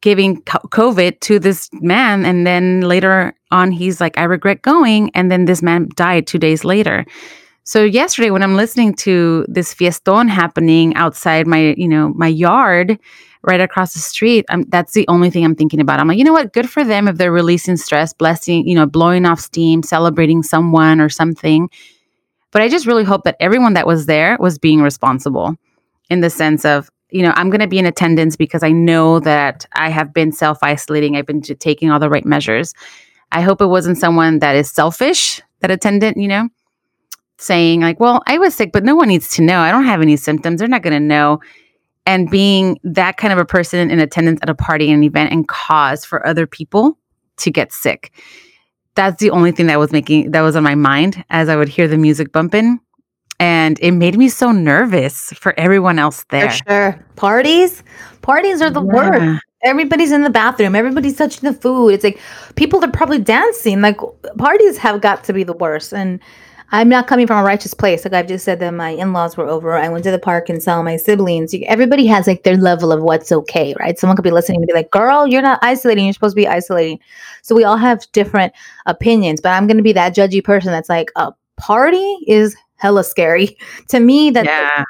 giving 0.02 0.42
COVID 0.42 1.18
to 1.20 1.38
this 1.38 1.70
man, 1.72 2.26
and 2.26 2.46
then 2.46 2.82
later 2.82 3.34
on 3.50 3.72
he's 3.72 4.02
like, 4.02 4.18
"I 4.18 4.24
regret 4.24 4.60
going," 4.60 5.10
and 5.14 5.32
then 5.32 5.46
this 5.46 5.62
man 5.62 5.88
died 5.96 6.26
two 6.26 6.38
days 6.38 6.62
later. 6.62 7.06
So 7.62 7.82
yesterday, 7.82 8.28
when 8.28 8.42
I'm 8.42 8.54
listening 8.54 8.92
to 8.96 9.46
this 9.48 9.72
fieston 9.72 10.28
happening 10.28 10.94
outside 10.94 11.46
my 11.46 11.74
you 11.78 11.88
know 11.88 12.10
my 12.10 12.28
yard, 12.28 12.98
right 13.46 13.60
across 13.60 13.94
the 13.94 14.00
street. 14.00 14.46
I'm, 14.50 14.64
that's 14.70 14.92
the 14.92 15.06
only 15.08 15.30
thing 15.30 15.44
I'm 15.44 15.54
thinking 15.56 15.80
about. 15.80 16.00
I'm 16.00 16.08
like, 16.08 16.18
you 16.18 16.24
know 16.24 16.32
what? 16.32 16.52
Good 16.52 16.70
for 16.70 16.84
them 16.84 17.08
if 17.08 17.16
they're 17.18 17.32
releasing 17.32 17.76
stress, 17.76 18.12
blessing, 18.12 18.66
you 18.68 18.74
know, 18.74 18.86
blowing 18.86 19.26
off 19.26 19.40
steam, 19.40 19.82
celebrating 19.82 20.42
someone 20.42 21.00
or 21.00 21.08
something. 21.10 21.70
But 22.52 22.62
I 22.62 22.68
just 22.68 22.86
really 22.86 23.04
hope 23.04 23.24
that 23.24 23.36
everyone 23.40 23.74
that 23.74 23.86
was 23.86 24.06
there 24.06 24.36
was 24.40 24.58
being 24.58 24.82
responsible. 24.82 25.56
in 26.10 26.20
the 26.20 26.30
sense 26.30 26.64
of 26.64 26.90
you 27.10 27.22
know 27.22 27.32
i'm 27.36 27.50
going 27.50 27.60
to 27.60 27.66
be 27.68 27.78
in 27.78 27.86
attendance 27.86 28.36
because 28.36 28.62
i 28.62 28.70
know 28.72 29.20
that 29.20 29.66
i 29.74 29.88
have 29.90 30.12
been 30.14 30.32
self-isolating 30.32 31.16
i've 31.16 31.26
been 31.26 31.42
t- 31.42 31.54
taking 31.54 31.90
all 31.90 32.00
the 32.00 32.10
right 32.10 32.26
measures 32.26 32.74
i 33.32 33.40
hope 33.40 33.60
it 33.60 33.66
wasn't 33.66 33.98
someone 33.98 34.38
that 34.40 34.56
is 34.56 34.70
selfish 34.70 35.40
that 35.60 35.70
attendant 35.70 36.16
you 36.16 36.28
know 36.28 36.48
saying 37.38 37.80
like 37.80 38.00
well 38.00 38.22
i 38.26 38.38
was 38.38 38.54
sick 38.54 38.72
but 38.72 38.84
no 38.84 38.94
one 38.94 39.08
needs 39.08 39.28
to 39.34 39.42
know 39.42 39.60
i 39.60 39.70
don't 39.72 39.84
have 39.84 40.02
any 40.02 40.16
symptoms 40.16 40.60
they're 40.60 40.68
not 40.68 40.82
going 40.82 40.94
to 40.94 41.00
know 41.00 41.40
and 42.06 42.30
being 42.30 42.78
that 42.84 43.16
kind 43.16 43.32
of 43.32 43.38
a 43.38 43.44
person 43.44 43.90
in 43.90 43.98
attendance 43.98 44.40
at 44.42 44.50
a 44.50 44.54
party 44.54 44.90
and 44.90 44.98
an 44.98 45.04
event 45.04 45.32
and 45.32 45.48
cause 45.48 46.04
for 46.04 46.26
other 46.26 46.46
people 46.46 46.98
to 47.36 47.50
get 47.50 47.72
sick 47.72 48.12
that's 48.94 49.20
the 49.20 49.30
only 49.30 49.50
thing 49.50 49.66
that 49.66 49.78
was 49.78 49.92
making 49.92 50.30
that 50.30 50.42
was 50.42 50.56
on 50.56 50.62
my 50.62 50.74
mind 50.74 51.24
as 51.30 51.48
i 51.48 51.56
would 51.56 51.68
hear 51.68 51.88
the 51.88 51.98
music 51.98 52.32
bumping 52.32 52.78
and 53.40 53.78
it 53.80 53.92
made 53.92 54.16
me 54.16 54.28
so 54.28 54.52
nervous 54.52 55.32
for 55.32 55.58
everyone 55.58 55.98
else 55.98 56.24
there. 56.30 56.50
For 56.50 56.56
sure. 56.68 57.04
Parties, 57.16 57.82
parties 58.22 58.60
are 58.60 58.70
the 58.70 58.82
yeah. 58.82 58.94
worst. 58.94 59.44
Everybody's 59.64 60.12
in 60.12 60.22
the 60.22 60.30
bathroom. 60.30 60.74
Everybody's 60.74 61.16
touching 61.16 61.50
the 61.50 61.56
food. 61.58 61.88
It's 61.90 62.04
like 62.04 62.20
people 62.54 62.84
are 62.84 62.90
probably 62.90 63.18
dancing. 63.18 63.80
Like 63.80 63.98
parties 64.38 64.76
have 64.78 65.00
got 65.00 65.24
to 65.24 65.32
be 65.32 65.42
the 65.42 65.54
worst. 65.54 65.92
And 65.92 66.20
I'm 66.74 66.88
not 66.88 67.06
coming 67.06 67.28
from 67.28 67.38
a 67.38 67.44
righteous 67.44 67.72
place. 67.72 68.04
Like 68.04 68.14
I've 68.14 68.26
just 68.26 68.44
said 68.44 68.58
that 68.58 68.74
my 68.74 68.90
in-laws 68.90 69.36
were 69.36 69.46
over. 69.46 69.74
I 69.74 69.88
went 69.88 70.02
to 70.04 70.10
the 70.10 70.18
park 70.18 70.48
and 70.48 70.60
saw 70.60 70.82
my 70.82 70.96
siblings. 70.96 71.54
Everybody 71.66 72.04
has 72.06 72.26
like 72.26 72.42
their 72.42 72.56
level 72.56 72.90
of 72.90 73.00
what's 73.00 73.30
okay, 73.30 73.76
right? 73.78 73.96
Someone 73.96 74.16
could 74.16 74.24
be 74.24 74.32
listening 74.32 74.56
and 74.56 74.66
be 74.66 74.72
like, 74.72 74.90
"Girl, 74.90 75.24
you're 75.24 75.40
not 75.40 75.60
isolating. 75.62 76.04
You're 76.04 76.14
supposed 76.14 76.34
to 76.34 76.42
be 76.42 76.48
isolating." 76.48 76.98
So 77.42 77.54
we 77.54 77.62
all 77.62 77.76
have 77.76 78.04
different 78.10 78.52
opinions. 78.86 79.40
But 79.40 79.50
I'm 79.50 79.68
going 79.68 79.76
to 79.76 79.84
be 79.84 79.92
that 79.92 80.16
judgy 80.16 80.42
person 80.42 80.72
that's 80.72 80.88
like, 80.88 81.12
"A 81.14 81.32
party 81.56 82.18
is 82.26 82.56
hella 82.74 83.04
scary. 83.04 83.56
to 83.88 84.00
me, 84.00 84.30
that's 84.30 84.48
yeah. 84.48 84.82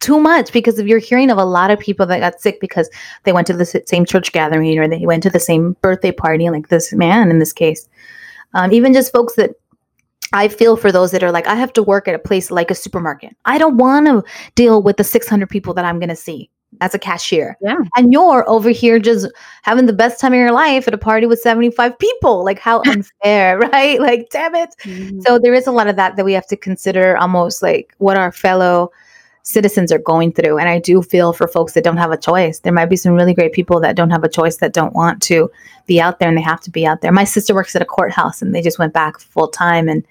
too 0.00 0.18
much 0.18 0.52
because 0.52 0.80
if 0.80 0.88
you're 0.88 0.98
hearing 0.98 1.30
of 1.30 1.38
a 1.38 1.44
lot 1.44 1.70
of 1.70 1.78
people 1.78 2.06
that 2.06 2.18
got 2.18 2.40
sick 2.40 2.60
because 2.60 2.90
they 3.22 3.32
went 3.32 3.46
to 3.46 3.52
the 3.52 3.66
same 3.86 4.04
church 4.04 4.32
gathering 4.32 4.76
or 4.80 4.88
they 4.88 5.06
went 5.06 5.22
to 5.22 5.30
the 5.30 5.38
same 5.38 5.76
birthday 5.80 6.10
party, 6.10 6.50
like 6.50 6.70
this 6.70 6.92
man 6.92 7.30
in 7.30 7.38
this 7.38 7.52
case. 7.52 7.88
Um, 8.54 8.72
even 8.72 8.92
just 8.92 9.12
folks 9.12 9.36
that 9.36 9.50
I 10.32 10.48
feel 10.48 10.76
for 10.76 10.92
those 10.92 11.10
that 11.10 11.22
are 11.22 11.32
like, 11.32 11.46
I 11.46 11.54
have 11.54 11.72
to 11.74 11.82
work 11.82 12.06
at 12.06 12.14
a 12.14 12.18
place 12.18 12.50
like 12.50 12.70
a 12.70 12.74
supermarket. 12.74 13.36
I 13.44 13.58
don't 13.58 13.76
want 13.76 14.06
to 14.06 14.22
deal 14.54 14.82
with 14.82 14.96
the 14.96 15.04
600 15.04 15.48
people 15.48 15.74
that 15.74 15.84
I'm 15.84 15.98
going 15.98 16.08
to 16.08 16.16
see 16.16 16.50
as 16.80 16.94
a 16.94 16.98
cashier. 16.98 17.56
Yeah. 17.60 17.78
And 17.96 18.12
you're 18.12 18.48
over 18.48 18.70
here 18.70 18.98
just 18.98 19.30
having 19.62 19.86
the 19.86 19.92
best 19.92 20.20
time 20.20 20.32
of 20.32 20.38
your 20.38 20.52
life 20.52 20.86
at 20.86 20.94
a 20.94 20.98
party 20.98 21.26
with 21.26 21.40
75 21.40 21.98
people. 21.98 22.44
Like 22.44 22.58
how 22.58 22.82
unfair, 22.86 23.58
right? 23.72 24.00
Like 24.00 24.28
damn 24.30 24.54
it. 24.54 24.74
Mm-hmm. 24.84 25.20
So 25.20 25.38
there 25.38 25.54
is 25.54 25.66
a 25.66 25.72
lot 25.72 25.88
of 25.88 25.96
that 25.96 26.16
that 26.16 26.24
we 26.24 26.32
have 26.32 26.46
to 26.46 26.56
consider 26.56 27.16
almost 27.16 27.62
like 27.62 27.94
what 27.98 28.16
our 28.16 28.30
fellow 28.30 28.92
citizens 29.42 29.90
are 29.90 29.98
going 29.98 30.32
through. 30.32 30.58
And 30.58 30.68
I 30.68 30.78
do 30.78 31.02
feel 31.02 31.32
for 31.32 31.48
folks 31.48 31.72
that 31.72 31.82
don't 31.82 31.96
have 31.96 32.12
a 32.12 32.16
choice. 32.16 32.60
There 32.60 32.72
might 32.72 32.90
be 32.90 32.96
some 32.96 33.14
really 33.14 33.34
great 33.34 33.52
people 33.52 33.80
that 33.80 33.96
don't 33.96 34.10
have 34.10 34.22
a 34.22 34.28
choice 34.28 34.58
that 34.58 34.74
don't 34.74 34.94
want 34.94 35.22
to 35.22 35.50
be 35.86 36.00
out 36.00 36.18
there 36.18 36.28
and 36.28 36.36
they 36.36 36.42
have 36.42 36.60
to 36.60 36.70
be 36.70 36.86
out 36.86 37.00
there. 37.00 37.10
My 37.10 37.24
sister 37.24 37.54
works 37.54 37.74
at 37.74 37.82
a 37.82 37.86
courthouse 37.86 38.42
and 38.42 38.54
they 38.54 38.62
just 38.62 38.78
went 38.78 38.92
back 38.92 39.18
full 39.18 39.48
time 39.48 39.88
and 39.88 40.04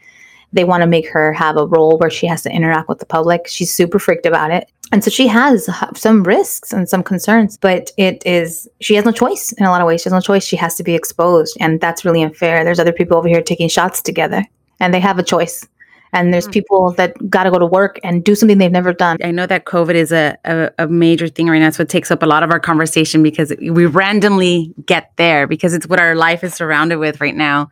they 0.54 0.64
want 0.64 0.82
to 0.82 0.88
make 0.88 1.08
her 1.10 1.32
have 1.34 1.58
a 1.58 1.66
role 1.66 1.98
where 1.98 2.10
she 2.10 2.28
has 2.28 2.42
to 2.44 2.52
interact 2.52 2.90
with 2.90 3.00
the 3.00 3.06
public. 3.06 3.48
She's 3.48 3.74
super 3.74 4.00
freaked 4.00 4.26
about 4.26 4.52
it. 4.52 4.72
And 4.92 5.04
so 5.04 5.12
she 5.12 5.28
has 5.28 5.70
some 5.96 6.24
risks 6.24 6.74
and 6.74 6.90
some 6.90 7.04
concerns, 7.04 7.58
but 7.58 7.92
it 7.98 8.24
is, 8.26 8.68
she 8.82 8.96
has 8.96 9.06
no 9.06 9.12
choice 9.12 9.52
in 9.52 9.66
a 9.66 9.70
lot 9.70 9.82
of 9.82 9.88
ways. 9.88 10.02
She 10.02 10.06
has 10.06 10.14
no 10.14 10.22
choice. 10.22 10.44
She 10.44 10.56
has 10.56 10.76
to 10.76 10.84
be 10.84 10.96
exposed. 10.96 11.56
And 11.60 11.80
that's 11.80 12.04
really 12.04 12.24
unfair. 12.24 12.64
There's 12.64 12.80
other 12.80 12.92
people 12.92 13.16
over 13.16 13.28
here 13.28 13.44
taking 13.44 13.70
shots 13.70 14.02
together 14.02 14.44
and 14.80 14.92
they 14.94 15.00
have 15.00 15.20
a 15.20 15.24
choice. 15.24 15.68
And 16.12 16.34
there's 16.34 16.46
hmm. 16.46 16.54
people 16.54 16.92
that 16.94 17.30
got 17.30 17.44
to 17.44 17.52
go 17.52 17.60
to 17.60 17.68
work 17.68 18.00
and 18.04 18.24
do 18.24 18.34
something 18.34 18.58
they've 18.58 18.72
never 18.72 18.94
done. 18.94 19.18
I 19.24 19.30
know 19.30 19.46
that 19.46 19.66
COVID 19.66 19.94
is 19.94 20.12
a, 20.12 20.36
a, 20.44 20.72
a 20.80 20.88
major 20.88 21.28
thing 21.28 21.48
right 21.48 21.60
now. 21.60 21.70
So 21.70 21.84
it 21.84 21.90
takes 21.90 22.10
up 22.10 22.24
a 22.24 22.26
lot 22.26 22.42
of 22.42 22.50
our 22.50 22.60
conversation 22.60 23.22
because 23.22 23.54
we 23.60 23.86
randomly 23.86 24.74
get 24.88 25.12
there 25.18 25.46
because 25.46 25.76
it's 25.76 25.86
what 25.86 26.00
our 26.00 26.16
life 26.16 26.44
is 26.44 26.56
surrounded 26.56 26.98
with 26.98 27.22
right 27.22 27.36
now 27.36 27.70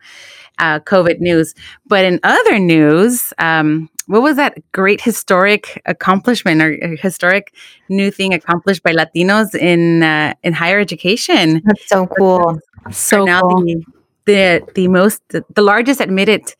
uh, 0.58 0.80
COVID 0.80 1.20
news. 1.20 1.54
But 1.86 2.04
in 2.04 2.20
other 2.22 2.58
news, 2.58 3.32
um, 3.38 3.88
what 4.06 4.22
was 4.22 4.36
that 4.36 4.58
great 4.72 5.00
historic 5.00 5.82
accomplishment 5.86 6.62
or 6.62 6.96
historic 6.96 7.54
new 7.88 8.10
thing 8.10 8.32
accomplished 8.32 8.82
by 8.82 8.92
Latinos 8.92 9.54
in 9.54 10.02
uh, 10.02 10.34
in 10.42 10.52
higher 10.52 10.80
education? 10.80 11.62
That's 11.64 11.88
so 11.88 12.06
cool. 12.06 12.58
So 12.90 13.24
now 13.24 13.42
cool. 13.42 13.64
The, 13.64 13.84
the 14.24 14.62
the 14.74 14.88
most 14.88 15.22
the, 15.28 15.44
the 15.54 15.62
largest 15.62 16.00
admitted 16.00 16.54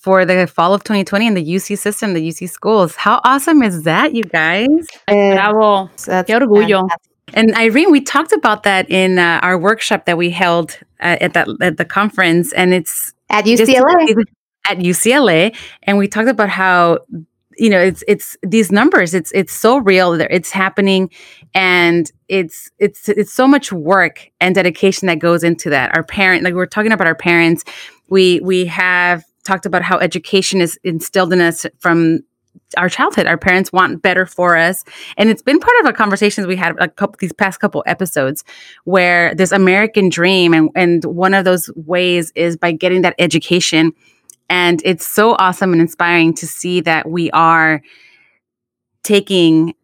for 0.00 0.24
the 0.24 0.46
fall 0.46 0.72
of 0.72 0.82
2020 0.82 1.26
in 1.26 1.34
the 1.34 1.44
UC 1.44 1.78
system, 1.78 2.14
the 2.14 2.26
UC 2.26 2.48
schools. 2.48 2.96
How 2.96 3.20
awesome 3.22 3.62
is 3.62 3.82
that, 3.82 4.14
you 4.14 4.24
guys? 4.24 4.66
Bravo. 5.06 5.90
Qué 5.96 6.40
orgullo. 6.40 6.88
And 7.34 7.54
Irene, 7.54 7.90
we 7.90 8.00
talked 8.00 8.32
about 8.32 8.64
that 8.64 8.90
in 8.90 9.18
uh, 9.18 9.40
our 9.42 9.58
workshop 9.58 10.06
that 10.06 10.18
we 10.18 10.30
held 10.30 10.78
uh, 11.00 11.18
at 11.20 11.34
that 11.34 11.48
at 11.60 11.76
the 11.76 11.84
conference, 11.84 12.52
and 12.52 12.74
it's 12.74 13.14
at 13.30 13.44
UCLA. 13.44 14.24
At 14.68 14.78
UCLA, 14.78 15.56
and 15.84 15.96
we 15.96 16.06
talked 16.06 16.28
about 16.28 16.50
how 16.50 16.98
you 17.56 17.68
know 17.68 17.80
it's 17.80 18.02
it's 18.08 18.36
these 18.42 18.72
numbers 18.72 19.12
it's 19.12 19.30
it's 19.32 19.52
so 19.52 19.78
real 19.78 20.12
that 20.12 20.30
it's 20.30 20.50
happening 20.50 21.10
and 21.52 22.10
it's 22.28 22.70
it's 22.78 23.08
it's 23.08 23.32
so 23.32 23.46
much 23.46 23.72
work 23.72 24.30
and 24.40 24.54
dedication 24.54 25.06
that 25.06 25.18
goes 25.18 25.44
into 25.44 25.68
that 25.68 25.94
our 25.94 26.02
parent 26.02 26.42
like 26.42 26.54
we're 26.54 26.64
talking 26.64 26.92
about 26.92 27.06
our 27.06 27.14
parents 27.14 27.64
we 28.08 28.40
we 28.40 28.64
have 28.64 29.24
talked 29.44 29.66
about 29.66 29.82
how 29.82 29.98
education 29.98 30.60
is 30.60 30.78
instilled 30.84 31.32
in 31.32 31.40
us 31.40 31.66
from 31.78 32.20
our 32.76 32.88
childhood. 32.88 33.26
Our 33.26 33.38
parents 33.38 33.72
want 33.72 34.02
better 34.02 34.26
for 34.26 34.56
us. 34.56 34.84
And 35.16 35.28
it's 35.28 35.42
been 35.42 35.58
part 35.58 35.74
of 35.80 35.86
a 35.86 35.92
conversations 35.92 36.46
we 36.46 36.56
had 36.56 36.74
a 36.78 36.88
couple 36.88 37.16
these 37.20 37.32
past 37.32 37.60
couple 37.60 37.82
episodes 37.86 38.44
where 38.84 39.34
this 39.34 39.52
American 39.52 40.08
dream 40.08 40.54
and, 40.54 40.70
and 40.74 41.04
one 41.04 41.34
of 41.34 41.44
those 41.44 41.70
ways 41.76 42.32
is 42.34 42.56
by 42.56 42.72
getting 42.72 43.02
that 43.02 43.14
education. 43.18 43.92
And 44.48 44.82
it's 44.84 45.06
so 45.06 45.36
awesome 45.38 45.72
and 45.72 45.80
inspiring 45.80 46.34
to 46.34 46.46
see 46.46 46.80
that 46.82 47.08
we 47.08 47.30
are 47.30 47.82
taking 49.02 49.74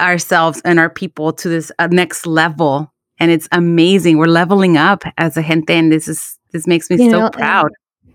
ourselves 0.00 0.60
and 0.64 0.78
our 0.78 0.90
people 0.90 1.32
to 1.32 1.48
this 1.48 1.70
uh, 1.78 1.88
next 1.90 2.26
level. 2.26 2.92
And 3.18 3.30
it's 3.30 3.48
amazing. 3.52 4.18
We're 4.18 4.26
leveling 4.26 4.76
up 4.76 5.04
as 5.16 5.36
a 5.36 5.42
gente, 5.42 5.72
and 5.72 5.92
this 5.92 6.08
is 6.08 6.38
this 6.50 6.66
makes 6.66 6.90
me 6.90 6.96
you 6.96 7.10
so 7.10 7.20
know, 7.20 7.30
proud 7.30 7.70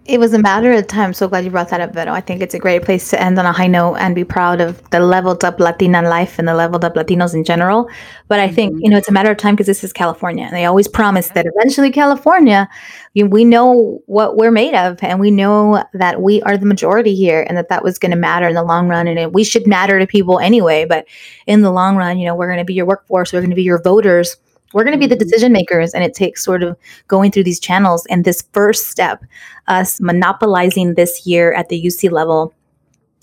it 0.08 0.20
was 0.20 0.34
a 0.34 0.40
matter 0.40 0.72
of 0.72 0.88
time. 0.88 1.14
So 1.14 1.28
glad 1.28 1.44
you 1.44 1.52
brought 1.52 1.70
that 1.70 1.82
up, 1.82 1.94
Vero. 1.94 2.14
I 2.14 2.22
think 2.22 2.42
it's 2.42 2.54
a 2.54 2.60
great 2.60 2.84
place 2.84 3.10
to 3.10 3.22
end 3.22 3.38
on 3.38 3.46
a 3.46 3.52
high 3.52 3.68
note 3.68 3.96
and 3.96 4.16
be 4.16 4.24
proud 4.24 4.62
of 4.62 4.82
the 4.90 5.02
leveled 5.02 5.44
up 5.44 5.60
Latina 5.60 6.02
life 6.02 6.40
and 6.40 6.48
the 6.48 6.56
leveled 6.56 6.86
up 6.86 6.96
Latinos 6.96 7.34
in 7.34 7.44
general. 7.44 7.90
But 8.30 8.40
I 8.40 8.48
think, 8.48 8.74
mm-hmm. 8.74 8.86
you 8.86 8.90
know, 8.90 8.98
it's 8.98 9.10
a 9.10 9.12
matter 9.12 9.32
of 9.32 9.38
time 9.38 9.56
because 9.56 9.68
this 9.68 9.84
is 9.84 9.92
California. 9.92 10.46
And 10.46 10.56
they 10.56 10.64
always 10.64 10.88
promise 10.88 11.30
that 11.30 11.46
eventually 11.46 11.92
California, 11.92 12.70
we 13.16 13.44
know 13.44 14.02
what 14.06 14.38
we're 14.38 14.52
made 14.52 14.76
of 14.76 14.98
and 15.04 15.20
we 15.20 15.30
know 15.30 15.84
that 15.94 16.22
we 16.22 16.42
are 16.44 16.58
the 16.58 16.66
majority 16.66 17.14
here 17.14 17.46
and 17.48 17.58
that 17.58 17.68
that 17.68 17.84
was 17.84 18.00
going 18.00 18.12
to 18.12 18.18
matter 18.18 18.48
in 18.48 18.56
the 18.56 18.64
long 18.64 18.88
run. 18.88 19.08
And 19.08 19.20
it, 19.20 19.34
we 19.34 19.44
should 19.44 19.68
matter 19.68 20.00
to 20.00 20.08
people 20.08 20.40
anyway. 20.40 20.86
But 20.86 21.06
in 21.48 21.64
the 21.64 21.72
long 21.72 21.98
run, 21.98 22.18
you 22.18 22.26
know, 22.26 22.36
we're 22.36 22.48
going 22.48 22.60
to 22.60 22.66
be 22.66 22.74
your 22.74 22.86
workforce, 22.86 23.34
we're 23.34 23.42
going 23.42 23.50
to 23.50 23.56
be 23.56 23.64
your 23.64 23.82
voters 23.82 24.38
we're 24.74 24.84
going 24.84 24.96
to 24.96 25.00
be 25.00 25.08
the 25.08 25.16
mm-hmm. 25.16 25.30
decision 25.30 25.52
makers 25.52 25.94
and 25.94 26.04
it 26.04 26.14
takes 26.14 26.44
sort 26.44 26.64
of 26.64 26.78
going 27.08 27.32
through 27.32 27.44
these 27.44 27.60
channels 27.60 28.06
and 28.08 28.26
this 28.26 28.44
first 28.54 28.88
step 28.88 29.24
us 29.68 30.00
monopolizing 30.02 30.96
this 30.96 31.26
year 31.26 31.54
at 31.54 31.70
the 31.70 31.84
uc 31.86 32.12
level 32.12 32.54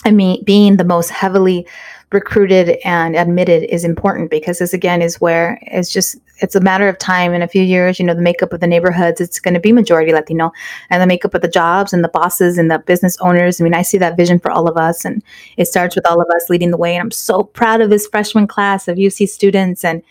i 0.05 0.11
mean 0.11 0.43
being 0.45 0.77
the 0.77 0.85
most 0.85 1.11
heavily 1.11 1.67
recruited 2.13 2.79
and 2.85 3.17
admitted 3.17 3.65
is 3.65 3.85
important 3.85 4.31
because 4.31 4.59
this 4.61 4.73
again 4.73 5.03
is 5.03 5.21
where 5.21 5.59
it's 5.63 5.93
just 5.93 6.17
it's 6.41 6.55
a 6.55 6.61
matter 6.61 6.89
of 6.89 6.99
time 6.99 7.35
in 7.35 7.43
a 7.43 7.49
few 7.49 7.63
years 7.63 7.99
you 7.99 8.05
know 8.05 8.15
the 8.15 8.23
makeup 8.23 8.53
of 8.53 8.61
the 8.61 8.67
neighborhoods 8.67 9.21
it's 9.21 9.41
going 9.41 9.55
to 9.55 9.61
be 9.61 9.73
majority 9.73 10.13
latino 10.13 10.53
and 10.91 11.03
the 11.03 11.07
makeup 11.07 11.35
of 11.35 11.43
the 11.43 11.49
jobs 11.49 11.93
and 11.93 12.05
the 12.05 12.09
bosses 12.09 12.57
and 12.57 12.71
the 12.71 12.79
business 12.81 13.19
owners 13.21 13.61
i 13.61 13.65
mean 13.65 13.75
i 13.75 13.83
see 13.83 13.99
that 13.99 14.17
vision 14.17 14.39
for 14.39 14.51
all 14.51 14.69
of 14.69 14.77
us 14.77 15.05
and 15.05 15.23
it 15.57 15.67
starts 15.67 15.97
with 15.97 16.09
all 16.09 16.21
of 16.21 16.29
us 16.37 16.49
leading 16.49 16.71
the 16.71 16.77
way 16.77 16.95
and 16.95 17.03
i'm 17.03 17.11
so 17.11 17.43
proud 17.43 17.81
of 17.81 17.91
this 17.91 18.07
freshman 18.07 18.47
class 18.47 18.87
of 18.87 18.97
uc 18.97 19.29
students 19.29 19.85
and 19.85 20.03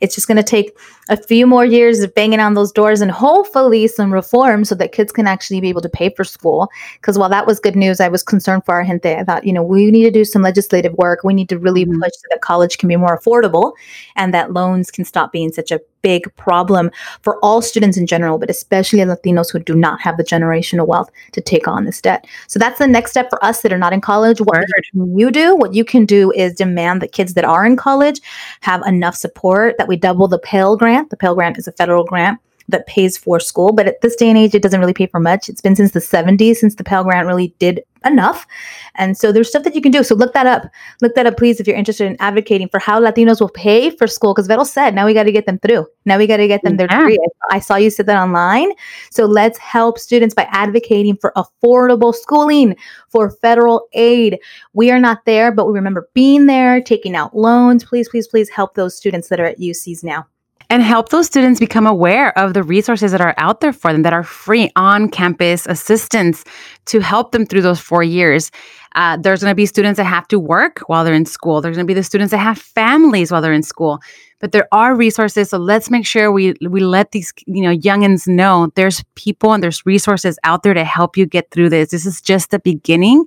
it's 0.00 0.14
just 0.14 0.28
going 0.28 0.36
to 0.36 0.42
take 0.42 0.76
a 1.08 1.16
few 1.16 1.46
more 1.46 1.64
years 1.64 2.00
of 2.00 2.14
banging 2.14 2.40
on 2.40 2.54
those 2.54 2.72
doors 2.72 3.00
and 3.00 3.10
hopefully 3.10 3.86
some 3.86 4.12
reform 4.12 4.64
so 4.64 4.74
that 4.74 4.92
kids 4.92 5.12
can 5.12 5.26
actually 5.26 5.60
be 5.60 5.68
able 5.68 5.80
to 5.80 5.88
pay 5.88 6.10
for 6.10 6.24
school. 6.24 6.68
Because 7.00 7.18
while 7.18 7.28
that 7.30 7.46
was 7.46 7.60
good 7.60 7.76
news, 7.76 8.00
I 8.00 8.08
was 8.08 8.22
concerned 8.22 8.64
for 8.64 8.74
our 8.74 8.84
gente. 8.84 9.14
I 9.14 9.24
thought, 9.24 9.46
you 9.46 9.52
know, 9.52 9.62
we 9.62 9.90
need 9.90 10.04
to 10.04 10.10
do 10.10 10.24
some 10.24 10.42
legislative 10.42 10.92
work. 10.94 11.20
We 11.24 11.34
need 11.34 11.48
to 11.48 11.58
really 11.58 11.84
mm-hmm. 11.84 12.02
push 12.02 12.12
so 12.12 12.26
that 12.30 12.40
college 12.40 12.78
can 12.78 12.88
be 12.88 12.96
more 12.96 13.18
affordable 13.18 13.72
and 14.16 14.34
that 14.34 14.52
loans 14.52 14.90
can 14.90 15.04
stop 15.04 15.32
being 15.32 15.52
such 15.52 15.70
a 15.70 15.80
big 16.06 16.22
problem 16.36 16.88
for 17.22 17.36
all 17.44 17.60
students 17.60 17.96
in 17.96 18.06
general, 18.06 18.38
but 18.38 18.48
especially 18.48 19.00
Latinos 19.00 19.50
who 19.50 19.58
do 19.58 19.74
not 19.74 20.00
have 20.00 20.16
the 20.16 20.22
generational 20.22 20.86
wealth 20.86 21.10
to 21.32 21.40
take 21.40 21.66
on 21.66 21.84
this 21.84 22.00
debt. 22.00 22.24
So 22.46 22.60
that's 22.60 22.78
the 22.78 22.86
next 22.86 23.10
step 23.10 23.28
for 23.28 23.44
us 23.44 23.62
that 23.62 23.72
are 23.72 23.78
not 23.78 23.92
in 23.92 24.00
college. 24.00 24.40
What 24.40 24.64
you 24.94 25.32
do, 25.32 25.56
what 25.56 25.74
you 25.74 25.84
can 25.84 26.06
do 26.06 26.30
is 26.30 26.54
demand 26.54 27.02
that 27.02 27.10
kids 27.10 27.34
that 27.34 27.44
are 27.44 27.66
in 27.66 27.76
college 27.76 28.20
have 28.60 28.82
enough 28.86 29.16
support, 29.16 29.78
that 29.78 29.88
we 29.88 29.96
double 29.96 30.28
the 30.28 30.38
Pell 30.38 30.76
Grant. 30.76 31.10
The 31.10 31.16
Pell 31.16 31.34
Grant 31.34 31.58
is 31.58 31.66
a 31.66 31.72
federal 31.72 32.04
grant 32.04 32.38
that 32.68 32.86
pays 32.86 33.16
for 33.16 33.38
school. 33.40 33.72
But 33.72 33.86
at 33.86 34.00
this 34.00 34.16
day 34.16 34.28
and 34.28 34.38
age, 34.38 34.54
it 34.54 34.62
doesn't 34.62 34.80
really 34.80 34.92
pay 34.92 35.06
for 35.06 35.20
much. 35.20 35.48
It's 35.48 35.60
been 35.60 35.76
since 35.76 35.92
the 35.92 36.00
70s 36.00 36.56
since 36.56 36.74
the 36.74 36.84
Pell 36.84 37.04
Grant 37.04 37.26
really 37.26 37.54
did 37.58 37.82
enough. 38.04 38.46
And 38.94 39.18
so 39.18 39.32
there's 39.32 39.48
stuff 39.48 39.64
that 39.64 39.74
you 39.74 39.80
can 39.82 39.90
do. 39.90 40.02
So 40.04 40.14
look 40.14 40.32
that 40.34 40.46
up. 40.46 40.70
Look 41.02 41.14
that 41.16 41.26
up, 41.26 41.36
please, 41.36 41.58
if 41.58 41.66
you're 41.66 41.76
interested 41.76 42.06
in 42.06 42.16
advocating 42.20 42.68
for 42.68 42.78
how 42.78 43.00
Latinos 43.00 43.40
will 43.40 43.48
pay 43.48 43.90
for 43.90 44.06
school. 44.06 44.32
Because 44.32 44.48
Vettel 44.48 44.66
said, 44.66 44.94
now 44.94 45.06
we 45.06 45.14
got 45.14 45.24
to 45.24 45.32
get 45.32 45.46
them 45.46 45.58
through. 45.58 45.86
Now 46.04 46.18
we 46.18 46.26
got 46.26 46.36
to 46.38 46.46
get 46.48 46.62
them 46.62 46.76
their 46.76 46.86
Yeah. 46.90 46.98
degree. 47.00 47.18
I 47.50 47.58
saw 47.58 47.76
you 47.76 47.90
said 47.90 48.06
that 48.06 48.20
online. 48.20 48.70
So 49.10 49.24
let's 49.26 49.58
help 49.58 49.98
students 49.98 50.34
by 50.34 50.46
advocating 50.50 51.16
for 51.16 51.32
affordable 51.36 52.14
schooling, 52.14 52.76
for 53.08 53.30
federal 53.30 53.88
aid. 53.92 54.38
We 54.72 54.90
are 54.90 55.00
not 55.00 55.24
there, 55.24 55.50
but 55.50 55.66
we 55.66 55.74
remember 55.74 56.08
being 56.14 56.46
there, 56.46 56.80
taking 56.80 57.16
out 57.16 57.36
loans. 57.36 57.84
Please, 57.84 58.08
please, 58.08 58.28
please 58.28 58.48
help 58.48 58.74
those 58.74 58.96
students 58.96 59.28
that 59.28 59.40
are 59.40 59.46
at 59.46 59.58
UCs 59.58 60.04
now. 60.04 60.26
And 60.68 60.82
help 60.82 61.10
those 61.10 61.26
students 61.26 61.60
become 61.60 61.86
aware 61.86 62.36
of 62.38 62.54
the 62.54 62.62
resources 62.62 63.12
that 63.12 63.20
are 63.20 63.34
out 63.38 63.60
there 63.60 63.72
for 63.72 63.92
them 63.92 64.02
that 64.02 64.12
are 64.12 64.24
free 64.24 64.70
on 64.76 65.08
campus 65.08 65.66
assistance 65.66 66.44
to 66.86 67.00
help 67.00 67.32
them 67.32 67.46
through 67.46 67.62
those 67.62 67.80
four 67.80 68.02
years. 68.02 68.50
Uh, 68.94 69.16
there's 69.18 69.42
going 69.42 69.50
to 69.50 69.54
be 69.54 69.66
students 69.66 69.98
that 69.98 70.04
have 70.04 70.26
to 70.28 70.38
work 70.38 70.80
while 70.86 71.04
they're 71.04 71.14
in 71.14 71.26
school. 71.26 71.60
There's 71.60 71.76
going 71.76 71.86
to 71.86 71.90
be 71.90 71.94
the 71.94 72.02
students 72.02 72.30
that 72.30 72.38
have 72.38 72.58
families 72.58 73.30
while 73.30 73.42
they're 73.42 73.52
in 73.52 73.62
school. 73.62 74.00
But 74.38 74.52
there 74.52 74.68
are 74.72 74.94
resources, 74.94 75.50
so 75.50 75.58
let's 75.58 75.90
make 75.90 76.06
sure 76.06 76.30
we 76.30 76.54
we 76.68 76.80
let 76.80 77.12
these 77.12 77.32
you 77.46 77.62
know 77.62 77.74
youngins 77.74 78.28
know 78.28 78.70
there's 78.74 79.02
people 79.14 79.52
and 79.52 79.62
there's 79.62 79.84
resources 79.86 80.38
out 80.44 80.62
there 80.62 80.74
to 80.74 80.84
help 80.84 81.16
you 81.16 81.24
get 81.24 81.50
through 81.50 81.70
this. 81.70 81.90
This 81.90 82.04
is 82.04 82.20
just 82.20 82.50
the 82.50 82.58
beginning. 82.58 83.24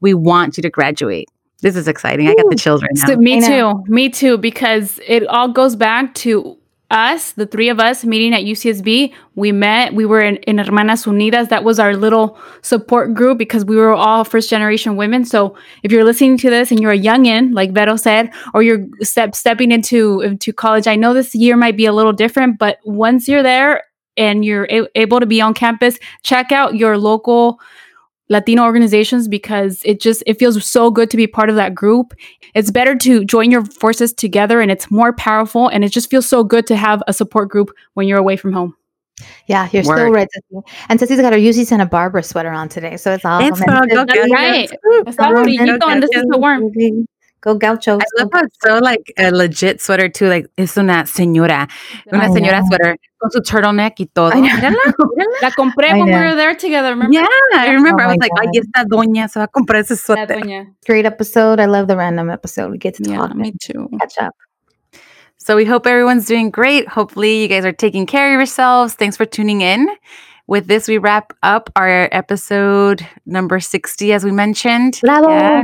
We 0.00 0.14
want 0.14 0.56
you 0.56 0.62
to 0.62 0.70
graduate. 0.70 1.28
This 1.60 1.74
is 1.76 1.88
exciting. 1.88 2.28
I 2.28 2.34
got 2.34 2.50
the 2.50 2.56
children 2.56 2.90
now. 2.94 3.06
So, 3.06 3.16
me 3.16 3.40
too. 3.40 3.84
Me 3.86 4.08
too. 4.08 4.38
Because 4.38 5.00
it 5.06 5.26
all 5.26 5.48
goes 5.48 5.74
back 5.74 6.14
to 6.16 6.56
us, 6.90 7.32
the 7.32 7.46
three 7.46 7.68
of 7.68 7.80
us 7.80 8.04
meeting 8.04 8.32
at 8.32 8.44
UCSB. 8.44 9.12
We 9.34 9.52
met. 9.52 9.94
We 9.94 10.06
were 10.06 10.22
in, 10.22 10.36
in 10.38 10.58
Hermanas 10.58 11.04
Unidas. 11.04 11.50
That 11.50 11.62
was 11.62 11.78
our 11.78 11.94
little 11.96 12.38
support 12.62 13.14
group 13.14 13.36
because 13.36 13.64
we 13.64 13.76
were 13.76 13.92
all 13.92 14.24
first 14.24 14.48
generation 14.48 14.96
women. 14.96 15.24
So 15.24 15.54
if 15.82 15.92
you're 15.92 16.04
listening 16.04 16.38
to 16.38 16.50
this 16.50 16.70
and 16.70 16.80
you're 16.80 16.92
a 16.92 16.98
youngin, 16.98 17.54
like 17.54 17.72
Vero 17.72 17.96
said, 17.96 18.30
or 18.54 18.62
you're 18.62 18.86
step, 19.02 19.34
stepping 19.34 19.70
into 19.70 20.22
into 20.22 20.52
college, 20.52 20.86
I 20.86 20.96
know 20.96 21.12
this 21.12 21.34
year 21.34 21.56
might 21.56 21.76
be 21.76 21.86
a 21.86 21.92
little 21.92 22.12
different, 22.12 22.58
but 22.58 22.78
once 22.84 23.28
you're 23.28 23.42
there 23.42 23.82
and 24.16 24.44
you're 24.44 24.66
a- 24.70 24.88
able 24.94 25.20
to 25.20 25.26
be 25.26 25.40
on 25.40 25.54
campus, 25.54 25.98
check 26.22 26.52
out 26.52 26.74
your 26.74 26.96
local 26.98 27.60
Latino 28.30 28.64
organizations 28.64 29.26
because 29.28 29.80
it 29.84 30.00
just 30.00 30.22
it 30.26 30.38
feels 30.38 30.64
so 30.64 30.90
good 30.90 31.10
to 31.10 31.16
be 31.16 31.26
part 31.26 31.48
of 31.50 31.56
that 31.56 31.74
group. 31.74 32.14
It's 32.54 32.70
better 32.70 32.94
to 32.96 33.24
join 33.24 33.50
your 33.50 33.64
forces 33.64 34.12
together 34.12 34.60
and 34.60 34.70
it's 34.70 34.90
more 34.90 35.12
powerful 35.12 35.68
and 35.68 35.84
it 35.84 35.92
just 35.92 36.10
feels 36.10 36.26
so 36.28 36.44
good 36.44 36.66
to 36.66 36.76
have 36.76 37.02
a 37.08 37.12
support 37.12 37.48
group 37.48 37.70
when 37.94 38.06
you're 38.06 38.18
away 38.18 38.36
from 38.36 38.52
home. 38.52 38.74
Yeah, 39.46 39.68
you're 39.72 39.82
still 39.82 39.96
Word. 39.96 40.12
right. 40.12 40.28
Ceci. 40.32 40.62
And 40.88 41.00
Ceci's 41.00 41.20
got 41.20 41.32
her 41.32 41.38
UC 41.38 41.66
Santa 41.66 41.86
Barbara 41.86 42.22
sweater 42.22 42.50
on 42.50 42.68
today, 42.68 42.96
so 42.96 43.14
it's 43.14 43.24
awesome. 43.24 43.48
It's 43.48 43.60
And 43.60 43.70
all 43.70 43.86
go 43.86 44.04
Ceci- 44.06 44.18
Gauchos. 44.18 44.30
right. 44.30 44.70
Está 45.06 45.34
Go 45.34 45.44
bonito 45.44 45.86
and 45.88 46.02
this 46.02 46.10
is 46.14 46.24
the 46.28 46.38
worm. 46.38 46.70
Go 47.40 47.54
Gauchos. 47.54 48.00
I 48.00 48.22
love 48.22 48.30
how 48.32 48.42
it's 48.42 48.56
so 48.64 48.78
like 48.78 49.12
a 49.16 49.30
legit 49.30 49.80
sweater 49.80 50.08
too. 50.08 50.26
Like 50.28 50.48
es 50.58 50.76
una 50.76 51.04
señora, 51.06 51.68
una 52.12 52.24
I 52.24 52.28
señora 52.30 52.58
know. 52.60 52.66
sweater 52.68 52.96
con 53.20 53.30
su 53.30 53.40
turtleneck 53.40 54.00
y 54.00 54.06
todo. 54.12 54.30
I 54.32 54.40
know. 54.40 54.48
Mírala, 54.48 54.70
mírala. 54.70 55.42
La 55.42 55.50
compré 55.52 55.88
I 55.90 55.92
when 55.98 56.06
we 56.06 56.12
were 56.12 56.34
there 56.34 56.54
together. 56.56 56.90
Remember? 56.90 57.12
Yeah, 57.12 57.26
I 57.54 57.70
remember. 57.70 58.02
Oh 58.02 58.06
I 58.06 58.08
was 58.08 58.18
like, 58.18 58.32
ay, 58.40 58.46
God. 58.46 58.56
esta 58.56 58.84
doña 58.88 59.28
se 59.30 59.38
va 59.38 59.44
a 59.44 59.48
comprar 59.48 59.80
ese 59.80 59.96
suéter. 59.96 60.66
Great 60.86 61.06
episode. 61.06 61.60
I 61.60 61.66
love 61.66 61.86
the 61.86 61.96
random 61.96 62.28
episode. 62.30 62.70
We 62.72 62.78
get 62.78 62.94
to 62.96 63.08
Yeah, 63.08 63.18
talk 63.18 63.36
me 63.36 63.52
too. 63.60 63.88
catch 64.00 64.18
up. 64.18 64.34
So 65.36 65.54
we 65.54 65.64
hope 65.64 65.86
everyone's 65.86 66.26
doing 66.26 66.50
great. 66.50 66.88
Hopefully, 66.88 67.42
you 67.42 67.48
guys 67.48 67.64
are 67.64 67.72
taking 67.72 68.04
care 68.06 68.34
of 68.34 68.38
yourselves. 68.38 68.94
Thanks 68.94 69.16
for 69.16 69.24
tuning 69.24 69.60
in. 69.62 69.88
With 70.48 70.66
this, 70.66 70.88
we 70.88 70.98
wrap 70.98 71.32
up 71.42 71.70
our 71.76 72.08
episode 72.10 73.06
number 73.26 73.60
60, 73.60 74.12
as 74.12 74.24
we 74.24 74.32
mentioned. 74.32 74.98
Bravo. 75.02 75.28
Yeah. 75.28 75.62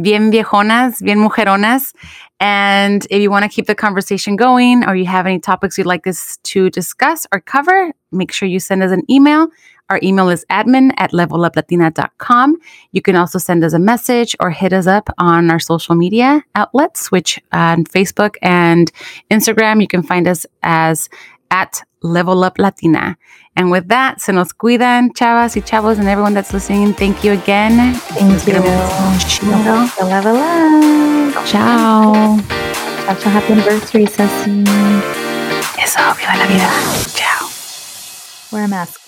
Bien 0.00 0.30
viejonas, 0.30 1.02
bien 1.02 1.18
mujeronas. 1.18 1.92
And 2.38 3.06
if 3.10 3.20
you 3.20 3.30
want 3.30 3.44
to 3.44 3.48
keep 3.48 3.66
the 3.66 3.74
conversation 3.74 4.36
going 4.36 4.84
or 4.84 4.96
you 4.96 5.04
have 5.06 5.26
any 5.26 5.38
topics 5.38 5.76
you'd 5.76 5.86
like 5.86 6.06
us 6.06 6.38
to 6.44 6.70
discuss 6.70 7.26
or 7.32 7.40
cover, 7.40 7.92
make 8.10 8.32
sure 8.32 8.48
you 8.48 8.60
send 8.60 8.82
us 8.82 8.92
an 8.92 9.02
email. 9.10 9.48
Our 9.90 9.98
email 10.02 10.30
is 10.30 10.46
admin 10.50 10.92
at 10.98 11.10
leveluplatina.com. 11.10 12.56
You 12.92 13.02
can 13.02 13.16
also 13.16 13.38
send 13.38 13.64
us 13.64 13.72
a 13.72 13.78
message 13.78 14.36
or 14.38 14.50
hit 14.50 14.72
us 14.72 14.86
up 14.86 15.10
on 15.18 15.50
our 15.50 15.58
social 15.58 15.96
media 15.96 16.44
outlets, 16.54 17.10
which 17.10 17.40
on 17.52 17.84
Facebook 17.84 18.36
and 18.40 18.90
Instagram, 19.30 19.80
you 19.82 19.88
can 19.88 20.02
find 20.02 20.28
us 20.28 20.46
as 20.62 21.08
at 21.50 21.82
Level 22.02 22.44
Up 22.44 22.58
Latina. 22.58 23.16
And 23.56 23.70
with 23.70 23.88
that, 23.88 24.20
se 24.20 24.32
nos 24.32 24.52
cuidan, 24.52 25.12
chavas 25.12 25.56
y 25.56 25.60
chavos, 25.60 25.98
and 25.98 26.08
everyone 26.08 26.34
that's 26.34 26.52
listening. 26.52 26.94
Thank 26.94 27.24
you 27.24 27.32
again. 27.32 27.94
Thank 27.94 28.46
you. 28.46 28.54
Level, 28.54 29.88
level 30.08 30.36
up. 30.36 31.46
Ciao. 31.46 32.38
Ciao, 33.04 33.14
ciao. 33.16 33.30
Happy 33.30 33.52
anniversary, 33.52 34.06
Ceci. 34.06 34.64
Eso, 35.78 36.00
viva 36.14 36.36
la 36.36 36.46
vida. 36.46 36.70
Ciao. 37.14 37.48
Wear 38.52 38.64
a 38.64 38.68
mask. 38.68 38.99